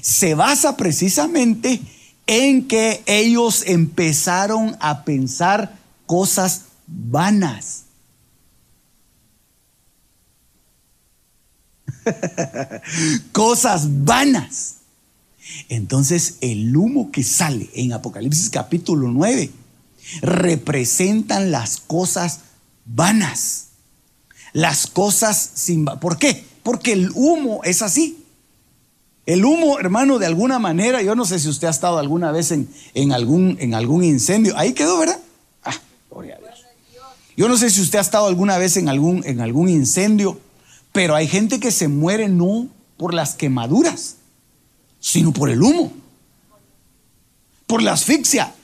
Se 0.00 0.34
basa 0.34 0.76
precisamente 0.76 1.80
en 2.26 2.66
que 2.68 3.02
ellos 3.06 3.64
empezaron 3.66 4.76
a 4.80 5.04
pensar 5.04 5.76
cosas 6.06 6.62
vanas. 6.86 7.84
cosas 13.32 13.86
vanas. 14.04 14.76
Entonces 15.68 16.36
el 16.40 16.76
humo 16.76 17.10
que 17.10 17.22
sale 17.22 17.68
en 17.74 17.92
Apocalipsis 17.92 18.50
capítulo 18.50 19.08
9 19.08 19.50
representan 20.20 21.50
las 21.50 21.78
cosas 21.78 22.40
vanas. 22.84 23.68
Las 24.52 24.86
cosas 24.86 25.50
sin... 25.54 25.84
¿Por 25.84 26.18
qué? 26.18 26.44
Porque 26.62 26.92
el 26.92 27.10
humo 27.14 27.60
es 27.64 27.82
así. 27.82 28.18
El 29.24 29.44
humo, 29.44 29.78
hermano, 29.78 30.18
de 30.18 30.26
alguna 30.26 30.58
manera, 30.58 31.00
yo 31.00 31.14
no 31.14 31.24
sé 31.24 31.38
si 31.38 31.48
usted 31.48 31.68
ha 31.68 31.70
estado 31.70 31.98
alguna 31.98 32.32
vez 32.32 32.50
en, 32.50 32.68
en 32.94 33.12
algún, 33.12 33.56
en 33.60 33.74
algún 33.74 34.02
incendio. 34.02 34.56
Ahí 34.58 34.72
quedó, 34.72 34.98
¿verdad? 34.98 35.20
Ah, 35.64 35.78
gloria 36.10 36.36
a 36.36 36.38
Dios. 36.38 36.52
Yo 37.36 37.48
no 37.48 37.56
sé 37.56 37.70
si 37.70 37.80
usted 37.80 37.98
ha 37.98 38.02
estado 38.02 38.26
alguna 38.26 38.58
vez 38.58 38.76
en 38.76 38.88
algún, 38.88 39.24
en 39.24 39.40
algún 39.40 39.68
incendio, 39.68 40.38
pero 40.92 41.14
hay 41.14 41.28
gente 41.28 41.60
que 41.60 41.70
se 41.70 41.88
muere 41.88 42.28
no 42.28 42.68
por 42.96 43.14
las 43.14 43.34
quemaduras, 43.34 44.16
sino 45.02 45.32
por 45.32 45.50
el 45.50 45.60
humo, 45.60 45.92
por 47.66 47.82
la 47.82 47.92
asfixia. 47.92 48.54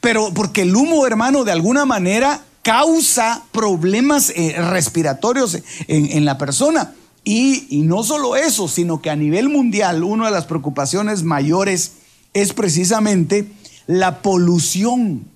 Pero 0.00 0.32
porque 0.34 0.62
el 0.62 0.74
humo, 0.74 1.06
hermano, 1.06 1.44
de 1.44 1.52
alguna 1.52 1.84
manera 1.84 2.42
causa 2.62 3.44
problemas 3.52 4.30
eh, 4.30 4.56
respiratorios 4.58 5.58
en, 5.86 6.24
la 6.24 6.38
persona. 6.38 6.94
Y, 7.22 7.66
y, 7.70 7.82
no 7.82 8.02
solo 8.02 8.36
eso, 8.36 8.66
sino 8.66 9.00
que 9.00 9.10
a 9.10 9.16
nivel 9.16 9.48
mundial 9.48 10.02
una 10.02 10.26
de 10.26 10.32
las 10.32 10.46
preocupaciones 10.46 11.22
mayores 11.22 11.92
es 12.32 12.52
precisamente 12.52 13.50
la 13.86 14.22
polución. 14.22 15.26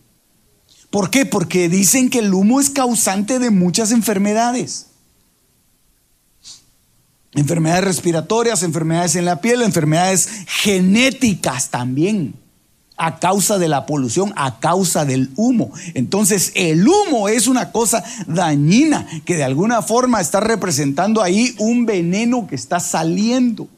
¿Por 0.91 1.11
qué? 1.11 1.27
Porque 1.27 1.69
dicen 1.69 2.09
que 2.09 2.21
el 2.21 2.33
humo 2.33 2.61
es 2.61 2.71
causante 2.71 3.39
de 3.39 3.51
muchas 3.51 3.93
enfermedades. 3.93 4.88
Enfermedades 7.35 7.85
respiratorias, 7.85 8.63
enfermedades 8.63 9.15
en 9.17 9.25
la 9.25 9.41
piel, 9.41 9.63
enfermedades 9.63 10.29
genéticas 10.47 11.71
también 11.71 12.35
a 12.99 13.21
causa 13.21 13.59
de 13.59 13.69
la 13.69 13.87
polución, 13.87 14.33
a 14.37 14.59
causa 14.59 15.05
del 15.05 15.31
humo. 15.37 15.71
Entonces 15.95 16.53
el 16.55 16.87
humo 16.87 17.29
es 17.29 17.47
una 17.47 17.71
cosa 17.71 18.05
dañina 18.27 19.07
que 19.25 19.37
de 19.37 19.45
alguna 19.45 19.83
forma 19.83 20.21
está 20.21 20.41
representando 20.41 21.23
ahí 21.23 21.55
un 21.59 21.87
veneno 21.87 22.47
que 22.47 22.57
está 22.57 22.81
saliendo. 22.81 23.69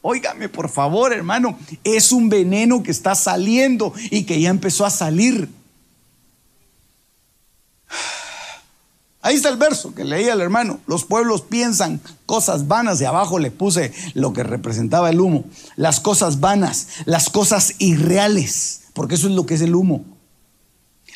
Óigame, 0.00 0.48
por 0.48 0.68
favor, 0.68 1.12
hermano, 1.12 1.56
es 1.84 2.10
un 2.10 2.28
veneno 2.28 2.82
que 2.82 2.90
está 2.90 3.14
saliendo 3.14 3.92
y 4.10 4.24
que 4.24 4.40
ya 4.40 4.50
empezó 4.50 4.84
a 4.84 4.90
salir. 4.90 5.48
Ahí 9.24 9.36
está 9.36 9.50
el 9.50 9.56
verso 9.56 9.94
que 9.94 10.04
leía 10.04 10.32
el 10.32 10.40
hermano. 10.40 10.80
Los 10.88 11.04
pueblos 11.04 11.42
piensan 11.42 12.00
cosas 12.26 12.66
vanas 12.66 13.00
y 13.00 13.04
abajo 13.04 13.38
le 13.38 13.52
puse 13.52 13.92
lo 14.14 14.32
que 14.32 14.42
representaba 14.42 15.10
el 15.10 15.20
humo. 15.20 15.44
Las 15.76 16.00
cosas 16.00 16.40
vanas, 16.40 16.88
las 17.04 17.30
cosas 17.30 17.74
irreales, 17.78 18.80
porque 18.94 19.14
eso 19.14 19.28
es 19.28 19.34
lo 19.34 19.46
que 19.46 19.54
es 19.54 19.60
el 19.60 19.76
humo. 19.76 20.04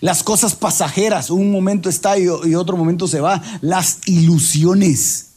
Las 0.01 0.23
cosas 0.23 0.55
pasajeras, 0.55 1.31
un 1.31 1.51
momento 1.51 1.89
está 1.89 2.17
y, 2.17 2.29
otro 2.29 2.77
momento 2.77 3.09
se 3.09 3.21
va. 3.21 3.43
Las 3.61 3.99
ilusiones, 4.07 5.31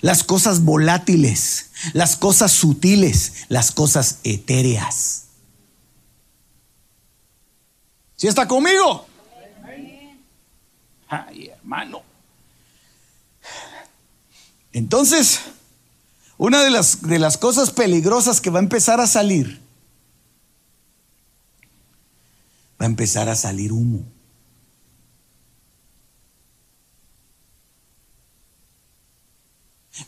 las 0.00 0.24
cosas 0.24 0.64
volátiles, 0.64 1.70
las 1.92 2.16
cosas 2.16 2.50
sutiles, 2.50 3.44
las 3.48 3.70
cosas 3.70 4.18
etéreas. 4.24 5.26
¿Sí 8.16 8.26
está 8.26 8.48
conmigo? 8.48 9.06
Hermano. 11.22 12.02
Entonces, 14.72 15.40
una 16.36 16.62
de 16.62 16.70
las, 16.70 17.02
de 17.02 17.18
las 17.18 17.38
cosas 17.38 17.70
peligrosas 17.70 18.40
que 18.40 18.50
va 18.50 18.58
a 18.58 18.62
empezar 18.62 19.00
a 19.00 19.06
salir, 19.06 19.60
va 22.80 22.86
a 22.86 22.88
empezar 22.88 23.28
a 23.28 23.36
salir 23.36 23.72
humo. 23.72 24.04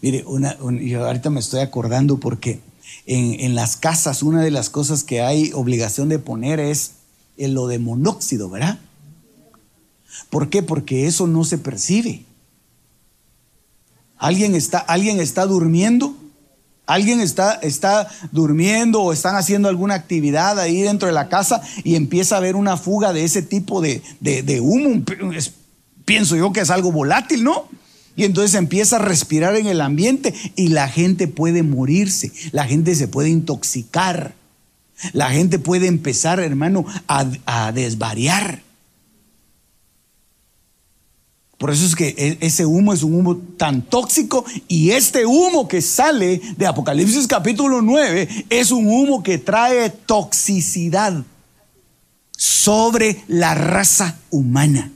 Mire, 0.01 0.25
una, 0.27 0.57
yo 0.81 1.07
ahorita 1.07 1.31
me 1.31 1.39
estoy 1.39 1.61
acordando 1.61 2.19
porque 2.19 2.61
en, 3.07 3.39
en, 3.41 3.55
las 3.55 3.77
casas 3.77 4.25
una 4.25 4.43
de 4.43 4.51
las 4.51 4.69
cosas 4.69 5.05
que 5.05 5.21
hay 5.21 5.53
obligación 5.53 6.09
de 6.09 6.19
poner 6.19 6.59
es 6.59 6.95
lo 7.37 7.69
de 7.69 7.79
monóxido, 7.79 8.51
¿verdad? 8.51 8.81
¿Por 10.31 10.51
qué? 10.51 10.63
Porque 10.63 11.07
eso 11.07 11.27
no 11.27 11.45
se 11.45 11.59
percibe. 11.59 12.25
Alguien 14.19 14.55
está, 14.55 14.79
alguien 14.79 15.21
está 15.21 15.47
durmiendo, 15.47 16.17
alguien 16.87 17.21
está, 17.21 17.55
está 17.55 18.09
durmiendo 18.33 19.03
o 19.03 19.13
están 19.13 19.37
haciendo 19.37 19.69
alguna 19.69 19.95
actividad 19.95 20.59
ahí 20.59 20.81
dentro 20.81 21.09
de 21.09 21.15
la 21.15 21.29
casa 21.29 21.61
y 21.85 21.97
empieza 21.97 22.35
a 22.35 22.39
haber 22.39 22.57
una 22.57 22.77
fuga 22.77 23.13
de 23.13 23.25
ese 23.25 23.43
tipo 23.43 23.81
de, 23.81 24.03
de 24.21 24.61
humo. 24.61 25.03
pienso 26.05 26.37
yo 26.37 26.53
que 26.53 26.61
es 26.61 26.71
algo 26.71 26.93
volátil, 26.93 27.45
¿no? 27.45 27.69
Y 28.17 28.25
entonces 28.25 28.55
empieza 28.55 28.97
a 28.97 29.01
respirar 29.01 29.57
en 29.57 29.67
el 29.67 29.83
ambiente 29.83 30.35
y 30.57 30.69
la 30.69 30.89
gente 30.89 31.29
puede 31.29 31.63
morirse, 31.63 32.33
la 32.51 32.65
gente 32.65 32.95
se 32.95 33.09
puede 33.09 33.29
intoxicar, 33.29 34.35
la 35.13 35.29
gente 35.29 35.59
puede 35.59 35.87
empezar, 35.87 36.41
hermano, 36.41 36.87
a, 37.07 37.27
a 37.45 37.73
desvariar. 37.73 38.63
Por 41.59 41.71
eso 41.71 41.87
es 41.87 41.97
que 41.97 42.09
e, 42.19 42.39
ese 42.41 42.67
humo 42.67 42.93
es 42.93 43.03
un 43.03 43.15
humo 43.15 43.37
tan 43.37 43.83
tóxico 43.83 44.45
y 44.69 44.91
este 44.91 45.25
humo 45.25 45.69
que 45.69 45.81
sale 45.81 46.41
de 46.57 46.67
Apocalipsis 46.67 47.27
capítulo 47.27 47.81
9 47.81 48.47
es 48.51 48.71
un 48.71 48.87
humo 48.87 49.23
que 49.23 49.39
trae 49.39 49.89
toxicidad 49.89 51.25
sobre 52.37 53.25
la 53.29 53.55
raza 53.55 54.19
humana. 54.31 54.93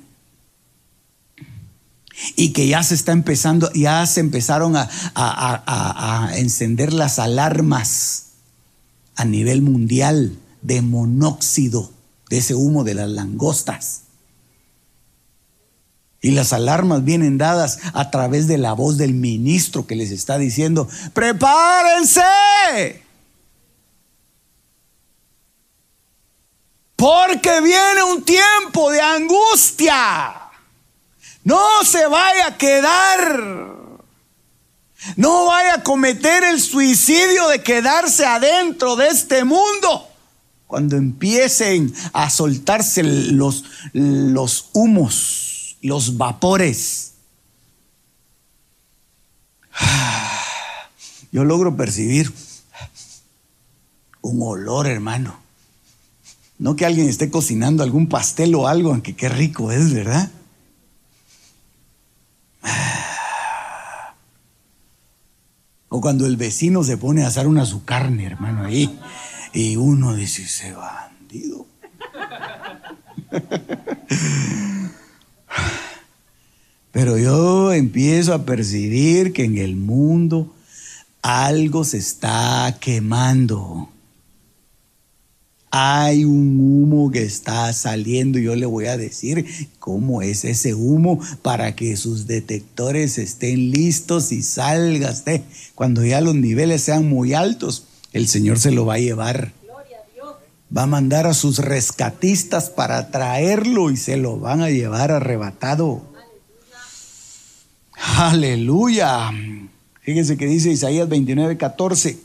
Y 2.36 2.50
que 2.50 2.68
ya 2.68 2.82
se 2.82 2.94
está 2.94 3.12
empezando, 3.12 3.72
ya 3.72 4.04
se 4.04 4.20
empezaron 4.20 4.76
a, 4.76 4.90
a 5.14 6.32
encender 6.36 6.92
las 6.92 7.18
alarmas 7.18 8.26
a 9.16 9.24
nivel 9.24 9.62
mundial 9.62 10.36
de 10.60 10.82
monóxido, 10.82 11.90
de 12.28 12.36
ese 12.36 12.54
humo 12.54 12.84
de 12.84 12.92
las 12.92 13.08
langostas. 13.08 14.02
Y 16.22 16.32
las 16.32 16.52
alarmas 16.52 17.02
vienen 17.04 17.38
dadas 17.38 17.78
a 17.94 18.10
través 18.10 18.46
de 18.46 18.58
la 18.58 18.74
voz 18.74 18.98
del 18.98 19.14
ministro 19.14 19.86
que 19.86 19.96
les 19.96 20.10
está 20.10 20.36
diciendo, 20.36 20.86
prepárense. 21.14 22.22
Porque 26.94 27.62
viene 27.62 28.02
un 28.02 28.22
tiempo 28.22 28.90
de 28.90 29.00
angustia. 29.00 30.34
No 31.42 31.82
se 31.84 32.06
vaya 32.06 32.48
a 32.48 32.58
quedar. 32.58 33.70
No 35.16 35.46
vaya 35.46 35.74
a 35.76 35.82
cometer 35.82 36.44
el 36.44 36.60
suicidio 36.60 37.48
de 37.48 37.62
quedarse 37.62 38.26
adentro 38.26 38.96
de 38.96 39.08
este 39.08 39.44
mundo. 39.44 40.06
Cuando 40.66 40.96
empiecen 40.96 41.94
a 42.12 42.28
soltarse 42.28 43.02
los, 43.02 43.64
los 43.94 44.68
humos 44.74 45.49
los 45.82 46.16
vapores. 46.16 47.14
Yo 51.32 51.44
logro 51.44 51.76
percibir 51.76 52.32
un 54.22 54.42
olor, 54.42 54.86
hermano. 54.86 55.38
No 56.58 56.76
que 56.76 56.84
alguien 56.84 57.08
esté 57.08 57.30
cocinando 57.30 57.82
algún 57.82 58.08
pastel 58.08 58.54
o 58.54 58.68
algo, 58.68 58.90
aunque 58.90 59.16
qué 59.16 59.28
rico 59.28 59.72
es, 59.72 59.92
¿verdad? 59.92 60.30
O 65.92 66.00
cuando 66.00 66.24
el 66.24 66.36
vecino 66.36 66.84
se 66.84 66.96
pone 66.96 67.24
a 67.24 67.26
asar 67.26 67.48
una 67.48 67.66
su 67.66 67.84
carne, 67.84 68.24
hermano, 68.24 68.64
ahí. 68.64 68.96
Y 69.52 69.74
uno 69.74 70.14
dice, 70.14 70.44
ese 70.44 70.72
bandido. 70.72 71.66
Pero 76.92 77.18
yo 77.18 77.72
empiezo 77.72 78.34
a 78.34 78.44
percibir 78.44 79.32
que 79.32 79.44
en 79.44 79.58
el 79.58 79.76
mundo 79.76 80.52
algo 81.22 81.84
se 81.84 81.98
está 81.98 82.76
quemando. 82.80 83.88
Hay 85.72 86.24
un 86.24 86.58
humo 86.58 87.12
que 87.12 87.22
está 87.22 87.72
saliendo 87.72 88.40
y 88.40 88.44
yo 88.44 88.56
le 88.56 88.66
voy 88.66 88.86
a 88.86 88.96
decir 88.96 89.46
cómo 89.78 90.20
es 90.20 90.44
ese 90.44 90.74
humo 90.74 91.20
para 91.42 91.76
que 91.76 91.96
sus 91.96 92.26
detectores 92.26 93.18
estén 93.18 93.70
listos 93.70 94.32
y 94.32 94.42
salga 94.42 95.12
usted. 95.12 95.42
Cuando 95.76 96.04
ya 96.04 96.20
los 96.20 96.34
niveles 96.34 96.82
sean 96.82 97.08
muy 97.08 97.34
altos, 97.34 97.84
el 98.12 98.26
Señor 98.26 98.58
se 98.58 98.72
lo 98.72 98.84
va 98.84 98.94
a 98.94 98.98
llevar. 98.98 99.52
Va 100.76 100.82
a 100.82 100.86
mandar 100.86 101.28
a 101.28 101.34
sus 101.34 101.58
rescatistas 101.58 102.70
para 102.70 103.12
traerlo 103.12 103.90
y 103.90 103.96
se 103.96 104.16
lo 104.16 104.38
van 104.40 104.62
a 104.62 104.70
llevar 104.70 105.12
arrebatado. 105.12 106.09
Aleluya. 108.00 109.30
Fíjense 110.02 110.36
que 110.36 110.46
dice 110.46 110.70
Isaías 110.70 111.08
29, 111.08 111.56
14. 111.56 112.18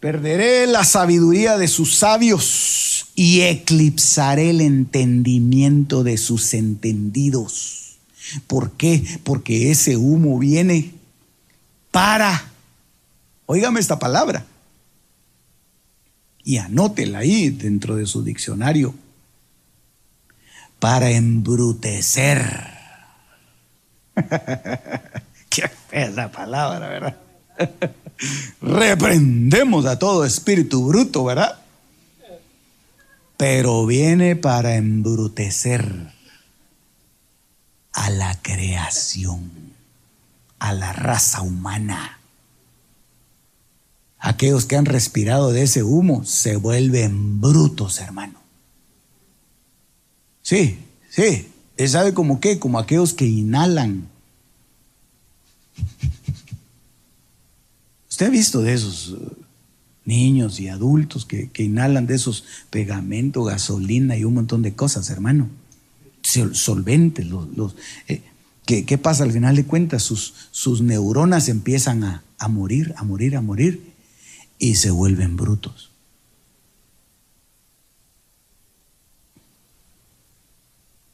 Perderé 0.00 0.66
la 0.66 0.84
sabiduría 0.84 1.56
de 1.58 1.68
sus 1.68 1.94
sabios 1.94 3.06
y 3.14 3.42
eclipsaré 3.42 4.50
el 4.50 4.60
entendimiento 4.60 6.02
de 6.02 6.16
sus 6.16 6.54
entendidos. 6.54 7.96
¿Por 8.46 8.72
qué? 8.72 9.04
Porque 9.22 9.70
ese 9.70 9.96
humo 9.96 10.38
viene 10.38 10.92
para, 11.90 12.50
óigame 13.46 13.80
esta 13.80 13.98
palabra, 13.98 14.46
y 16.42 16.56
anótela 16.56 17.18
ahí 17.18 17.50
dentro 17.50 17.96
de 17.96 18.06
su 18.06 18.24
diccionario, 18.24 18.94
para 20.80 21.10
embrutecer. 21.10 22.71
Qué 25.48 25.68
fea 25.88 26.10
la 26.10 26.30
palabra, 26.30 26.88
¿verdad? 26.88 27.16
Reprendemos 28.60 29.86
a 29.86 29.98
todo 29.98 30.24
espíritu 30.24 30.86
bruto, 30.86 31.24
¿verdad? 31.24 31.58
Pero 33.36 33.86
viene 33.86 34.36
para 34.36 34.76
embrutecer 34.76 36.12
a 37.92 38.10
la 38.10 38.40
creación, 38.40 39.50
a 40.58 40.72
la 40.72 40.92
raza 40.92 41.42
humana. 41.42 42.18
Aquellos 44.18 44.66
que 44.66 44.76
han 44.76 44.86
respirado 44.86 45.52
de 45.52 45.62
ese 45.62 45.82
humo 45.82 46.24
se 46.24 46.56
vuelven 46.56 47.40
brutos, 47.40 48.00
hermano. 48.00 48.40
Sí, 50.42 50.78
sí. 51.10 51.51
¿Sabe 51.86 52.14
como 52.14 52.40
qué? 52.40 52.58
Como 52.58 52.78
aquellos 52.78 53.14
que 53.14 53.26
inhalan. 53.26 54.08
Usted 58.08 58.26
ha 58.26 58.30
visto 58.30 58.60
de 58.60 58.74
esos 58.74 59.08
uh, 59.10 59.32
niños 60.04 60.60
y 60.60 60.68
adultos 60.68 61.24
que, 61.24 61.50
inhalan 61.56 62.06
de 62.06 62.14
esos 62.14 62.44
pegamentos, 62.70 63.46
gasolina 63.46 64.16
y 64.16 64.24
un 64.24 64.34
montón 64.34 64.62
de 64.62 64.74
cosas, 64.74 65.10
hermano. 65.10 65.48
Solventes, 66.22 67.26
los, 67.26 67.74
eh, 68.08 68.22
¿qué, 68.64 68.98
pasa 68.98 69.24
al 69.24 69.32
final 69.32 69.56
de 69.56 69.64
cuentas? 69.64 70.02
Sus, 70.02 70.34
sus 70.50 70.82
neuronas 70.82 71.48
empiezan 71.48 72.04
a, 72.04 72.22
a 72.38 72.48
morir, 72.48 72.94
a 72.96 73.02
morir, 73.02 73.36
a 73.36 73.40
morir 73.40 73.92
y 74.58 74.76
se 74.76 74.90
vuelven 74.90 75.36
brutos. 75.36 75.91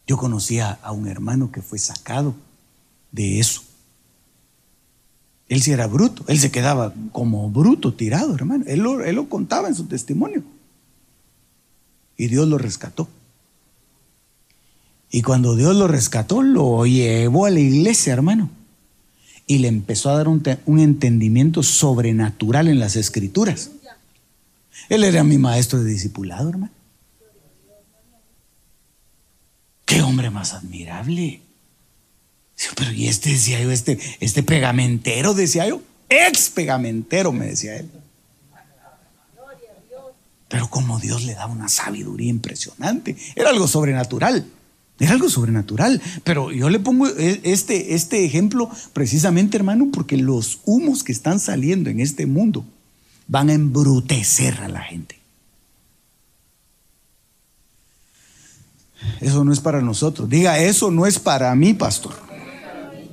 Yo 0.09 0.17
conocía 0.17 0.81
a 0.83 0.91
un 0.91 1.07
hermano 1.07 1.53
que 1.53 1.63
fue 1.63 1.79
sacado 1.79 2.35
de 3.13 3.39
eso. 3.39 3.63
Él 5.49 5.63
sí 5.63 5.71
era 5.71 5.87
bruto, 5.87 6.25
él 6.27 6.41
se 6.41 6.51
quedaba 6.51 6.93
como 7.13 7.49
bruto, 7.49 7.95
tirado, 7.95 8.35
hermano. 8.35 8.65
Él 8.67 8.81
lo, 8.81 9.05
él 9.05 9.15
lo 9.15 9.29
contaba 9.29 9.69
en 9.69 9.77
su 9.77 9.85
testimonio. 9.85 10.43
Y 12.17 12.27
Dios 12.27 12.49
lo 12.49 12.59
rescató. 12.59 13.09
Y 15.11 15.23
cuando 15.23 15.55
Dios 15.55 15.77
lo 15.77 15.87
rescató, 15.87 16.43
lo 16.43 16.85
llevó 16.85 17.47
a 17.47 17.51
la 17.51 17.61
iglesia, 17.61 18.13
hermano 18.13 18.51
y 19.49 19.59
le 19.59 19.69
empezó 19.69 20.11
a 20.11 20.17
dar 20.17 20.29
un, 20.29 20.43
entendimiento 20.79 21.63
sobrenatural 21.63 22.69
en 22.69 22.79
las 22.79 22.97
escrituras. 22.97 23.71
Él 24.91 25.05
era 25.05 25.25
mi 25.25 25.39
maestro 25.39 25.83
de 25.83 25.91
discipulado, 25.91 26.51
hermano. 26.51 26.73
Qué 29.89 30.03
hombre 30.03 30.29
más 30.29 30.53
admirable. 30.53 31.41
Pero 32.77 32.93
y 32.93 33.09
este 33.09 33.31
decía 33.31 33.59
yo, 33.63 33.71
este, 33.71 33.99
este 34.21 34.43
pegamentero, 34.43 35.33
decía 35.33 35.67
yo, 35.67 35.81
ex 36.11 36.51
pegamentero, 36.51 37.33
me 37.33 37.47
decía 37.47 37.79
él. 37.79 37.91
Pero 40.49 40.69
como 40.69 41.01
Dios 41.01 41.25
le 41.25 41.35
daba 41.35 41.51
una 41.51 41.71
sabiduría 41.71 42.29
impresionante, 42.29 43.17
era 43.35 43.49
algo 43.49 43.67
sobrenatural. 43.67 44.47
Es 44.99 45.11
algo 45.11 45.31
sobrenatural. 45.31 46.03
Pero 46.23 46.53
yo 46.53 46.69
le 46.69 46.81
pongo 46.81 47.09
e, 47.09 47.41
este, 47.45 47.95
este 47.95 48.27
ejemplo 48.27 48.71
precisamente, 48.93 49.57
hermano, 49.57 49.89
porque 49.91 50.19
los 50.19 50.61
humos 50.67 51.03
que 51.03 51.13
están 51.13 51.41
saliendo 51.41 51.89
en 51.89 52.01
este 52.01 52.27
mundo 52.27 52.67
van 53.27 53.49
a 53.49 53.55
embrutecer 53.55 54.61
a 54.61 54.69
la 54.69 54.83
gente. 54.83 55.18
Eso 59.21 59.45
no 59.45 59.53
es 59.53 59.61
para 59.61 59.81
nosotros. 59.81 60.29
Diga, 60.29 60.59
eso 60.59 60.91
no 60.91 61.07
es 61.07 61.19
para 61.19 61.55
mí, 61.55 61.75
pastor. 61.75 62.13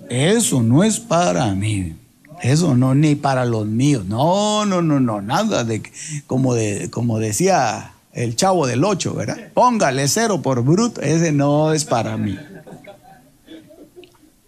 Eso 0.09 0.61
no 0.61 0.83
es 0.83 0.99
para 0.99 1.53
mí. 1.55 1.95
Eso 2.41 2.75
no, 2.75 2.93
ni 2.93 3.15
para 3.15 3.45
los 3.45 3.65
míos. 3.65 4.05
No, 4.05 4.65
no, 4.65 4.81
no, 4.81 4.99
no. 4.99 5.21
Nada 5.21 5.63
de 5.63 5.81
como, 6.27 6.53
de, 6.53 6.89
como 6.91 7.19
decía 7.19 7.93
el 8.13 8.35
chavo 8.35 8.67
del 8.67 8.83
8, 8.83 9.13
¿verdad? 9.13 9.37
Póngale 9.53 10.07
cero 10.07 10.41
por 10.41 10.63
bruto, 10.63 11.01
ese 11.01 11.31
no 11.31 11.73
es 11.73 11.85
para 11.85 12.17
mí. 12.17 12.37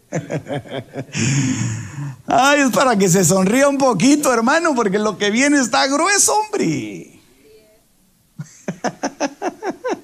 Ay, 2.28 2.62
es 2.62 2.72
para 2.72 2.98
que 2.98 3.10
se 3.10 3.26
sonría 3.26 3.68
un 3.68 3.78
poquito, 3.78 4.34
hermano, 4.34 4.74
porque 4.74 5.00
lo 5.00 5.18
que 5.18 5.32
viene 5.32 5.60
está 5.60 5.86
grueso, 5.88 6.34
hombre. 6.34 7.20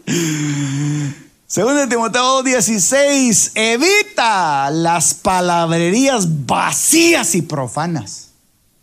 Según 1.54 1.76
de 1.76 1.86
Timoteo 1.86 2.42
16, 2.42 3.52
evita 3.54 4.72
las 4.72 5.14
palabrerías 5.14 6.48
vacías 6.48 7.36
y 7.36 7.44
profanas. 7.44 8.30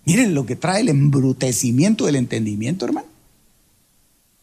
Miren 0.04 0.35
lo 0.35 0.46
que 0.46 0.54
trae 0.54 0.83
el 0.83 0.88
embrutecimiento 0.88 2.06
del 2.06 2.14
entendimiento, 2.14 2.85
hermano. 2.85 3.09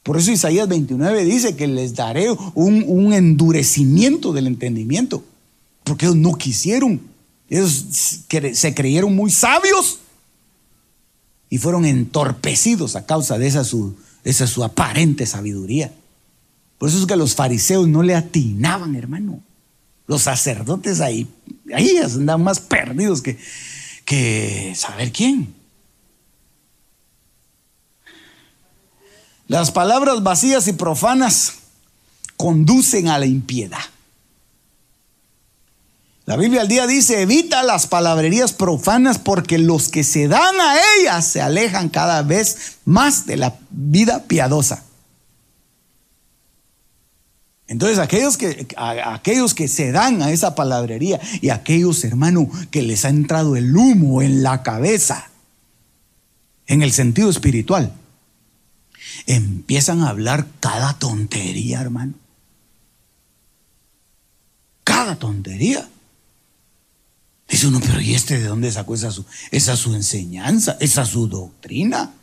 Por 0.04 0.18
eso 0.18 0.30
Isaías 0.30 0.68
29 0.68 1.24
dice 1.24 1.56
que 1.56 1.68
les 1.68 1.96
daré 1.96 2.30
un, 2.54 3.14
endurecimiento 3.14 4.34
del 4.34 4.48
entendimiento, 4.48 5.24
porque 5.86 6.08
ellos 6.08 6.18
no 6.18 6.34
quisieron, 6.34 7.00
ellos 7.50 7.86
se 8.52 8.74
creyeron 8.76 9.16
muy 9.16 9.32
sabios 9.32 10.00
y 11.50 11.60
fueron 11.60 11.86
entorpecidos 11.86 12.98
a 12.98 13.06
causa 13.06 13.38
de 13.38 13.48
esa 13.48 13.64
su 13.64 14.64
aparente 14.66 15.26
sabiduría. 15.26 15.94
Por 16.78 16.90
eso 16.90 17.00
es 17.00 17.06
que 17.06 17.16
los 17.16 17.36
fariseos 17.36 17.88
no 17.88 18.04
le 18.04 18.16
atinaban, 18.16 18.96
hermano. 18.96 19.42
Los 20.06 20.24
sacerdotes 20.24 21.02
ahí, 21.02 21.28
ahí 21.74 21.98
andaban 21.98 22.44
más 22.44 22.60
perdidos 22.60 23.22
que, 23.22 23.38
que 24.06 24.74
saber 24.76 25.12
quién. 25.12 25.54
Las 29.48 29.72
palabras 29.72 30.24
vacías 30.24 30.68
y 30.68 30.74
profanas 30.74 31.54
conducen 32.36 33.08
a 33.08 33.18
la 33.18 33.26
impiedad. 33.26 33.80
La 36.26 36.36
Biblia 36.36 36.62
al 36.62 36.68
día 36.68 36.86
dice, 36.86 37.22
evita 37.22 37.64
las 37.64 37.88
palabrerías 37.88 38.52
profanas 38.52 39.18
porque 39.18 39.58
los 39.58 39.88
que 39.88 40.04
se 40.04 40.28
dan 40.28 40.60
a 40.60 40.76
ellas 41.00 41.26
se 41.26 41.42
alejan 41.42 41.88
cada 41.88 42.22
vez 42.22 42.80
más 42.84 43.26
de 43.26 43.38
la 43.38 43.58
vida 43.70 44.24
piadosa. 44.24 44.84
Entonces 47.68 48.00
aquellos 48.00 48.38
que, 48.38 48.68
aquellos 48.78 49.54
que 49.54 49.68
se 49.68 49.92
dan 49.92 50.22
a 50.22 50.32
esa 50.32 50.56
palabrería 50.56 51.20
y 51.42 51.50
aquellos, 51.50 52.04
hermano, 52.06 52.50
que 52.72 52.82
les 52.82 53.04
ha 53.04 53.10
entrado 53.10 53.58
el 53.58 53.76
humo 53.76 54.22
en 54.22 54.42
la 54.42 54.64
cabeza, 54.64 55.30
en 56.66 56.82
el 56.82 56.94
sentido 56.94 57.30
espiritual, 57.30 57.94
empiezan 59.26 60.02
a 60.02 60.10
hablar 60.10 60.48
cada 60.62 60.98
tontería, 60.98 61.82
hermano. 61.82 62.14
Cada 64.86 65.18
tontería. 65.18 65.90
Dice 67.50 67.68
uno, 67.68 67.82
pero 67.82 68.00
¿y 68.00 68.14
este 68.14 68.40
de 68.40 68.48
dónde 68.48 68.72
sacó 68.72 68.96
esa 68.96 69.12
su, 69.12 69.26
esa 69.52 69.76
su 69.76 69.94
enseñanza, 69.94 70.78
esa 70.80 71.06
su 71.06 71.28
doctrina? 71.28 72.14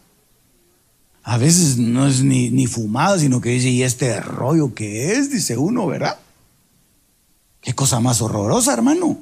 A 1.25 1.39
veces 1.39 1.79
no 1.79 2.07
es 2.07 2.23
ni, 2.23 2.51
ni 2.51 2.67
fumada, 2.67 3.19
sino 3.19 3.41
que 3.41 3.49
dice, 3.49 3.71
¿y 3.71 3.83
este 3.83 4.21
rollo 4.21 4.75
que 4.75 5.13
es? 5.13 5.31
Dice 5.31 5.57
uno, 5.57 5.87
¿verdad? 5.87 6.19
Qué 7.63 7.75
cosa 7.75 7.99
más 7.99 8.21
horrorosa, 8.21 8.75
hermano. 8.75 9.19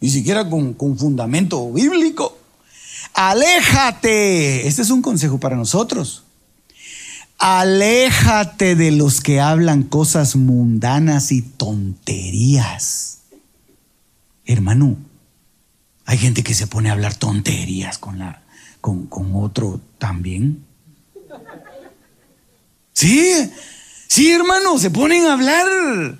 Ni 0.00 0.10
siquiera 0.10 0.50
con, 0.50 0.74
con 0.74 0.98
fundamento 0.98 1.72
bíblico. 1.72 2.36
Aléjate. 3.14 4.66
Este 4.66 4.82
es 4.82 4.90
un 4.90 5.00
consejo 5.00 5.38
para 5.38 5.54
nosotros. 5.54 6.24
Aléjate 7.38 8.74
de 8.74 8.90
los 8.90 9.20
que 9.20 9.40
hablan 9.40 9.84
cosas 9.84 10.34
mundanas 10.34 11.30
y 11.30 11.42
tonterías. 11.42 13.20
Hermano, 14.44 14.96
hay 16.04 16.18
gente 16.18 16.42
que 16.42 16.54
se 16.54 16.66
pone 16.66 16.88
a 16.88 16.92
hablar 16.92 17.14
tonterías 17.14 17.98
con, 17.98 18.18
la, 18.18 18.42
con, 18.84 19.06
con 19.06 19.34
otro 19.34 19.80
también. 19.96 20.62
Sí, 22.92 23.32
sí, 24.08 24.30
hermano, 24.30 24.78
se 24.78 24.90
ponen 24.90 25.24
a 25.24 25.32
hablar. 25.32 26.18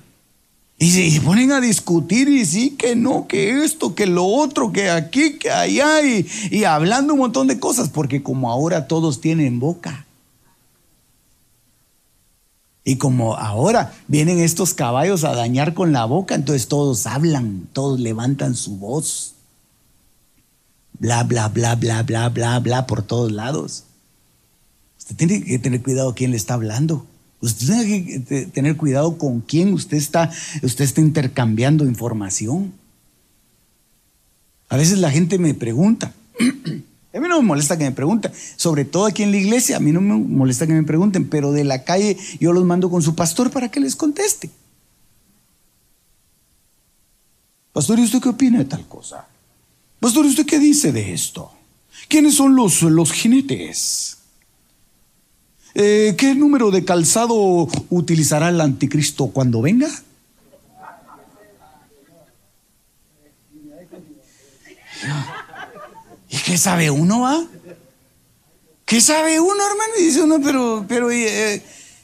Y 0.79 1.11
se, 1.11 1.21
ponen 1.21 1.51
a 1.51 1.61
discutir 1.61 2.27
y 2.27 2.43
sí, 2.43 2.71
que 2.71 2.95
no, 2.95 3.27
que 3.27 3.63
esto, 3.63 3.93
que 3.93 4.07
lo 4.07 4.25
otro, 4.25 4.71
que 4.71 4.89
aquí, 4.89 5.37
que 5.37 5.51
allá, 5.51 6.01
y, 6.01 6.25
y 6.49 6.63
hablando 6.63 7.13
un 7.13 7.19
montón 7.19 7.45
de 7.45 7.59
cosas, 7.59 7.89
porque 7.89 8.23
como 8.23 8.51
ahora 8.51 8.87
todos 8.87 9.21
tienen 9.21 9.59
boca. 9.59 10.07
Y 12.83 12.95
como 12.95 13.35
ahora 13.35 13.93
vienen 14.07 14.39
estos 14.39 14.73
caballos 14.73 15.23
a 15.23 15.35
dañar 15.35 15.75
con 15.75 15.93
la 15.93 16.05
boca, 16.05 16.33
entonces 16.33 16.67
todos 16.67 17.05
hablan, 17.05 17.67
todos 17.73 17.99
levantan 17.99 18.55
su 18.55 18.77
voz. 18.77 19.34
Bla, 20.99 21.23
bla, 21.23 21.49
bla, 21.49 21.75
bla, 21.75 22.03
bla, 22.03 22.29
bla, 22.29 22.59
bla, 22.59 22.87
por 22.87 23.03
todos 23.03 23.31
lados. 23.31 23.83
Usted 24.97 25.15
tiene 25.15 25.43
que 25.43 25.59
tener 25.59 25.83
cuidado 25.83 26.09
a 26.09 26.15
quién 26.15 26.31
le 26.31 26.37
está 26.37 26.55
hablando. 26.55 27.05
Usted 27.41 27.67
tiene 27.67 28.05
que 28.05 28.45
tener 28.47 28.75
cuidado 28.75 29.17
con 29.17 29.41
quién 29.41 29.73
usted 29.73 29.97
está, 29.97 30.31
usted 30.63 30.83
está 30.83 31.01
intercambiando 31.01 31.85
información. 31.85 32.73
A 34.69 34.77
veces 34.77 34.97
la 34.97 35.11
gente 35.11 35.37
me 35.37 35.53
pregunta, 35.53 36.11
a 36.39 37.19
mí 37.19 37.27
no 37.27 37.41
me 37.41 37.47
molesta 37.47 37.77
que 37.77 37.83
me 37.83 37.91
pregunten, 37.91 38.31
sobre 38.55 38.83
todo 38.83 39.05
aquí 39.05 39.21
en 39.21 39.31
la 39.31 39.37
iglesia, 39.37 39.77
a 39.77 39.79
mí 39.79 39.91
no 39.91 40.01
me 40.01 40.15
molesta 40.15 40.65
que 40.65 40.73
me 40.73 40.83
pregunten, 40.83 41.29
pero 41.29 41.51
de 41.51 41.63
la 41.63 41.83
calle 41.83 42.17
yo 42.39 42.51
los 42.51 42.65
mando 42.65 42.89
con 42.89 43.03
su 43.03 43.15
pastor 43.15 43.51
para 43.51 43.69
que 43.69 43.79
les 43.79 43.95
conteste. 43.95 44.49
Pastor, 47.73 47.99
¿y 47.99 48.03
usted 48.03 48.21
qué 48.21 48.29
opina 48.29 48.57
de 48.57 48.65
tal 48.65 48.87
cosa? 48.87 49.27
Pastor, 50.05 50.27
¿y 50.27 50.29
usted 50.29 50.45
qué 50.45 50.59
dice 50.59 50.91
de 50.91 51.15
esto? 51.15 51.51
¿Quiénes 52.07 52.35
son 52.35 52.55
los, 52.55 52.83
los 52.83 53.11
jinetes? 53.11 54.19
Eh, 55.73 56.13
¿Qué 56.15 56.35
número 56.35 56.69
de 56.69 56.85
calzado 56.85 57.67
utilizará 57.89 58.49
el 58.49 58.61
anticristo 58.61 59.25
cuando 59.29 59.63
venga? 59.63 59.89
¿Y 66.29 66.37
qué 66.37 66.55
sabe 66.59 66.91
uno, 66.91 67.21
va? 67.21 67.43
¿Qué 68.85 69.01
sabe 69.01 69.39
uno, 69.39 69.55
hermano? 69.55 69.93
Y 69.99 70.03
dice 70.03 70.21
uno, 70.21 70.39
pero, 70.39 70.85
pero 70.87 71.09
eh, 71.09 71.63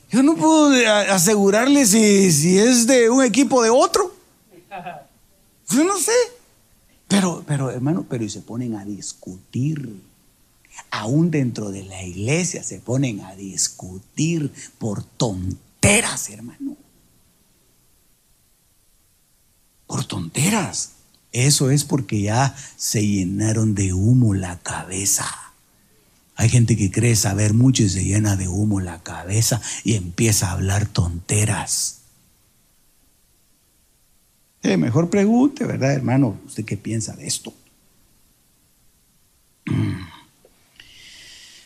yo 0.09 0.23
no 0.23 0.35
puedo 0.35 0.73
asegurarle 1.13 1.85
si, 1.85 2.31
si 2.31 2.57
es 2.57 2.87
de 2.87 3.11
un 3.11 3.23
equipo 3.23 3.61
de 3.61 3.69
otro. 3.69 4.11
Yo 5.69 5.83
no 5.83 5.99
sé. 5.99 6.40
Pero, 7.11 7.43
pero, 7.45 7.69
hermano, 7.69 8.05
pero 8.09 8.23
y 8.23 8.29
se 8.29 8.41
ponen 8.41 8.75
a 8.75 8.85
discutir. 8.85 10.01
Aún 10.89 11.29
dentro 11.29 11.69
de 11.69 11.83
la 11.83 12.01
iglesia 12.03 12.63
se 12.63 12.79
ponen 12.79 13.19
a 13.19 13.35
discutir 13.35 14.49
por 14.79 15.03
tonteras, 15.03 16.29
hermano. 16.29 16.77
Por 19.87 20.05
tonteras. 20.05 20.91
Eso 21.33 21.69
es 21.69 21.83
porque 21.83 22.21
ya 22.21 22.55
se 22.77 23.05
llenaron 23.05 23.75
de 23.75 23.93
humo 23.93 24.33
la 24.33 24.59
cabeza. 24.59 25.27
Hay 26.37 26.47
gente 26.47 26.77
que 26.77 26.91
cree 26.91 27.17
saber 27.17 27.53
mucho 27.53 27.83
y 27.83 27.89
se 27.89 28.05
llena 28.05 28.37
de 28.37 28.47
humo 28.47 28.79
la 28.79 29.03
cabeza 29.03 29.61
y 29.83 29.95
empieza 29.95 30.47
a 30.47 30.53
hablar 30.53 30.87
tonteras. 30.87 32.00
Eh, 34.63 34.77
mejor 34.77 35.09
pregunte, 35.09 35.65
¿verdad, 35.65 35.93
hermano? 35.93 36.37
¿Usted 36.45 36.65
qué 36.65 36.77
piensa 36.77 37.15
de 37.15 37.25
esto? 37.27 37.53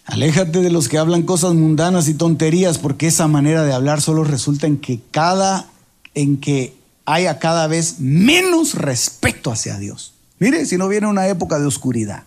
Aléjate 0.05 0.61
de 0.61 0.69
los 0.69 0.87
que 0.87 0.97
hablan 0.97 1.23
cosas 1.23 1.55
mundanas 1.55 2.07
y 2.07 2.13
tonterías, 2.13 2.77
porque 2.77 3.07
esa 3.07 3.27
manera 3.27 3.63
de 3.63 3.73
hablar 3.73 4.01
solo 4.01 4.23
resulta 4.23 4.67
en 4.67 4.77
que 4.77 5.01
cada, 5.11 5.67
en 6.13 6.37
que 6.37 6.75
haya 7.05 7.39
cada 7.39 7.67
vez 7.67 7.99
menos 7.99 8.75
respeto 8.75 9.51
hacia 9.51 9.77
Dios. 9.77 10.13
Mire, 10.39 10.65
si 10.65 10.77
no 10.77 10.87
viene 10.87 11.07
una 11.07 11.27
época 11.27 11.59
de 11.59 11.65
oscuridad. 11.65 12.23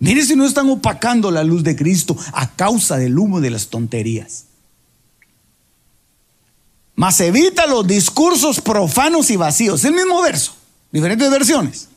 Mire 0.00 0.24
si 0.24 0.36
no 0.36 0.44
están 0.44 0.68
opacando 0.70 1.30
la 1.30 1.44
luz 1.44 1.64
de 1.64 1.76
Cristo 1.76 2.16
a 2.32 2.54
causa 2.54 2.98
del 2.98 3.18
humo 3.18 3.40
de 3.40 3.50
las 3.50 3.68
tonterías. 3.68 4.47
Mas 6.98 7.20
evita 7.20 7.64
los 7.68 7.86
discursos 7.86 8.60
profanos 8.60 9.30
y 9.30 9.36
vacíos. 9.36 9.84
El 9.84 9.92
mismo 9.92 10.20
verso, 10.20 10.56
diferentes 10.90 11.30
versiones. 11.30 11.88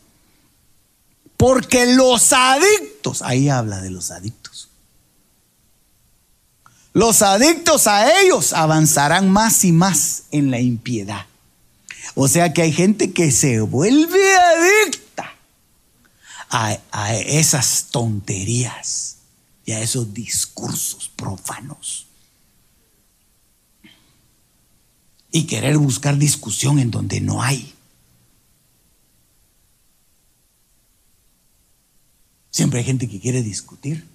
Porque 1.38 1.88
los 1.96 2.32
adictos, 2.32 3.24
ahí 3.24 3.50
habla 3.50 3.82
de 3.82 3.90
los 3.90 4.12
adictos. 4.12 4.70
Los 6.94 7.24
adictos 7.24 7.88
a 7.88 8.22
ellos 8.22 8.54
avanzarán 8.54 9.32
más 9.32 9.66
y 9.66 9.72
más 9.72 10.26
en 10.30 10.52
la 10.52 10.60
impiedad. 10.60 11.26
O 12.14 12.28
sea 12.28 12.54
que 12.54 12.62
hay 12.62 12.72
gente 12.72 13.12
que 13.12 13.32
se 13.32 13.60
vuelve 13.62 14.38
adicta 14.38 15.34
a, 16.48 16.78
a 16.92 17.16
esas 17.16 17.88
tonterías 17.90 19.16
y 19.66 19.72
a 19.72 19.82
esos 19.82 20.14
discursos 20.14 21.10
profanos. 21.16 22.06
Y 25.32 25.44
querer 25.44 25.78
buscar 25.78 26.18
discusión 26.18 26.80
en 26.80 26.92
donde 26.92 27.22
no 27.22 27.42
hay. 27.42 27.74
Siempre 32.50 32.80
hay 32.80 32.86
gente 32.86 33.08
que 33.08 33.20
quiere 33.20 33.42
discutir. 33.42 34.06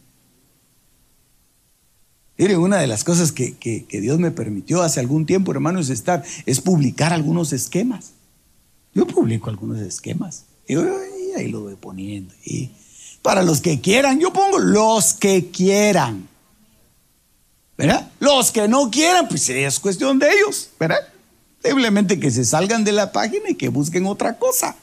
Miren, 2.38 2.58
una 2.58 2.76
de 2.76 2.86
las 2.86 3.02
cosas 3.02 3.32
que, 3.32 3.86
Dios 3.90 4.18
me 4.18 4.30
permitió 4.30 4.82
hace 4.82 5.00
algún 5.00 5.24
tiempo, 5.24 5.52
hermanos, 5.52 5.86
es 5.86 5.98
estar, 5.98 6.22
es 6.44 6.60
publicar 6.60 7.14
algunos 7.14 7.52
esquemas. 7.54 8.12
Yo 8.94 9.06
publico 9.06 9.48
algunos 9.48 9.78
esquemas. 9.78 10.44
Y 10.68 10.74
ahí 10.74 11.48
lo 11.48 11.62
voy 11.62 11.76
poniendo. 11.76 12.34
Y 12.44 12.70
para 13.22 13.42
los 13.42 13.62
que 13.62 13.80
quieran, 13.80 14.20
yo 14.20 14.34
pongo 14.34 14.58
los 14.58 15.14
que 15.14 15.50
quieran. 15.50 16.28
¿Verdad? 17.76 18.10
Los 18.20 18.50
que 18.50 18.68
no 18.68 18.90
quieran, 18.90 19.28
pues 19.28 19.48
es 19.48 19.80
cuestión 19.80 20.18
de 20.18 20.30
ellos, 20.32 20.70
¿verdad? 20.78 21.00
Simplemente 21.62 22.18
que 22.18 22.30
se 22.30 22.44
salgan 22.44 22.84
de 22.84 22.92
la 22.92 23.12
página 23.12 23.50
y 23.50 23.54
que 23.54 23.68
busquen 23.68 24.06
otra 24.06 24.38
cosa. 24.38 24.76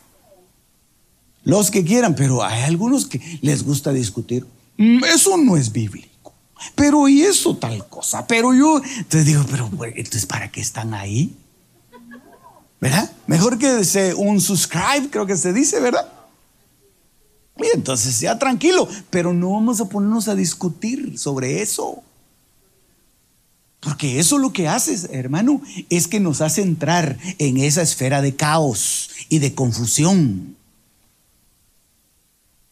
Los 1.43 1.71
que 1.71 1.83
quieran, 1.83 2.15
pero 2.15 2.43
hay 2.43 2.63
algunos 2.63 3.05
que 3.05 3.19
les 3.41 3.63
gusta 3.63 3.91
discutir. 3.91 4.45
Mm, 4.77 5.03
eso 5.05 5.37
no 5.37 5.57
es 5.57 5.71
bíblico. 5.71 6.33
Pero 6.75 7.07
y 7.09 7.21
eso 7.21 7.57
tal 7.57 7.87
cosa. 7.89 8.25
Pero 8.27 8.53
yo, 8.53 8.81
te 9.09 9.23
digo, 9.23 9.43
pero 9.49 9.69
entonces 9.95 10.25
¿para 10.25 10.51
qué 10.51 10.61
están 10.61 10.93
ahí? 10.93 11.35
¿Verdad? 12.79 13.11
Mejor 13.27 13.57
que 13.57 13.83
se, 13.85 14.13
un 14.13 14.41
subscribe, 14.41 15.09
creo 15.09 15.25
que 15.25 15.37
se 15.37 15.53
dice, 15.53 15.79
¿verdad? 15.79 16.11
Y 17.57 17.67
entonces 17.75 18.19
ya 18.19 18.37
tranquilo, 18.39 18.87
pero 19.09 19.31
no 19.33 19.51
vamos 19.51 19.79
a 19.79 19.85
ponernos 19.87 20.27
a 20.27 20.35
discutir 20.35 21.17
sobre 21.17 21.61
eso. 21.61 22.03
Porque 23.83 24.19
eso 24.19 24.37
lo 24.37 24.53
que 24.53 24.67
hace, 24.67 24.97
hermano, 25.17 25.61
es 25.89 26.07
que 26.07 26.19
nos 26.19 26.41
hace 26.41 26.61
entrar 26.61 27.17
en 27.37 27.57
esa 27.57 27.81
esfera 27.81 28.21
de 28.21 28.35
caos 28.35 29.09
y 29.27 29.39
de 29.39 29.53
confusión. 29.53 30.55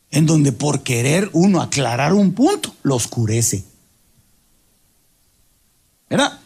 En 0.09 0.26
donde 0.26 0.51
por 0.51 0.84
querer 0.84 1.30
uno 1.34 1.62
aclarar 1.62 2.14
un 2.14 2.34
punto, 2.34 2.74
lo 2.84 2.95
oscurece. 2.95 3.64
¿Verdad? 6.09 6.39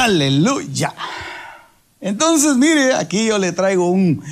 Aleluya. 0.00 0.94
Entonces, 2.00 2.56
mire, 2.56 2.94
aquí 2.94 3.26
yo 3.26 3.38
le 3.38 3.52
traigo 3.52 3.88
un, 3.90 4.22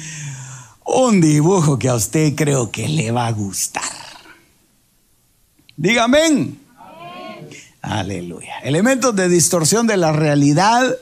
un 0.85 1.21
dibujo 1.21 1.79
que 1.79 1.89
a 1.89 1.95
usted 1.95 2.35
creo 2.35 2.71
que 2.71 2.89
le 2.89 3.11
va 3.11 3.27
a 3.27 3.33
gustar. 3.33 3.83
Dígame. 5.77 6.66
Aleluya. 7.87 8.59
Elementos 8.64 9.14
de 9.14 9.28
distorsión 9.28 9.87
de 9.87 9.97
la 9.97 10.11
realidad. 10.12 10.97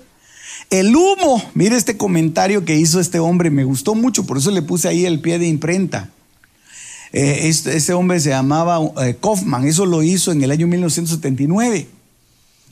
El 0.68 0.94
humo, 0.94 1.42
mire 1.54 1.76
este 1.76 1.96
comentario 1.96 2.66
que 2.66 2.76
hizo 2.76 3.00
este 3.00 3.18
hombre, 3.18 3.50
me 3.50 3.64
gustó 3.64 3.94
mucho, 3.94 4.26
por 4.26 4.36
eso 4.36 4.50
le 4.50 4.60
puse 4.60 4.88
ahí 4.88 5.06
el 5.06 5.20
pie 5.20 5.38
de 5.38 5.46
imprenta. 5.46 6.10
Eh, 7.12 7.48
este, 7.48 7.94
hombre 7.94 8.20
se 8.20 8.30
llamaba 8.30 8.80
eh, 9.02 9.16
Kaufman, 9.18 9.66
eso 9.66 9.86
lo 9.86 10.02
hizo 10.02 10.30
en 10.30 10.42
el 10.42 10.50
año 10.50 10.66
1979. 10.66 11.88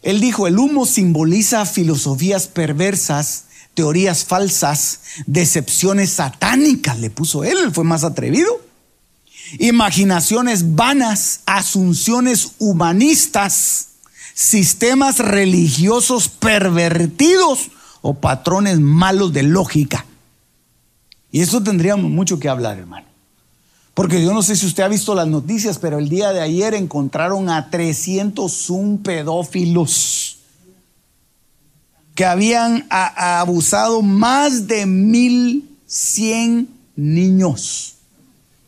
Él 0.02 0.20
dijo, 0.20 0.46
el 0.46 0.58
humo 0.58 0.84
simboliza 0.84 1.64
filosofías 1.64 2.48
perversas, 2.48 3.44
teorías 3.72 4.24
falsas, 4.24 5.00
decepciones 5.26 6.10
satánicas, 6.10 6.98
le 6.98 7.08
puso 7.08 7.44
él, 7.44 7.56
él 7.64 7.72
fue 7.72 7.84
más 7.84 8.04
atrevido. 8.04 8.60
Imaginaciones 9.58 10.74
vanas, 10.74 11.40
asunciones 11.46 12.52
humanistas, 12.58 13.91
sistemas 14.34 15.18
religiosos 15.18 16.28
pervertidos 16.28 17.70
o 18.00 18.14
patrones 18.14 18.80
malos 18.80 19.32
de 19.32 19.42
lógica. 19.42 20.06
Y 21.30 21.40
eso 21.40 21.62
tendríamos 21.62 22.10
mucho 22.10 22.38
que 22.38 22.48
hablar, 22.48 22.78
hermano. 22.78 23.06
Porque 23.94 24.22
yo 24.22 24.32
no 24.32 24.42
sé 24.42 24.56
si 24.56 24.66
usted 24.66 24.84
ha 24.84 24.88
visto 24.88 25.14
las 25.14 25.28
noticias, 25.28 25.78
pero 25.78 25.98
el 25.98 26.08
día 26.08 26.32
de 26.32 26.40
ayer 26.40 26.74
encontraron 26.74 27.50
a 27.50 27.70
301 27.70 29.00
pedófilos 29.02 30.38
que 32.14 32.24
habían 32.24 32.86
abusado 32.90 34.02
más 34.02 34.66
de 34.66 34.86
1100 34.86 36.68
niños, 36.96 37.94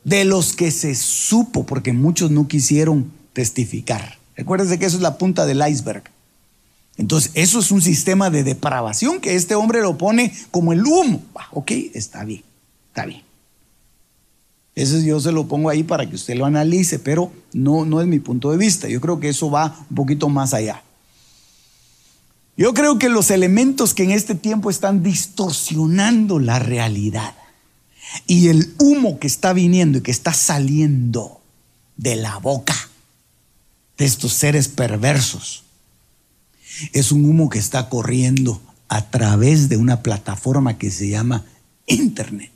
de 0.02 0.24
los 0.24 0.54
que 0.54 0.70
se 0.70 0.94
supo, 0.94 1.64
porque 1.64 1.92
muchos 1.92 2.30
no 2.30 2.48
quisieron 2.48 3.10
testificar. 3.32 4.18
Recuérdense 4.36 4.78
que 4.78 4.86
eso 4.86 4.96
es 4.96 5.02
la 5.02 5.18
punta 5.18 5.46
del 5.46 5.62
iceberg. 5.66 6.04
Entonces, 6.96 7.32
eso 7.34 7.58
es 7.58 7.70
un 7.70 7.82
sistema 7.82 8.30
de 8.30 8.44
depravación 8.44 9.20
que 9.20 9.34
este 9.34 9.54
hombre 9.54 9.80
lo 9.80 9.98
pone 9.98 10.32
como 10.50 10.72
el 10.72 10.84
humo. 10.84 11.22
ok, 11.50 11.70
está 11.94 12.24
bien, 12.24 12.42
está 12.88 13.06
bien. 13.06 13.22
Eso 14.76 14.98
yo 14.98 15.20
se 15.20 15.32
lo 15.32 15.46
pongo 15.46 15.70
ahí 15.70 15.84
para 15.84 16.08
que 16.08 16.16
usted 16.16 16.36
lo 16.36 16.46
analice, 16.46 16.98
pero 16.98 17.32
no, 17.52 17.84
no 17.84 18.00
es 18.00 18.08
mi 18.08 18.18
punto 18.18 18.50
de 18.50 18.56
vista. 18.56 18.88
Yo 18.88 19.00
creo 19.00 19.20
que 19.20 19.28
eso 19.28 19.50
va 19.50 19.76
un 19.88 19.96
poquito 19.96 20.28
más 20.28 20.52
allá. 20.52 20.82
Yo 22.56 22.74
creo 22.74 22.98
que 22.98 23.08
los 23.08 23.30
elementos 23.30 23.94
que 23.94 24.04
en 24.04 24.12
este 24.12 24.34
tiempo 24.34 24.70
están 24.70 25.02
distorsionando 25.02 26.38
la 26.38 26.60
realidad 26.60 27.34
y 28.26 28.48
el 28.48 28.74
humo 28.78 29.18
que 29.18 29.26
está 29.26 29.52
viniendo 29.52 29.98
y 29.98 30.00
que 30.02 30.12
está 30.12 30.32
saliendo 30.32 31.40
de 31.96 32.16
la 32.16 32.38
boca 32.38 32.74
de 33.96 34.04
estos 34.04 34.32
seres 34.32 34.68
perversos 34.68 35.64
es 36.92 37.12
un 37.12 37.24
humo 37.24 37.48
que 37.48 37.58
está 37.58 37.88
corriendo 37.88 38.60
a 38.88 39.10
través 39.10 39.68
de 39.68 39.76
una 39.76 40.02
plataforma 40.02 40.78
que 40.78 40.90
se 40.90 41.08
llama 41.08 41.44
Internet. 41.86 42.50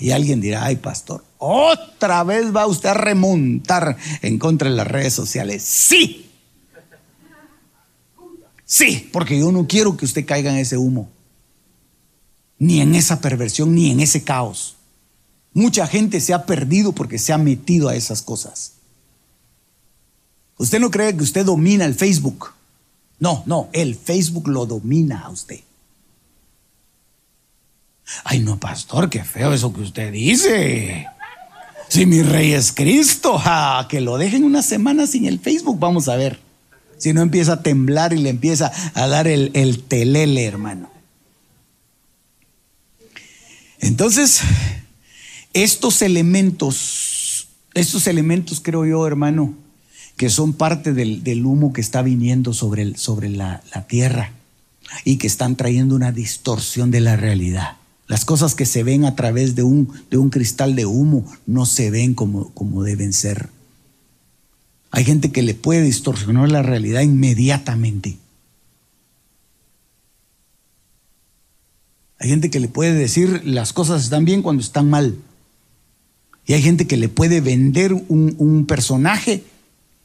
Y 0.00 0.10
alguien 0.10 0.40
dirá, 0.40 0.64
ay 0.64 0.76
pastor, 0.76 1.24
otra 1.38 2.24
vez 2.24 2.54
va 2.54 2.66
usted 2.66 2.90
a 2.90 2.94
remontar 2.94 3.96
en 4.22 4.38
contra 4.38 4.68
de 4.68 4.76
las 4.76 4.86
redes 4.86 5.14
sociales. 5.14 5.62
Sí, 5.62 6.30
sí, 8.64 9.08
porque 9.12 9.38
yo 9.38 9.50
no 9.52 9.66
quiero 9.66 9.96
que 9.96 10.04
usted 10.04 10.26
caiga 10.26 10.50
en 10.50 10.58
ese 10.58 10.76
humo, 10.76 11.08
ni 12.58 12.80
en 12.80 12.94
esa 12.94 13.20
perversión, 13.20 13.74
ni 13.74 13.90
en 13.90 14.00
ese 14.00 14.24
caos. 14.24 14.76
Mucha 15.54 15.86
gente 15.86 16.20
se 16.20 16.34
ha 16.34 16.44
perdido 16.44 16.92
porque 16.92 17.18
se 17.18 17.32
ha 17.32 17.38
metido 17.38 17.88
a 17.88 17.94
esas 17.94 18.22
cosas. 18.22 18.72
Usted 20.58 20.80
no 20.80 20.90
cree 20.90 21.16
que 21.16 21.22
usted 21.22 21.46
domina 21.46 21.84
el 21.84 21.94
Facebook. 21.94 22.50
No, 23.20 23.44
no, 23.46 23.68
el 23.72 23.94
Facebook 23.94 24.48
lo 24.48 24.66
domina 24.66 25.20
a 25.20 25.30
usted. 25.30 25.60
Ay, 28.24 28.40
no, 28.40 28.58
pastor, 28.58 29.08
qué 29.08 29.24
feo 29.24 29.52
eso 29.52 29.72
que 29.72 29.80
usted 29.80 30.12
dice. 30.12 31.06
Si 31.88 32.06
mi 32.06 32.22
rey 32.22 32.52
es 32.52 32.72
Cristo, 32.72 33.40
que 33.88 34.00
lo 34.00 34.18
dejen 34.18 34.42
una 34.44 34.62
semana 34.62 35.06
sin 35.06 35.26
el 35.26 35.38
Facebook, 35.38 35.78
vamos 35.78 36.08
a 36.08 36.16
ver. 36.16 36.40
Si 36.98 37.12
no 37.12 37.22
empieza 37.22 37.54
a 37.54 37.62
temblar 37.62 38.12
y 38.12 38.18
le 38.18 38.30
empieza 38.30 38.72
a 38.94 39.06
dar 39.06 39.28
el, 39.28 39.50
el 39.54 39.84
telele, 39.84 40.44
hermano. 40.44 40.90
Entonces, 43.78 44.40
estos 45.54 46.02
elementos, 46.02 47.48
estos 47.74 48.06
elementos 48.08 48.60
creo 48.60 48.84
yo, 48.84 49.06
hermano, 49.06 49.54
que 50.16 50.28
son 50.28 50.52
parte 50.52 50.92
del, 50.92 51.46
humo 51.46 51.72
que 51.72 51.80
está 51.80 52.02
viniendo 52.02 52.52
sobre, 52.52 52.96
sobre 52.98 53.30
la, 53.30 53.62
tierra 53.88 54.32
y 55.04 55.16
que 55.16 55.26
están 55.26 55.56
trayendo 55.56 55.94
una 55.94 56.12
distorsión 56.12 56.90
de 56.90 57.00
la 57.00 57.16
realidad. 57.16 57.76
Las 58.06 58.24
cosas 58.24 58.54
que 58.54 58.66
se 58.66 58.82
ven 58.82 59.04
a 59.04 59.16
través 59.16 59.54
de 59.54 59.62
un, 59.62 59.90
de 60.10 60.18
un 60.18 60.28
cristal 60.28 60.76
de 60.76 60.86
humo 60.86 61.24
no 61.46 61.66
se 61.66 61.90
ven 61.90 62.14
como, 62.14 62.50
como 62.50 62.82
deben 62.82 63.12
ser. 63.12 63.48
Hay 64.90 65.04
gente 65.04 65.32
que 65.32 65.42
le 65.42 65.54
puede 65.54 65.82
distorsionar 65.82 66.50
la 66.50 66.62
realidad 66.62 67.00
inmediatamente. 67.00 68.18
Hay 72.18 72.28
gente 72.28 72.50
que 72.50 72.60
le 72.60 72.68
puede 72.68 72.92
decir 72.94 73.42
las 73.44 73.72
cosas 73.72 74.04
están 74.04 74.24
bien 74.24 74.42
cuando 74.42 74.62
están 74.62 74.88
mal. 74.90 75.16
Y 76.46 76.52
hay 76.52 76.62
gente 76.62 76.86
que 76.86 76.96
le 76.96 77.08
puede 77.08 77.40
vender 77.40 77.94
un, 77.94 78.66
personaje 78.68 79.44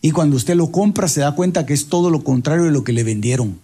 y 0.01 0.11
cuando 0.11 0.37
usted 0.37 0.55
lo 0.55 0.71
compra 0.71 1.07
se 1.07 1.21
da 1.21 1.35
cuenta 1.35 1.65
que 1.65 1.73
es 1.73 1.87
todo 1.87 2.09
lo 2.09 2.23
contrario 2.23 2.63
de 2.63 2.71
lo 2.71 2.83
que 2.83 2.93
le 2.93 3.03
vendieron. 3.03 3.59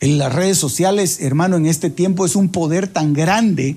En 0.00 0.16
las 0.16 0.34
redes 0.34 0.56
sociales, 0.56 1.20
hermano, 1.20 1.56
en 1.56 1.66
este 1.66 1.90
tiempo 1.90 2.24
es 2.24 2.36
un 2.36 2.48
poder 2.48 2.88
tan 2.88 3.12
grande 3.12 3.76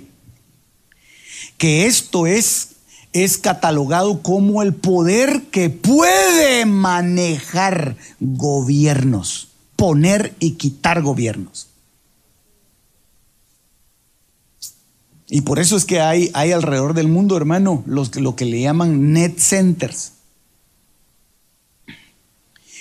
que 1.57 1.85
esto 1.85 2.27
es, 2.27 2.69
es 3.11 3.37
catalogado 3.37 4.21
como 4.21 4.63
el 4.63 4.73
poder 4.73 5.43
que 5.51 5.69
puede 5.69 6.65
manejar 6.65 7.97
gobiernos, 8.21 9.49
poner 9.75 10.33
y 10.39 10.51
quitar 10.51 11.01
gobiernos. 11.01 11.72
Y 15.36 15.41
por 15.41 15.57
eso 15.57 15.75
es 15.75 15.86
que 15.86 15.99
hay, 15.99 16.29
hay 16.36 16.51
alrededor 16.51 16.93
del 16.93 17.07
mundo, 17.07 17.36
hermano, 17.36 17.81
los, 17.88 18.15
lo 18.17 18.36
que 18.36 18.45
le 18.45 18.61
llaman 18.61 19.13
net 19.13 19.39
centers 19.39 20.11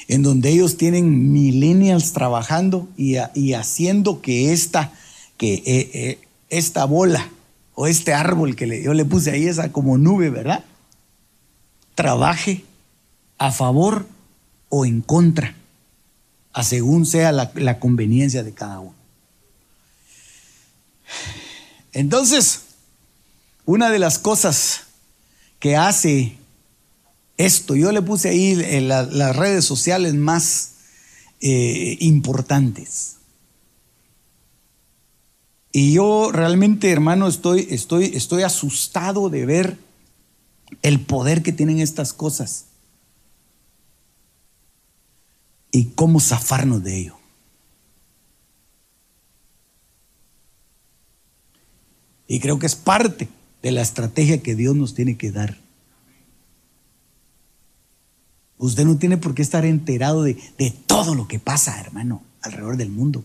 en 0.06 0.22
donde 0.22 0.50
ellos 0.50 0.76
tienen 0.76 1.32
millennials 1.32 2.12
trabajando 2.12 2.86
y, 2.98 3.16
haciendo 3.54 4.20
que 4.20 4.52
esta, 4.52 4.92
que, 5.38 5.54
eh, 5.64 5.90
eh, 5.94 6.18
esta 6.50 6.84
bola 6.84 7.30
o 7.74 7.86
este 7.86 8.12
árbol 8.12 8.54
que 8.54 8.82
yo 8.82 8.92
le 8.92 9.06
puse 9.06 9.30
ahí, 9.30 9.46
esa 9.46 9.72
como 9.72 9.96
nube, 9.96 10.28
¿verdad? 10.28 10.62
Trabaje 11.94 12.66
a 13.38 13.50
favor 13.50 14.06
o 14.68 14.84
en 14.84 15.00
contra, 15.00 15.54
según 16.62 17.06
sea 17.06 17.32
la, 17.32 17.50
la 17.54 17.78
conveniencia 17.78 18.42
de 18.42 18.52
cada 18.52 18.80
uno. 18.80 18.94
Entonces, 21.92 22.62
una 23.64 23.90
de 23.90 23.98
las 23.98 24.18
cosas 24.18 24.82
que 25.58 25.76
hace 25.76 26.36
esto. 27.36 27.74
Yo 27.76 27.92
le 27.92 28.02
puse 28.02 28.28
ahí 28.28 28.60
en 28.60 28.88
las 28.88 29.36
redes 29.36 29.64
sociales 29.64 30.14
más 30.14 30.72
eh, 31.40 31.96
importantes. 32.00 33.16
Y 35.72 35.94
yo 35.94 36.30
realmente, 36.32 36.90
hermano, 36.90 37.28
estoy, 37.28 37.66
estoy, 37.70 38.12
estoy 38.14 38.42
asustado 38.42 39.30
de 39.30 39.46
ver 39.46 39.78
el 40.82 41.00
poder 41.00 41.42
que 41.42 41.52
tienen 41.52 41.80
estas 41.80 42.12
cosas 42.12 42.66
y 45.70 45.86
cómo 45.94 46.20
zafarnos 46.20 46.84
de 46.84 46.98
ello. 46.98 47.21
Y 52.26 52.40
creo 52.40 52.58
que 52.58 52.66
es 52.66 52.76
parte 52.76 53.28
de 53.62 53.70
la 53.72 53.82
estrategia 53.82 54.42
que 54.42 54.54
Dios 54.54 54.74
nos 54.74 54.94
tiene 54.94 55.16
que 55.16 55.32
dar. 55.32 55.56
Usted 58.58 58.84
no 58.84 58.96
tiene 58.96 59.16
por 59.16 59.34
qué 59.34 59.42
estar 59.42 59.64
enterado 59.64 60.22
de, 60.22 60.36
todo 60.86 61.14
lo 61.14 61.26
que 61.26 61.40
pasa, 61.40 61.80
hermano, 61.80 62.22
alrededor 62.42 62.76
del 62.76 62.90
mundo. 62.90 63.24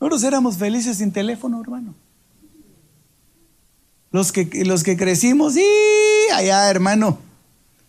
Nosotros 0.00 0.22
éramos 0.22 0.56
felices 0.56 0.98
sin 0.98 1.10
teléfono, 1.10 1.60
hermano. 1.60 1.94
Los 4.12 4.30
que, 4.30 4.64
los 4.64 4.84
que 4.84 4.96
crecimos, 4.96 5.56
y 5.56 5.64
allá, 6.32 6.70
hermano. 6.70 7.18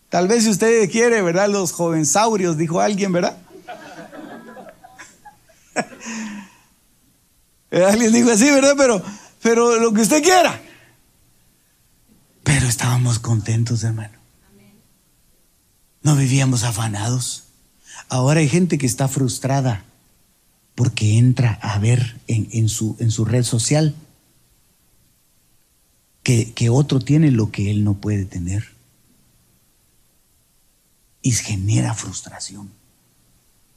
Tal 0.09 0.28
vez 0.28 0.43
si 0.43 0.49
usted 0.49 0.89
quiere, 0.89 1.22
¿verdad? 1.22 1.49
Los 1.49 1.72
jovensaurios, 1.72 2.57
dijo 2.57 2.80
alguien, 2.80 3.11
¿verdad? 3.11 3.38
Alguien 7.72 8.11
dijo 8.11 8.32
así, 8.32 8.45
¿verdad? 8.45 8.76
Pero, 8.78 9.03
pero 9.41 9.80
lo 9.80 9.93
que 9.93 10.01
usted 10.01 10.24
quiera. 10.24 10.61
Pero 12.43 12.65
estábamos 12.68 13.20
contentos, 13.20 13.84
hermano. 13.84 14.18
No 16.01 16.15
vivíamos 16.15 16.63
afanados. 16.63 17.43
Ahora 18.09 18.39
hay 18.39 18.47
gente 18.47 18.78
que 18.78 18.86
está 18.86 19.07
frustrada 19.07 19.84
porque 20.76 21.18
entra 21.18 21.53
a 21.61 21.80
ver 21.80 22.22
en, 22.28 22.70
su, 22.70 22.95
en 22.99 23.11
su, 23.11 23.26
red 23.26 23.43
social 23.43 23.95
que, 26.24 26.70
otro 26.70 26.99
tiene 26.99 27.32
lo 27.32 27.51
que 27.51 27.72
él 27.72 27.84
no 27.84 27.95
puede 27.95 28.26
tener. 28.26 28.63
Y 31.22 31.32
genera 31.32 31.93
frustración. 31.95 32.70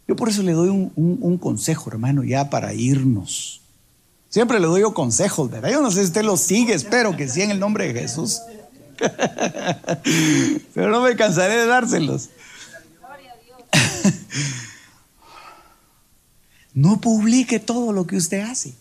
Yo 0.07 0.15
por 0.15 0.29
eso 0.29 0.43
le 0.43 0.53
doy 0.53 0.69
un, 0.69 0.93
un, 0.95 1.39
consejo, 1.39 1.91
hermano, 1.91 2.23
ya 2.23 2.51
para 2.51 2.75
irnos. 2.75 3.60
Siempre 4.31 4.61
le 4.61 4.67
doy 4.67 4.81
yo 4.83 4.95
consejos, 4.95 5.51
¿verdad? 5.51 5.71
Yo 5.71 5.83
no 5.83 5.91
sé 5.91 6.01
si 6.01 6.07
usted 6.07 6.23
lo 6.23 6.37
sigue, 6.37 6.73
espero 6.73 7.17
que 7.17 7.29
sí 7.29 7.43
en 7.43 7.51
el 7.51 7.59
nombre 7.59 7.93
de 7.93 8.01
Jesús. 8.01 8.41
Pero 10.75 10.91
no 10.91 11.03
me 11.03 11.17
cansaré 11.17 11.57
de 11.57 11.67
dárselos. 11.67 12.31
No 16.73 17.01
publique 17.01 17.59
todo 17.59 17.93
lo 17.93 18.07
que 18.07 18.17
usted 18.17 18.41
hace. 18.43 18.75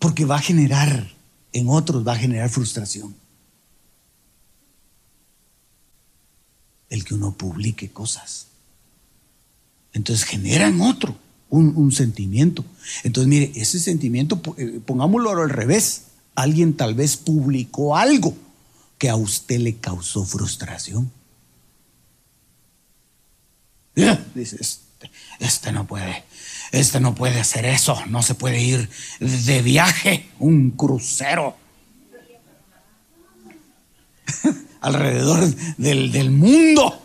Porque 0.00 0.24
va 0.24 0.36
a 0.36 0.40
generar, 0.40 1.08
en 1.52 1.68
otros 1.68 2.06
va 2.06 2.14
a 2.14 2.18
generar 2.18 2.50
frustración. 2.50 3.14
El 6.90 7.04
que 7.04 7.14
uno 7.14 7.32
publique 7.32 7.92
cosas. 7.92 8.48
Entonces 9.92 10.24
genera 10.24 10.68
en 10.68 10.80
otro 10.80 11.16
un, 11.52 11.92
sentimiento. 11.92 12.64
Entonces, 13.04 13.28
mire, 13.28 13.52
ese 13.54 13.78
sentimiento, 13.78 14.40
eh, 14.56 14.80
pongámoslo 14.84 15.30
al 15.30 15.50
revés. 15.50 16.04
alguien 16.34 16.74
tal 16.74 16.94
vez 16.94 17.18
publicó 17.18 17.94
algo 17.94 18.34
que 18.96 19.10
a 19.10 19.16
usted 19.16 19.58
le 19.58 19.76
causó 19.76 20.24
frustración. 20.24 21.10
Dice, 24.34 24.56
este, 24.58 25.10
este, 25.40 25.72
no 25.72 25.86
puede, 25.86 26.24
este 26.70 27.00
no 27.00 27.14
puede 27.14 27.38
hacer 27.38 27.66
eso, 27.66 27.98
no 28.06 28.22
se 28.22 28.34
puede 28.34 28.62
ir 28.62 28.88
de 29.20 29.60
viaje, 29.60 30.30
un 30.38 30.70
crucero 30.70 31.54
alrededor 34.80 35.54
del 35.76 36.30
mundo. 36.30 37.01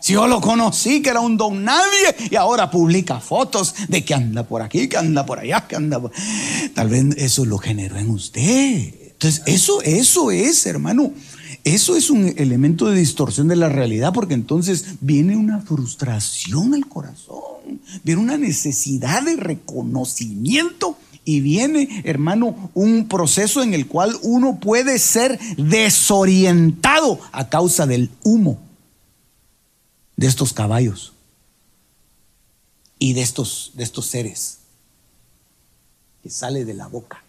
Si 0.00 0.14
yo 0.14 0.26
lo 0.26 0.40
conocí, 0.40 1.02
que 1.02 1.10
era 1.10 1.20
un 1.20 1.36
don 1.36 1.64
nadie, 1.64 2.16
y 2.30 2.36
ahora 2.36 2.70
publica 2.70 3.20
fotos 3.20 3.74
de 3.88 4.04
que 4.04 4.14
anda 4.14 4.42
por 4.44 4.62
aquí, 4.62 4.88
que 4.88 4.96
anda 4.96 5.26
por 5.26 5.38
allá, 5.38 5.66
que 5.68 5.76
anda 5.76 6.00
por... 6.00 6.10
Tal 6.74 6.88
vez 6.88 7.04
eso 7.16 7.44
lo 7.44 7.58
generó 7.58 7.98
en 7.98 8.10
usted. 8.10 8.94
Entonces, 9.12 9.42
eso, 9.46 9.82
eso 9.82 10.30
es, 10.30 10.64
hermano, 10.64 11.12
eso 11.64 11.96
es 11.96 12.08
un 12.08 12.32
elemento 12.38 12.88
de 12.88 12.98
distorsión 12.98 13.48
de 13.48 13.56
la 13.56 13.68
realidad, 13.68 14.14
porque 14.14 14.32
entonces 14.32 14.86
viene 15.02 15.36
una 15.36 15.60
frustración 15.60 16.74
al 16.74 16.86
corazón, 16.86 17.80
viene 18.02 18.22
una 18.22 18.38
necesidad 18.38 19.22
de 19.22 19.36
reconocimiento 19.36 20.96
y 21.26 21.40
viene, 21.40 22.02
hermano, 22.04 22.70
un 22.72 23.08
proceso 23.08 23.62
en 23.62 23.74
el 23.74 23.86
cual 23.86 24.16
uno 24.22 24.58
puede 24.58 24.98
ser 24.98 25.38
desorientado 25.58 27.20
a 27.32 27.50
causa 27.50 27.86
del 27.86 28.08
humo 28.22 28.69
de 30.20 30.26
estos 30.26 30.52
caballos 30.52 31.14
y 32.98 33.14
de 33.14 33.22
estos, 33.22 33.70
de 33.72 33.84
estos 33.84 34.04
seres 34.04 34.58
que 36.22 36.28
sale 36.28 36.66
de 36.66 36.74
la 36.74 36.88
boca, 36.88 37.24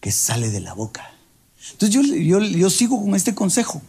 que 0.00 0.10
sale 0.10 0.50
de 0.50 0.58
la 0.58 0.74
boca. 0.74 1.14
Entonces 1.70 1.90
yo, 1.90 2.02
yo, 2.02 2.40
yo 2.40 2.70
sigo 2.70 3.00
con 3.00 3.14
este 3.14 3.36
consejo. 3.36 3.80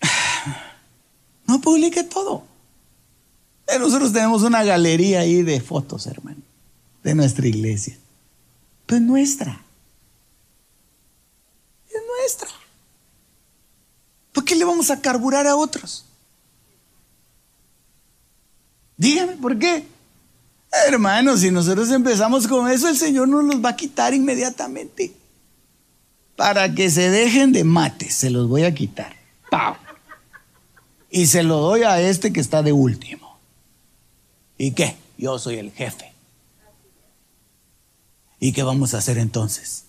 No 1.48 1.60
publique 1.60 2.04
todo. 2.04 2.44
Eh, 3.66 3.80
nosotros 3.80 4.12
tenemos 4.12 4.44
una 4.44 4.62
galería 4.62 5.20
ahí 5.20 5.42
de 5.42 5.60
fotos, 5.60 6.06
hermano, 6.06 6.40
de 7.02 7.16
nuestra 7.16 7.48
iglesia. 7.48 7.98
Pues 8.86 9.02
nuestra. 9.02 9.60
Es 11.88 12.00
nuestra. 12.06 12.61
¿Por 14.32 14.44
qué 14.44 14.54
le 14.56 14.64
vamos 14.64 14.90
a 14.90 15.00
carburar 15.00 15.46
a 15.46 15.56
otros? 15.56 16.04
Dígame, 18.96 19.36
¿por 19.36 19.58
qué? 19.58 19.84
Hermanos, 20.88 21.40
si 21.40 21.50
nosotros 21.50 21.90
empezamos 21.90 22.48
con 22.48 22.70
eso, 22.70 22.88
el 22.88 22.96
Señor 22.96 23.28
nos 23.28 23.44
los 23.44 23.62
va 23.62 23.70
a 23.70 23.76
quitar 23.76 24.14
inmediatamente. 24.14 25.12
Para 26.36 26.74
que 26.74 26.90
se 26.90 27.10
dejen 27.10 27.52
de 27.52 27.62
mate, 27.62 28.10
se 28.10 28.30
los 28.30 28.48
voy 28.48 28.64
a 28.64 28.74
quitar. 28.74 29.14
¡Pau! 29.50 29.76
Y 31.10 31.26
se 31.26 31.42
lo 31.42 31.58
doy 31.58 31.82
a 31.82 32.00
este 32.00 32.32
que 32.32 32.40
está 32.40 32.62
de 32.62 32.72
último. 32.72 33.38
¿Y 34.56 34.70
qué? 34.70 34.96
Yo 35.18 35.38
soy 35.38 35.56
el 35.56 35.72
jefe. 35.72 36.12
¿Y 38.40 38.52
qué 38.52 38.62
vamos 38.62 38.94
a 38.94 38.98
hacer 38.98 39.18
entonces? 39.18 39.84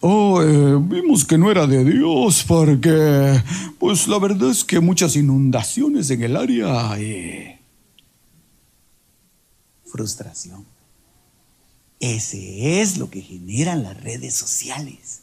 Oh, 0.00 0.42
eh, 0.42 0.78
vimos 0.80 1.24
que 1.24 1.38
no 1.38 1.50
era 1.50 1.66
de 1.66 1.84
Dios 1.84 2.44
porque, 2.46 3.42
pues 3.78 4.06
la 4.08 4.18
verdad 4.18 4.50
es 4.50 4.64
que 4.64 4.80
muchas 4.80 5.16
inundaciones 5.16 6.10
en 6.10 6.22
el 6.22 6.36
área. 6.36 7.00
y 7.00 7.56
Frustración. 9.86 10.64
Ese 12.00 12.82
es 12.82 12.98
lo 12.98 13.08
que 13.08 13.22
generan 13.22 13.82
las 13.82 14.00
redes 14.02 14.34
sociales. 14.34 15.22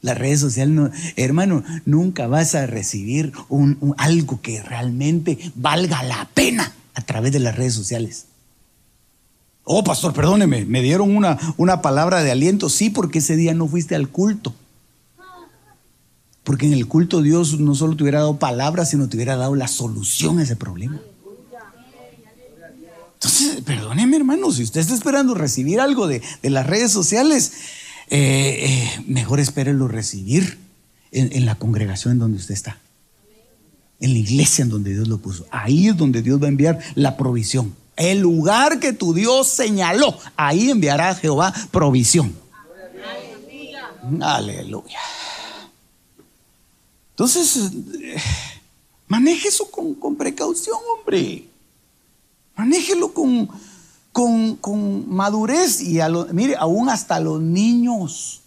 Las 0.00 0.16
redes 0.16 0.40
sociales, 0.40 0.90
hermano, 1.16 1.62
nunca 1.84 2.28
vas 2.28 2.54
a 2.54 2.66
recibir 2.66 3.32
un, 3.48 3.94
algo 3.98 4.40
que 4.40 4.62
realmente 4.62 5.38
valga 5.54 6.02
la 6.04 6.28
pena 6.32 6.72
a 6.94 7.02
través 7.02 7.32
de 7.32 7.40
las 7.40 7.56
redes 7.56 7.74
sociales. 7.74 8.27
Oh, 9.70 9.84
pastor, 9.84 10.14
perdóneme, 10.14 10.64
me 10.64 10.80
dieron 10.80 11.14
una, 11.14 11.38
una 11.58 11.82
palabra 11.82 12.22
de 12.22 12.30
aliento. 12.30 12.70
Sí, 12.70 12.88
porque 12.88 13.18
ese 13.18 13.36
día 13.36 13.52
no 13.52 13.68
fuiste 13.68 13.94
al 13.94 14.08
culto. 14.08 14.54
Porque 16.42 16.64
en 16.64 16.72
el 16.72 16.86
culto 16.86 17.20
Dios 17.20 17.60
no 17.60 17.74
solo 17.74 17.94
te 17.94 18.02
hubiera 18.02 18.20
dado 18.20 18.38
palabras, 18.38 18.88
sino 18.88 19.10
te 19.10 19.18
hubiera 19.18 19.36
dado 19.36 19.54
la 19.54 19.68
solución 19.68 20.38
a 20.38 20.44
ese 20.44 20.56
problema. 20.56 20.98
Entonces, 23.12 23.60
perdóneme 23.60 24.16
hermano, 24.16 24.50
si 24.52 24.62
usted 24.62 24.80
está 24.80 24.94
esperando 24.94 25.34
recibir 25.34 25.80
algo 25.80 26.06
de, 26.06 26.22
las 26.44 26.66
redes 26.66 26.90
sociales, 26.90 27.52
eh, 28.08 28.56
eh, 28.60 29.04
mejor 29.06 29.38
espérelo 29.38 29.86
recibir 29.86 30.56
en, 31.12 31.30
en 31.34 31.44
la 31.44 31.56
congregación 31.56 32.12
en 32.12 32.20
donde 32.20 32.38
usted 32.38 32.54
está. 32.54 32.78
En 34.00 34.14
la 34.14 34.18
iglesia 34.18 34.62
en 34.62 34.70
donde 34.70 34.94
Dios 34.94 35.08
lo 35.08 35.18
puso. 35.18 35.44
Ahí 35.50 35.88
es 35.88 35.96
donde 35.98 36.22
Dios 36.22 36.40
va 36.40 36.46
a 36.46 36.48
enviar 36.48 36.78
la 36.94 37.18
provisión. 37.18 37.74
El 37.98 38.20
lugar 38.20 38.78
que 38.78 38.92
tu 38.92 39.12
Dios 39.12 39.48
señaló, 39.48 40.16
ahí 40.36 40.70
enviará 40.70 41.14
Jehová 41.16 41.52
provisión. 41.72 42.34
Aleluya. 44.20 45.00
Entonces, 47.10 47.72
eh, 48.00 48.16
maneje 49.08 49.48
eso 49.48 49.68
con, 49.70 50.14
precaución, 50.16 50.76
hombre. 50.96 51.48
Manéjelo 52.56 53.12
con, 53.12 53.48
con, 54.12 55.12
madurez 55.12 55.80
y 55.80 56.00
a 56.00 56.08
mire, 56.32 56.54
aún 56.56 56.88
hasta 56.88 57.18
los 57.18 57.40
niños. 57.40 58.42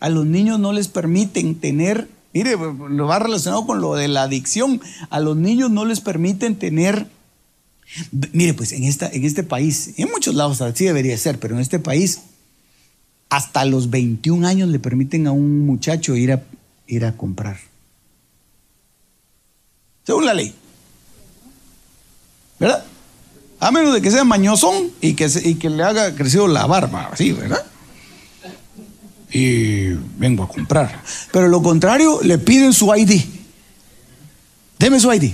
A 0.00 0.08
los 0.08 0.24
niños 0.24 0.58
no 0.58 0.72
les 0.72 0.88
permiten 0.88 1.60
tener, 1.60 2.08
mire, 2.32 2.56
lo 2.56 3.06
va 3.06 3.18
relacionado 3.18 3.66
con 3.66 3.82
lo 3.82 3.94
de 3.94 4.08
la 4.08 4.22
adicción. 4.22 4.80
A 5.10 5.20
los 5.20 5.36
niños 5.36 5.70
no 5.70 5.84
les 5.84 6.00
permiten 6.00 6.58
tener 6.58 7.08
Mire, 8.32 8.54
pues 8.54 8.72
en, 8.72 8.84
esta, 8.84 9.08
en 9.08 9.24
este 9.24 9.42
país, 9.42 9.94
en 9.96 10.10
muchos 10.10 10.34
lados 10.34 10.60
así 10.60 10.84
debería 10.84 11.16
ser, 11.16 11.38
pero 11.38 11.54
en 11.54 11.60
este 11.60 11.78
país, 11.78 12.20
hasta 13.30 13.64
los 13.64 13.90
21 13.90 14.46
años 14.46 14.68
le 14.68 14.78
permiten 14.78 15.26
a 15.26 15.32
un 15.32 15.66
muchacho 15.66 16.16
ir 16.16 16.32
a, 16.32 16.42
ir 16.86 17.04
a 17.04 17.16
comprar. 17.16 17.58
Según 20.04 20.26
la 20.26 20.34
ley. 20.34 20.54
¿Verdad? 22.58 22.84
A 23.60 23.70
menos 23.70 23.94
de 23.94 24.02
que 24.02 24.10
sea 24.10 24.24
mañosón 24.24 24.90
y 25.00 25.14
que, 25.14 25.28
y 25.44 25.54
que 25.56 25.70
le 25.70 25.82
haga 25.82 26.14
crecido 26.14 26.46
la 26.46 26.66
barba, 26.66 27.10
así, 27.12 27.32
¿verdad? 27.32 27.64
Y 29.30 29.88
vengo 30.18 30.44
a 30.44 30.48
comprar. 30.48 31.02
Pero 31.32 31.48
lo 31.48 31.62
contrario, 31.62 32.20
le 32.22 32.38
piden 32.38 32.72
su 32.72 32.94
ID. 32.94 33.22
Deme 34.78 35.00
su 35.00 35.12
ID. 35.12 35.32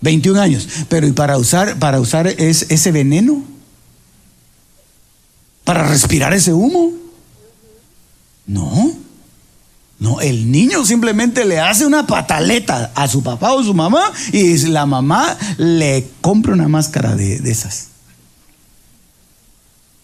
21 0.00 0.40
años. 0.40 0.68
Pero 0.88 1.06
¿y 1.06 1.12
para 1.12 1.38
usar, 1.38 1.78
para 1.78 2.00
usar 2.00 2.26
ese 2.26 2.92
veneno? 2.92 3.42
¿Para 5.64 5.86
respirar 5.86 6.32
ese 6.32 6.52
humo? 6.52 6.92
No. 8.46 8.92
No, 9.98 10.20
el 10.22 10.50
niño 10.50 10.84
simplemente 10.86 11.44
le 11.44 11.60
hace 11.60 11.84
una 11.84 12.06
pataleta 12.06 12.90
a 12.94 13.06
su 13.06 13.22
papá 13.22 13.52
o 13.52 13.62
su 13.62 13.74
mamá 13.74 14.10
y 14.32 14.56
la 14.68 14.86
mamá 14.86 15.36
le 15.58 16.08
compra 16.22 16.54
una 16.54 16.68
máscara 16.68 17.14
de 17.14 17.36
esas. 17.44 17.88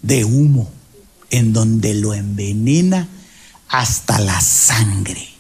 De 0.02 0.24
humo, 0.24 0.70
en 1.30 1.54
donde 1.54 1.94
lo 1.94 2.12
envenena 2.12 3.08
hasta 3.68 4.18
la 4.18 4.38
sangre. 4.40 5.35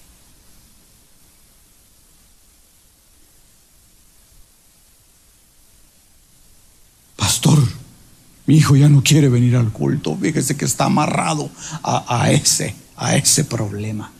Mi 8.46 8.56
hijo 8.56 8.76
ya 8.76 8.88
no 8.88 9.02
quiere 9.02 9.28
venir 9.28 9.56
al 9.56 9.72
culto. 9.72 10.16
Fíjese 10.16 10.56
que 10.56 10.64
está 10.64 10.84
amarrado 10.84 11.50
a, 11.82 12.30
ese, 12.30 12.76
a 12.96 13.16
ese 13.16 13.44
problema. 13.44 14.12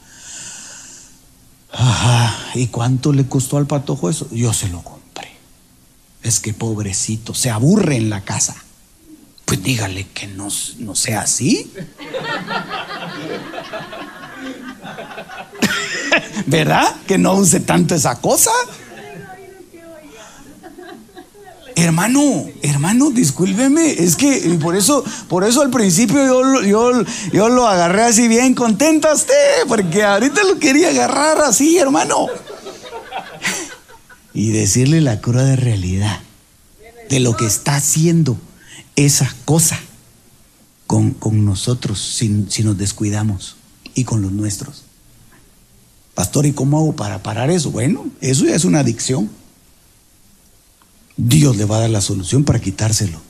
¿Y 2.54 2.66
cuánto 2.68 3.12
le 3.12 3.26
costó 3.26 3.58
al 3.58 3.66
patojo 3.66 4.10
eso? 4.10 4.28
Yo 4.32 4.52
se 4.52 4.68
lo 4.68 4.82
compré. 4.82 5.30
Es 6.22 6.40
que 6.40 6.52
pobrecito, 6.52 7.34
se 7.34 7.50
aburre 7.50 7.96
en 7.96 8.10
la 8.10 8.22
casa. 8.22 8.56
Pues 9.44 9.62
dígale 9.62 10.08
que 10.08 10.26
no, 10.26 10.48
no 10.78 10.94
sea 10.96 11.20
así. 11.20 11.70
¿Verdad? 16.46 16.96
Que 17.06 17.18
no 17.18 17.34
use 17.34 17.60
tanto 17.60 17.94
esa 17.94 18.20
cosa. 18.20 18.50
Hermano, 21.78 22.46
hermano, 22.62 23.10
discúlpeme, 23.10 24.02
es 24.02 24.16
que 24.16 24.58
por 24.62 24.74
eso, 24.74 25.04
por 25.28 25.44
eso 25.44 25.60
al 25.60 25.68
principio 25.68 26.24
yo, 26.24 26.62
yo, 26.62 27.04
yo 27.34 27.48
lo 27.50 27.68
agarré 27.68 28.04
así 28.04 28.28
bien 28.28 28.54
contento 28.54 29.08
a 29.08 29.14
usted, 29.14 29.66
porque 29.68 30.02
ahorita 30.02 30.42
lo 30.44 30.58
quería 30.58 30.88
agarrar 30.88 31.38
así, 31.42 31.76
hermano. 31.76 32.28
Y 34.32 34.52
decirle 34.52 35.02
la 35.02 35.20
cura 35.20 35.44
de 35.44 35.56
realidad. 35.56 36.20
de 37.10 37.20
lo 37.20 37.36
que 37.36 37.44
está 37.44 37.76
haciendo 37.76 38.38
esa 38.96 39.32
cosa 39.44 39.78
con, 40.86 41.14
nosotros 41.44 42.00
si, 42.00 42.46
si 42.48 42.62
nos 42.62 42.78
descuidamos 42.78 43.56
y 43.94 44.04
con 44.04 44.22
los 44.22 44.32
nuestros. 44.32 44.84
Pastor, 46.14 46.46
¿y 46.46 46.52
cómo 46.52 46.78
hago 46.78 46.96
para 46.96 47.22
parar 47.22 47.50
eso? 47.50 47.70
Bueno, 47.70 48.06
eso 48.22 48.46
ya 48.46 48.54
es 48.54 48.64
una 48.64 48.80
adicción. 48.80 49.30
Dios 51.16 51.56
le 51.56 51.64
va 51.64 51.78
a 51.78 51.80
dar 51.80 51.90
la 51.90 52.00
solución 52.00 52.44
para 52.44 52.60
quitárselo. 52.60 53.20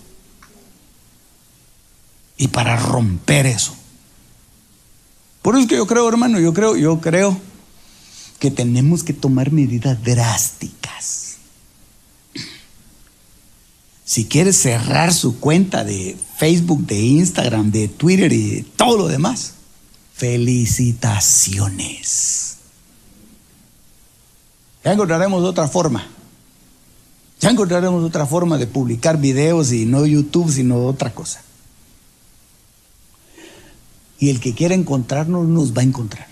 Y 2.37 2.49
para 2.49 2.77
romper 2.77 3.47
eso. 3.47 3.75
Por 5.43 5.55
eso 5.55 5.63
es 5.63 5.69
que 5.69 5.77
yo 5.77 5.87
creo, 5.87 6.09
hermano, 6.09 6.41
yo 6.41 6.53
creo, 6.53 6.77
yo 6.77 7.01
creo 7.01 7.41
que 8.39 8.51
tenemos 8.51 9.05
que 9.05 9.13
tomar 9.13 9.53
medidas 9.53 10.03
drásticas. 10.03 11.37
Si 14.05 14.25
quieres 14.27 14.57
cerrar 14.57 15.13
su 15.13 15.39
cuenta 15.41 15.85
de 15.85 16.17
Facebook, 16.37 16.87
de 16.87 17.01
Instagram, 17.01 17.71
de 17.71 17.89
Twitter 17.89 18.33
y 18.33 18.63
todo 18.77 18.97
lo 18.99 19.09
demás, 19.09 19.55
felicitaciones. 20.15 22.57
Ya 24.85 24.93
encontraremos 24.93 25.43
otra 25.43 25.67
forma. 25.69 26.07
Ya 27.41 27.51
encontraremos 27.51 28.03
otra 28.03 28.27
forma 28.27 28.57
de 28.57 28.67
publicar 28.67 29.19
videos 29.19 29.73
y 29.73 29.85
no 29.85 30.07
YouTube, 30.07 30.51
sino 30.51 30.87
otra 30.87 31.13
cosa. 31.13 31.43
Y 34.19 34.31
el 34.31 34.41
que 34.41 34.55
quiera 34.55 34.75
encontrarnos 34.75 35.47
nos 35.47 35.77
va 35.77 35.83
a 35.83 35.85
encontrar. 35.85 36.27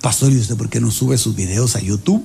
Pastor, 0.00 0.32
¿y 0.32 0.36
usted 0.36 0.56
por 0.56 0.68
qué 0.68 0.80
no 0.80 0.90
sube 0.90 1.16
sus 1.16 1.34
videos 1.34 1.76
a 1.76 1.80
YouTube? 1.80 2.22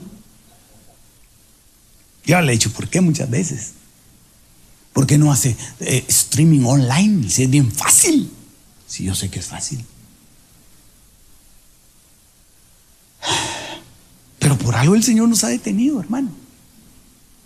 Ya 2.26 2.42
le 2.42 2.52
he 2.52 2.52
dicho, 2.52 2.72
¿por 2.74 2.90
qué 2.90 3.00
muchas 3.00 3.30
veces? 3.30 3.72
¿Por 4.94 5.08
qué 5.08 5.18
no 5.18 5.32
hace 5.32 5.56
eh, 5.80 6.04
streaming 6.10 6.66
online? 6.66 7.30
Si 7.30 7.44
es 7.44 7.50
bien 7.50 7.72
fácil. 7.72 8.32
Si 8.90 9.06
yo 9.06 9.16
sé 9.16 9.30
que 9.30 9.40
es 9.40 9.46
fácil. 9.46 9.86
Pero 14.40 14.58
por 14.58 14.76
algo 14.76 14.96
el 14.96 15.04
Señor 15.04 15.30
nos 15.30 15.44
ha 15.44 15.50
detenido, 15.50 16.00
hermano. 16.00 16.32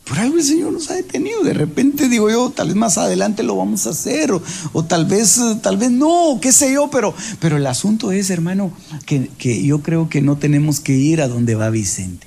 Por 0.05 0.19
algo 0.19 0.37
el 0.37 0.43
Señor 0.43 0.71
nos 0.71 0.89
ha 0.89 0.95
detenido. 0.95 1.43
De 1.43 1.53
repente 1.53 2.07
digo 2.07 2.29
yo, 2.29 2.49
tal 2.49 2.67
vez 2.67 2.77
más 2.77 2.97
adelante 2.97 3.43
lo 3.43 3.57
vamos 3.57 3.85
a 3.85 3.89
hacer, 3.89 4.31
o, 4.31 4.85
tal 4.85 5.05
vez, 5.05 5.39
tal 5.61 5.77
vez 5.77 5.91
no, 5.91 6.39
qué 6.41 6.53
sé 6.53 6.73
yo, 6.73 6.89
pero, 6.89 7.13
pero 7.39 7.57
el 7.57 7.67
asunto 7.67 8.13
es, 8.13 8.29
hermano, 8.29 8.71
que, 9.05 9.27
que 9.37 9.63
yo 9.65 9.81
creo 9.81 10.07
que 10.07 10.21
no 10.21 10.37
tenemos 10.37 10.79
que 10.79 10.93
ir 10.93 11.21
a 11.21 11.27
donde 11.27 11.55
va 11.55 11.69
Vicente. 11.69 12.25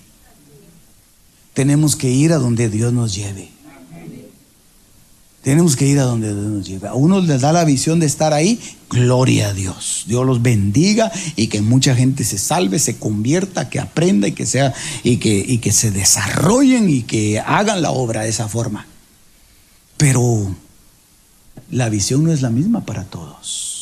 Tenemos 1.55 1.97
que 1.97 2.11
ir 2.11 2.35
a 2.35 2.37
donde 2.37 2.69
Dios 2.69 2.93
nos 2.93 3.15
lleve. 3.15 3.56
Tenemos 5.47 5.77
que 5.77 5.87
ir 5.87 6.01
a 6.01 6.03
donde 6.03 6.35
Dios 6.35 6.45
nos 6.45 6.67
lleve. 6.67 6.89
A 6.89 6.95
unos 6.95 7.29
les 7.29 7.41
da 7.41 7.53
la 7.53 7.65
visión 7.65 8.01
de 8.01 8.07
estar 8.07 8.33
ahí, 8.33 8.61
gloria 8.91 9.51
a 9.51 9.55
Dios. 9.55 10.03
Dios 10.09 10.27
los 10.27 10.43
bendiga 10.43 11.13
y 11.37 11.47
que 11.47 11.61
mucha 11.61 11.95
gente 11.95 12.25
se 12.25 12.37
salve, 12.37 12.81
se 12.81 12.97
convierta, 12.97 13.71
que 13.71 13.79
aprenda 13.79 14.27
y 14.27 14.33
que 14.33 14.45
sea 14.45 14.75
y 15.05 15.19
que, 15.19 15.37
y 15.47 15.59
que 15.59 15.71
se 15.71 15.93
desarrollen 15.93 16.91
y 16.91 17.03
que 17.03 17.39
hagan 17.39 17.81
la 17.81 17.93
obra 17.93 18.23
de 18.23 18.31
esa 18.31 18.49
forma. 18.49 18.89
Pero 19.97 20.53
la 21.71 21.91
visión 21.91 22.25
no 22.25 22.33
es 22.33 22.43
la 22.43 22.51
misma 22.51 22.85
para 22.85 23.05
todos. 23.05 23.76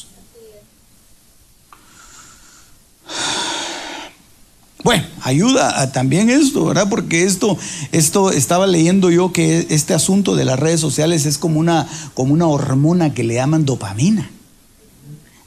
Bueno, 4.84 5.06
ayuda 5.22 5.90
también 5.92 6.28
esto, 6.28 6.66
¿verdad? 6.66 6.90
Porque 6.90 7.24
esto, 7.24 7.56
esto 7.90 8.30
estaba 8.30 8.66
leyendo 8.66 9.10
yo 9.10 9.32
que 9.32 9.66
este 9.70 9.94
asunto 9.94 10.36
de 10.36 10.44
las 10.44 10.60
redes 10.60 10.78
sociales 10.78 11.24
es 11.24 11.38
como 11.38 11.58
una, 11.58 11.88
como 12.12 12.34
una 12.34 12.46
hormona 12.46 13.14
que 13.14 13.24
le 13.24 13.34
llaman 13.34 13.64
dopamina, 13.64 14.30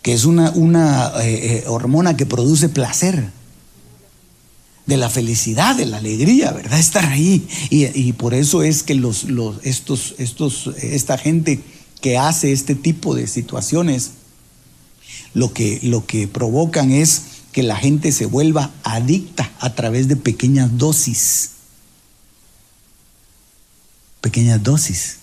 que 0.02 0.14
es 0.14 0.26
una, 0.26 0.50
una 0.56 1.12
eh, 1.22 1.60
eh, 1.60 1.64
hormona 1.68 2.18
que 2.18 2.26
produce 2.26 2.68
placer, 2.68 3.30
de 4.88 4.98
la 4.98 5.10
felicidad, 5.10 5.76
de 5.76 5.86
la 5.86 5.98
alegría, 5.98 6.52
¿verdad? 6.52 6.80
Estar 6.80 7.06
ahí. 7.06 7.46
Y, 7.70 8.14
por 8.14 8.34
eso 8.34 8.64
es 8.64 8.84
que 8.84 8.96
los, 8.96 9.26
los, 9.26 9.58
estos, 9.64 10.16
estos, 10.18 10.72
esta 10.82 11.18
gente 11.18 11.60
que 12.02 12.18
hace 12.18 12.54
este 12.54 12.74
tipo 12.74 13.14
de 13.14 13.28
situaciones, 13.28 14.12
lo 15.34 15.52
que, 15.54 15.80
lo 15.84 16.06
que 16.06 16.28
provocan 16.28 16.92
es 16.92 17.22
que 17.58 17.64
la 17.64 17.76
gente 17.76 18.12
se 18.12 18.28
vuelva 18.28 18.70
adicta 18.84 19.52
a 19.60 19.74
través 19.74 20.08
de 20.08 20.16
pequeñas 20.16 20.78
dosis. 20.78 21.54
Pequeñas 24.22 24.62
dosis. 24.62 25.16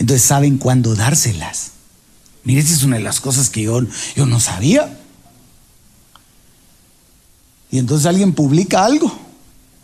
Entonces 0.00 0.26
saben 0.26 0.58
cuándo 0.58 0.96
dárselas. 0.96 1.70
Mire, 2.42 2.62
esa 2.62 2.74
es 2.74 2.82
una 2.82 2.96
de 2.96 3.02
las 3.04 3.20
cosas 3.20 3.48
que 3.48 3.62
yo, 3.62 3.80
yo 4.16 4.26
no 4.26 4.40
sabía. 4.40 4.98
Y 7.70 7.78
entonces 7.78 8.06
alguien 8.06 8.32
publica 8.32 8.84
algo, 8.84 9.16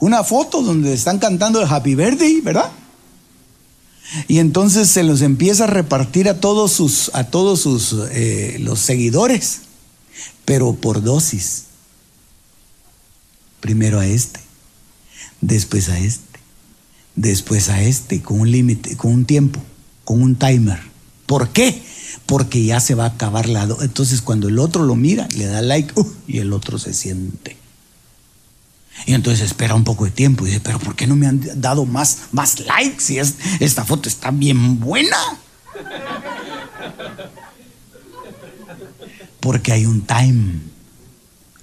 una 0.00 0.24
foto 0.24 0.62
donde 0.62 0.94
están 0.94 1.20
cantando 1.20 1.62
el 1.62 1.72
Happy 1.72 1.94
Birthday, 1.94 2.40
¿verdad? 2.40 2.72
Y 4.26 4.40
entonces 4.40 4.88
se 4.88 5.04
los 5.04 5.22
empieza 5.22 5.62
a 5.62 5.68
repartir 5.68 6.28
a 6.28 6.40
todos 6.40 6.72
sus, 6.72 7.12
a 7.14 7.22
todos 7.22 7.60
sus 7.60 7.94
eh, 8.10 8.56
los 8.58 8.80
seguidores 8.80 9.60
pero 10.46 10.72
por 10.72 11.02
dosis. 11.02 11.64
Primero 13.60 13.98
a 14.00 14.06
este, 14.06 14.40
después 15.42 15.90
a 15.90 15.98
este, 15.98 16.40
después 17.16 17.68
a 17.68 17.82
este, 17.82 18.22
con 18.22 18.40
un 18.40 18.50
límite, 18.50 18.96
con 18.96 19.12
un 19.12 19.26
tiempo, 19.26 19.60
con 20.04 20.22
un 20.22 20.36
timer. 20.36 20.80
¿Por 21.26 21.50
qué? 21.50 21.82
Porque 22.24 22.64
ya 22.64 22.80
se 22.80 22.94
va 22.94 23.04
a 23.04 23.08
acabar 23.08 23.48
la 23.48 23.66
dosis. 23.66 23.84
Entonces 23.84 24.22
cuando 24.22 24.48
el 24.48 24.58
otro 24.58 24.84
lo 24.84 24.94
mira, 24.94 25.28
le 25.36 25.46
da 25.46 25.60
like 25.60 25.92
uh, 25.96 26.12
y 26.26 26.38
el 26.38 26.52
otro 26.52 26.78
se 26.78 26.94
siente. 26.94 27.56
Y 29.04 29.12
entonces 29.12 29.44
espera 29.44 29.74
un 29.74 29.84
poco 29.84 30.04
de 30.04 30.12
tiempo 30.12 30.44
y 30.44 30.50
dice, 30.50 30.60
pero 30.60 30.78
¿por 30.78 30.94
qué 30.94 31.06
no 31.06 31.16
me 31.16 31.26
han 31.26 31.60
dado 31.60 31.84
más, 31.84 32.18
más 32.32 32.60
likes 32.60 33.00
si 33.00 33.18
esta 33.18 33.84
foto 33.84 34.08
está 34.08 34.30
bien 34.30 34.80
buena? 34.80 35.18
Porque 39.46 39.70
hay 39.70 39.86
un 39.86 40.00
time 40.00 40.58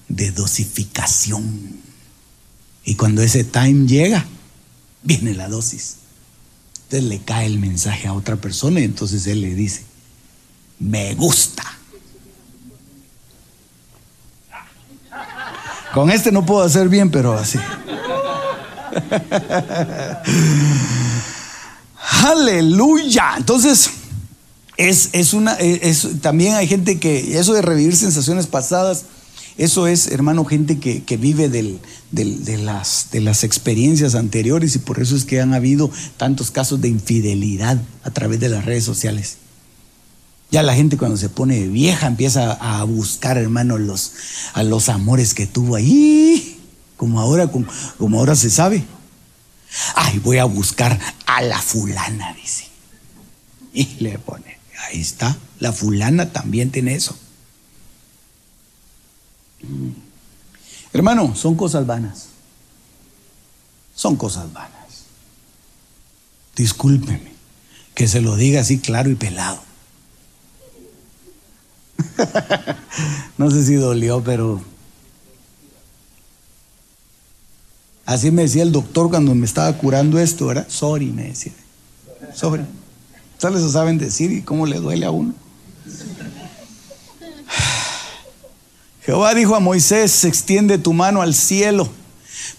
de 0.07 0.31
dosificación. 0.31 1.81
Y 2.85 2.95
cuando 2.95 3.21
ese 3.21 3.43
time 3.43 3.87
llega, 3.87 4.25
viene 5.01 5.33
la 5.33 5.49
dosis. 5.49 5.97
Entonces 6.83 7.09
le 7.09 7.19
cae 7.19 7.45
el 7.45 7.59
mensaje 7.59 8.07
a 8.07 8.13
otra 8.13 8.37
persona 8.37 8.79
y 8.79 8.85
entonces 8.85 9.27
él 9.27 9.41
le 9.41 9.53
dice, 9.53 9.83
me 10.79 11.13
gusta. 11.15 11.65
Con 15.93 16.09
este 16.09 16.31
no 16.31 16.45
puedo 16.45 16.63
hacer 16.63 16.87
bien, 16.87 17.11
pero 17.11 17.33
así. 17.33 17.59
Aleluya. 22.23 23.33
Entonces, 23.35 23.89
es, 24.77 25.09
es 25.13 25.33
una, 25.33 25.53
es, 25.53 26.07
también 26.21 26.55
hay 26.55 26.67
gente 26.67 26.99
que, 26.99 27.37
eso 27.37 27.53
de 27.53 27.61
revivir 27.61 27.95
sensaciones 27.95 28.47
pasadas, 28.47 29.05
eso 29.57 29.85
es, 29.85 30.07
hermano, 30.07 30.45
gente 30.45 30.79
que, 30.79 31.03
que 31.03 31.15
vive 31.15 31.47
del, 31.47 31.79
de, 32.11 32.57
las, 32.57 33.09
de 33.11 33.21
las 33.21 33.43
experiencias 33.43 34.15
anteriores 34.15 34.75
y 34.75 34.79
por 34.79 34.99
eso 34.99 35.15
es 35.15 35.25
que 35.25 35.41
han 35.41 35.53
habido 35.53 35.91
tantos 36.17 36.49
casos 36.49 36.81
de 36.81 36.87
infidelidad 36.87 37.79
a 38.03 38.11
través 38.11 38.39
de 38.39 38.49
las 38.49 38.65
redes 38.65 38.83
sociales. 38.83 39.37
Ya 40.49 40.63
la 40.63 40.75
gente 40.75 40.97
cuando 40.97 41.17
se 41.17 41.29
pone 41.29 41.67
vieja 41.67 42.07
empieza 42.07 42.53
a 42.53 42.83
buscar, 42.83 43.37
hermano, 43.37 43.77
los, 43.77 44.11
a 44.53 44.63
los 44.63 44.89
amores 44.89 45.33
que 45.33 45.47
tuvo 45.47 45.75
ahí, 45.75 46.59
como 46.97 47.19
ahora, 47.19 47.49
como 47.97 48.19
ahora 48.19 48.35
se 48.35 48.49
sabe. 48.49 48.83
Ay, 49.95 50.19
voy 50.19 50.37
a 50.37 50.45
buscar 50.45 50.99
a 51.25 51.41
la 51.41 51.59
fulana, 51.59 52.33
dice. 52.33 52.65
Y 53.73 53.85
le 53.99 54.19
pone. 54.19 54.52
Ahí 54.83 55.01
está, 55.01 55.37
la 55.59 55.71
fulana 55.71 56.31
también 56.31 56.71
tiene 56.71 56.95
eso. 56.95 57.17
Hermano, 60.91 61.35
son 61.35 61.55
cosas 61.55 61.85
vanas. 61.85 62.27
Son 63.95 64.15
cosas 64.15 64.51
vanas. 64.51 64.71
Discúlpeme 66.55 67.33
que 67.95 68.07
se 68.07 68.21
lo 68.21 68.35
diga 68.35 68.61
así 68.61 68.79
claro 68.79 69.09
y 69.09 69.15
pelado. 69.15 69.61
no 73.37 73.51
sé 73.51 73.63
si 73.65 73.75
dolió, 73.75 74.23
pero 74.23 74.61
así 78.05 78.31
me 78.31 78.43
decía 78.43 78.63
el 78.63 78.71
doctor 78.71 79.09
cuando 79.09 79.33
me 79.35 79.45
estaba 79.45 79.71
curando 79.77 80.19
esto, 80.19 80.47
¿verdad? 80.47 80.67
Sorry, 80.69 81.07
me 81.07 81.29
decía. 81.29 81.53
Sobre. 83.43 83.57
Ustedes 83.57 83.73
saben 83.73 83.97
decir 83.97 84.31
y 84.31 84.41
cómo 84.41 84.65
le 84.65 84.79
duele 84.79 85.05
a 85.05 85.11
uno. 85.11 85.33
Jehová 89.05 89.33
dijo 89.33 89.53
a 89.53 89.59
Moisés, 89.59 90.23
extiende 90.23 90.77
tu 90.77 90.93
mano 90.93 91.21
al 91.21 91.35
cielo 91.35 91.89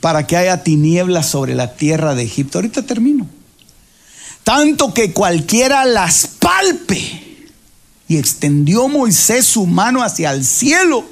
para 0.00 0.26
que 0.26 0.36
haya 0.36 0.62
tinieblas 0.62 1.26
sobre 1.30 1.54
la 1.54 1.74
tierra 1.74 2.14
de 2.14 2.24
Egipto. 2.24 2.58
Ahorita 2.58 2.82
termino. 2.82 3.26
Tanto 4.42 4.92
que 4.92 5.14
cualquiera 5.14 5.86
las 5.86 6.26
palpe. 6.26 7.48
Y 8.06 8.18
extendió 8.18 8.86
Moisés 8.88 9.46
su 9.46 9.64
mano 9.64 10.02
hacia 10.02 10.32
el 10.32 10.44
cielo. 10.44 11.06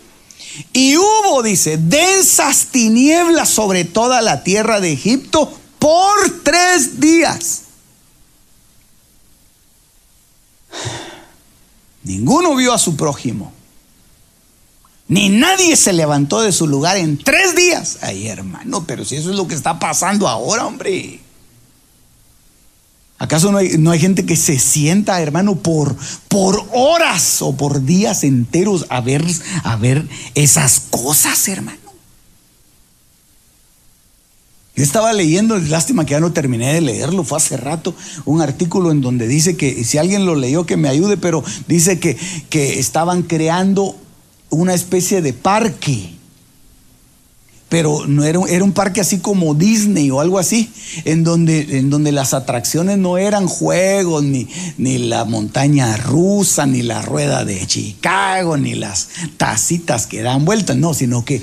Y 0.75 0.99
hubo, 0.99 1.43
dice, 1.43 1.79
densas 1.79 2.67
tinieblas 2.67 3.49
sobre 3.49 3.87
toda 3.87 4.21
la 4.21 4.45
tierra 4.45 4.81
de 4.81 4.93
Egipto 4.93 5.51
por 5.79 6.43
tres 6.43 7.01
días. 7.01 7.62
Ninguno 12.05 12.55
vio 12.57 12.73
a 12.73 12.79
su 12.79 12.97
prójimo. 12.97 13.53
Ni 15.09 15.29
nadie 15.29 15.77
se 15.77 15.93
levantó 15.93 16.41
de 16.41 16.53
su 16.53 16.67
lugar 16.67 16.97
en 16.97 17.19
tres 17.19 17.55
días. 17.55 17.99
Ay, 18.01 18.29
hermano, 18.29 18.85
pero 18.87 19.05
si 19.05 19.17
eso 19.17 19.31
es 19.31 19.37
lo 19.37 19.47
que 19.47 19.55
está 19.55 19.79
pasando 19.79 20.27
ahora, 20.29 20.67
hombre. 20.67 21.21
¿Acaso 23.19 23.53
no 23.53 23.59
hay, 23.59 23.79
no 23.79 23.91
hay, 23.91 24.01
gente 24.01 24.27
que 24.27 24.37
se 24.37 24.59
sienta, 24.59 25.21
hermano, 25.21 25.57
por, 25.57 25.95
por 26.29 26.67
horas 26.73 27.41
o 27.41 27.57
por 27.57 27.85
días 27.85 28.25
enteros 28.25 28.87
a 28.89 29.01
ver, 29.01 29.25
a 29.63 29.77
ver 29.77 30.09
esas 30.35 30.81
cosas, 30.91 31.47
hermano? 31.47 31.82
Estaba 34.83 35.13
leyendo, 35.13 35.57
lástima 35.59 36.05
que 36.05 36.11
ya 36.11 36.21
no 36.21 36.33
terminé 36.33 36.75
de 36.75 36.81
leerlo, 36.81 37.23
fue 37.23 37.39
hace 37.39 37.57
rato, 37.57 37.95
un 38.25 38.43
artículo 38.43 38.91
en 38.91 39.01
donde 39.01 39.29
dice 39.29 39.57
que, 39.57 39.85
si 39.85 39.97
alguien 39.97 40.27
lo 40.27 40.35
leyó, 40.35 40.67
que 40.67 40.77
me 40.77 40.89
ayude, 40.89 41.17
pero 41.17 41.45
dice 41.69 42.01
que, 42.01 42.17
que 42.51 42.81
estaban 42.81 43.23
creando 43.23 43.95
una 44.51 44.75
especie 44.75 45.23
de 45.23 45.35
parque 45.35 46.17
pero 47.73 48.07
no 48.07 48.23
era, 48.23 48.39
era, 48.51 48.65
un 48.65 48.73
parque 48.73 49.01
así 49.01 49.21
como 49.21 49.55
Disney 49.55 50.11
o 50.11 50.21
algo 50.21 50.39
así, 50.39 50.71
en 51.07 51.25
donde, 51.25 51.79
en 51.79 51.89
donde 51.89 52.13
las 52.13 52.35
atracciones 52.35 52.99
no 52.99 53.17
eran 53.17 53.47
juegos, 53.47 54.23
ni, 54.25 54.47
ni 54.77 54.99
la 54.99 55.25
montaña 55.25 55.97
rusa, 55.97 56.67
ni 56.67 56.83
la 56.83 57.01
rueda 57.01 57.47
de 57.47 57.67
Chicago, 57.67 58.59
ni 58.59 58.75
las 58.75 59.09
tacitas 59.39 60.07
que 60.07 60.21
dan 60.21 60.45
vueltas, 60.45 60.77
no, 60.77 60.93
sino 60.93 61.25
que 61.25 61.41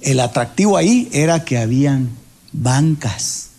el 0.00 0.18
atractivo 0.20 0.76
ahí 0.76 1.08
era 1.12 1.44
que 1.44 1.58
habían 1.58 2.10
bancas 2.50 3.50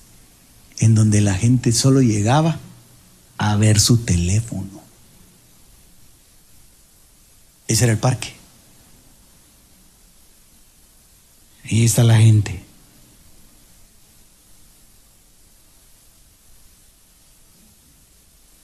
en 0.79 0.93
donde 0.93 1.21
la 1.21 1.35
gente 1.35 1.71
solo 1.71 2.01
llegaba 2.01 2.59
a 3.37 3.55
ver 3.55 3.79
su 3.79 3.99
teléfono. 3.99 4.81
Ese 7.65 7.85
era 7.85 7.93
el 7.93 7.99
parque. 7.99 8.34
Ahí 11.65 11.85
está 11.85 12.03
la 12.03 12.17
gente. 12.17 12.63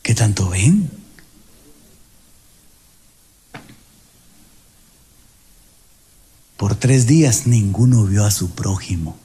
¿Qué 0.03 0.13
tanto 0.15 0.49
ven? 0.49 0.89
Por 6.57 6.75
tres 6.75 7.07
días 7.07 7.47
ninguno 7.47 8.03
vio 8.05 8.25
a 8.25 8.31
su 8.31 8.51
prójimo. 8.51 9.17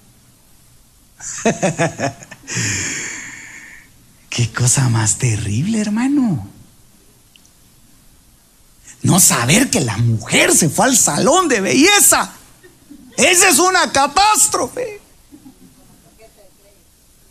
Qué 4.31 4.53
cosa 4.53 4.89
más 4.89 5.19
terrible, 5.19 5.81
hermano. 5.81 6.49
No 9.03 9.21
saber 9.21 9.69
que 9.71 9.81
la 9.81 9.99
mujer 9.99 10.55
se 10.55 10.69
fue 10.69 10.87
al 10.87 10.97
salón 10.97 11.49
de 11.49 11.61
belleza. 11.61 12.36
Esa 13.17 13.49
es 13.49 13.59
una 13.59 13.91
catástrofe. 13.91 15.01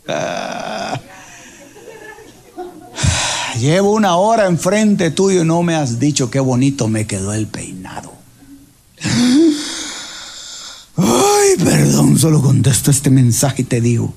Ah. 0.08 1.00
Llevo 3.58 3.92
una 3.92 4.16
hora 4.16 4.46
enfrente 4.46 5.10
tuyo 5.10 5.42
y 5.42 5.44
no 5.44 5.62
me 5.62 5.74
has 5.74 5.98
dicho 5.98 6.30
qué 6.30 6.40
bonito 6.40 6.88
me 6.88 7.06
quedó 7.06 7.32
el 7.32 7.46
peinado. 7.46 8.12
Ay, 10.96 11.64
perdón, 11.64 12.18
solo 12.18 12.42
contesto 12.42 12.90
este 12.90 13.10
mensaje 13.10 13.62
y 13.62 13.64
te 13.64 13.80
digo. 13.80 14.12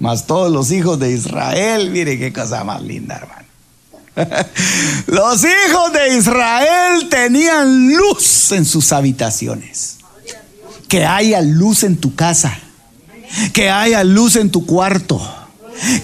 Más 0.00 0.26
todos 0.26 0.52
los 0.52 0.70
hijos 0.72 0.98
de 0.98 1.12
Israel, 1.12 1.90
mire 1.90 2.18
qué 2.18 2.32
cosa 2.32 2.64
más 2.64 2.82
linda, 2.82 3.16
hermano. 3.16 3.43
Los 5.06 5.44
hijos 5.44 5.92
de 5.92 6.16
Israel 6.16 7.08
tenían 7.08 7.92
luz 7.92 8.52
en 8.52 8.64
sus 8.64 8.92
habitaciones. 8.92 9.98
Que 10.88 11.04
haya 11.04 11.40
luz 11.40 11.82
en 11.82 11.96
tu 11.96 12.14
casa. 12.14 12.56
Que 13.52 13.70
haya 13.70 14.04
luz 14.04 14.36
en 14.36 14.50
tu 14.50 14.64
cuarto. 14.64 15.20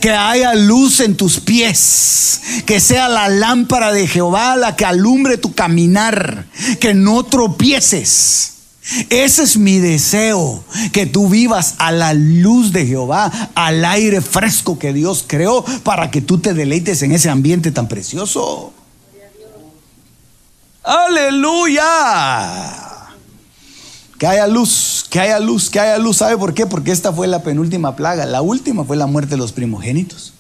Que 0.01 0.11
haya 0.11 0.55
luz 0.55 1.01
en 1.01 1.17
tus 1.17 1.41
pies. 1.41 2.41
Que 2.67 2.81
sea 2.81 3.09
la 3.09 3.29
lámpara 3.29 3.93
de 3.93 4.09
Jehová 4.09 4.57
la 4.57 4.75
que 4.75 4.85
alumbre 4.85 5.37
tu 5.37 5.55
caminar. 5.55 6.47
Que 6.81 6.95
no 6.95 7.25
tropieces. 7.25 8.55
Ese 9.09 9.45
es 9.45 9.57
mi 9.57 9.79
deseo, 9.79 10.65
que 10.93 11.07
tú 11.07 11.29
vivas 11.29 11.77
a 11.79 11.93
la 11.93 12.13
luz 12.15 12.73
de 12.73 12.87
Jehová, 12.87 13.31
al 13.55 13.85
aire 13.85 14.21
fresco 14.21 14.79
que 14.79 14.93
Dios 14.93 15.25
creó, 15.27 15.65
para 15.85 16.11
que 16.11 16.21
tú 16.21 16.39
te 16.39 16.55
deleites 16.55 17.03
en 17.03 17.13
ese 17.13 17.31
ambiente 17.31 17.71
tan 17.71 17.87
precioso. 17.89 18.73
Aleluya. 20.83 21.87
Que 24.19 24.27
haya 24.27 24.47
luz, 24.47 25.07
que 25.09 25.21
haya 25.21 25.39
luz, 25.39 25.71
que 25.71 25.81
haya 25.81 25.99
luz. 25.99 26.19
¿Sabe 26.19 26.37
por 26.37 26.53
qué? 26.53 26.67
Porque 26.67 26.91
esta 26.91 27.13
fue 27.13 27.27
la 27.27 27.43
penúltima 27.43 27.97
plaga. 27.97 28.27
La 28.27 28.43
última 28.43 28.85
fue 28.85 28.97
la 28.97 29.07
muerte 29.07 29.31
de 29.31 29.37
los 29.39 29.53
primogénitos. 29.53 30.35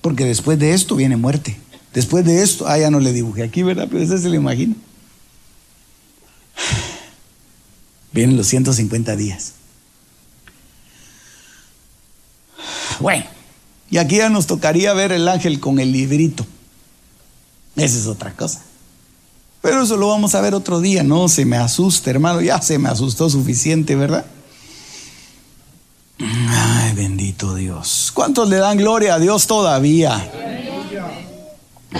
Porque 0.00 0.24
después 0.24 0.58
de 0.58 0.72
esto 0.72 0.96
viene 0.96 1.16
muerte. 1.16 1.58
Después 1.92 2.24
de 2.24 2.42
esto, 2.42 2.66
ah, 2.66 2.78
ya 2.78 2.90
no 2.90 3.00
le 3.00 3.12
dibujé 3.12 3.42
aquí, 3.42 3.62
¿verdad? 3.62 3.88
Pero 3.90 4.02
ese 4.02 4.18
se 4.18 4.28
lo 4.28 4.34
imagina. 4.34 4.74
Vienen 8.12 8.36
los 8.36 8.46
150 8.46 9.16
días. 9.16 9.52
Bueno, 13.00 13.24
y 13.90 13.98
aquí 13.98 14.16
ya 14.16 14.28
nos 14.28 14.46
tocaría 14.46 14.92
ver 14.92 15.12
el 15.12 15.26
ángel 15.28 15.60
con 15.60 15.78
el 15.78 15.92
librito. 15.92 16.46
Esa 17.76 17.98
es 17.98 18.06
otra 18.06 18.32
cosa. 18.32 18.62
Pero 19.60 19.82
eso 19.82 19.96
lo 19.96 20.08
vamos 20.08 20.34
a 20.34 20.40
ver 20.40 20.54
otro 20.54 20.80
día, 20.80 21.04
no 21.04 21.28
se 21.28 21.44
me 21.44 21.56
asuste, 21.56 22.10
hermano, 22.10 22.40
ya 22.40 22.60
se 22.60 22.78
me 22.78 22.88
asustó 22.88 23.30
suficiente, 23.30 23.94
¿verdad? 23.94 24.26
Ay, 26.18 26.92
bendito 26.94 27.54
Dios. 27.54 28.10
¿Cuántos 28.12 28.48
le 28.48 28.56
dan 28.56 28.76
gloria 28.76 29.14
a 29.14 29.18
Dios 29.20 29.46
todavía? 29.46 30.30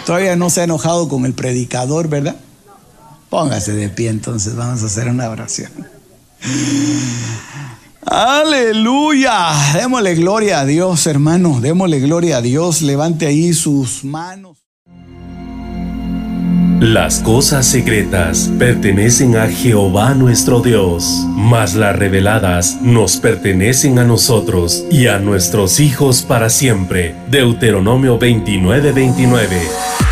Todavía 0.05 0.35
no 0.35 0.51
se 0.51 0.63
ha 0.63 0.65
enojado 0.65 1.09
con 1.09 1.25
el 1.25 1.35
predicador, 1.35 2.09
¿verdad? 2.09 2.37
Póngase 3.31 3.73
de 3.73 3.89
pie 3.89 4.09
entonces, 4.11 4.57
vamos 4.57 4.83
a 4.83 4.87
hacer 4.87 5.09
una 5.09 5.31
oración. 5.31 5.71
Aleluya. 8.07 9.53
Démosle 9.75 10.15
gloria 10.15 10.61
a 10.61 10.65
Dios, 10.65 11.07
hermano. 11.07 11.61
Démosle 11.61 12.01
gloria 12.01 12.39
a 12.39 12.43
Dios. 12.43 12.83
Levante 12.83 13.27
ahí 13.27 13.53
sus 13.53 14.05
manos. 14.05 14.59
Las 16.83 17.21
cosas 17.21 17.65
secretas 17.65 18.51
pertenecen 18.59 19.37
a 19.37 19.47
Jehová 19.47 20.15
nuestro 20.15 20.61
Dios, 20.61 21.25
mas 21.29 21.77
las 21.77 21.95
reveladas 21.95 22.83
nos 22.83 23.19
pertenecen 23.19 24.01
a 24.01 24.05
nosotros 24.05 24.85
y 24.91 25.07
a 25.07 25.21
nuestros 25.21 25.79
hijos 25.79 26.23
para 26.23 26.51
siempre. 26.51 27.15
Deuteronomio 27.31 28.19
29:29. 28.19 30.12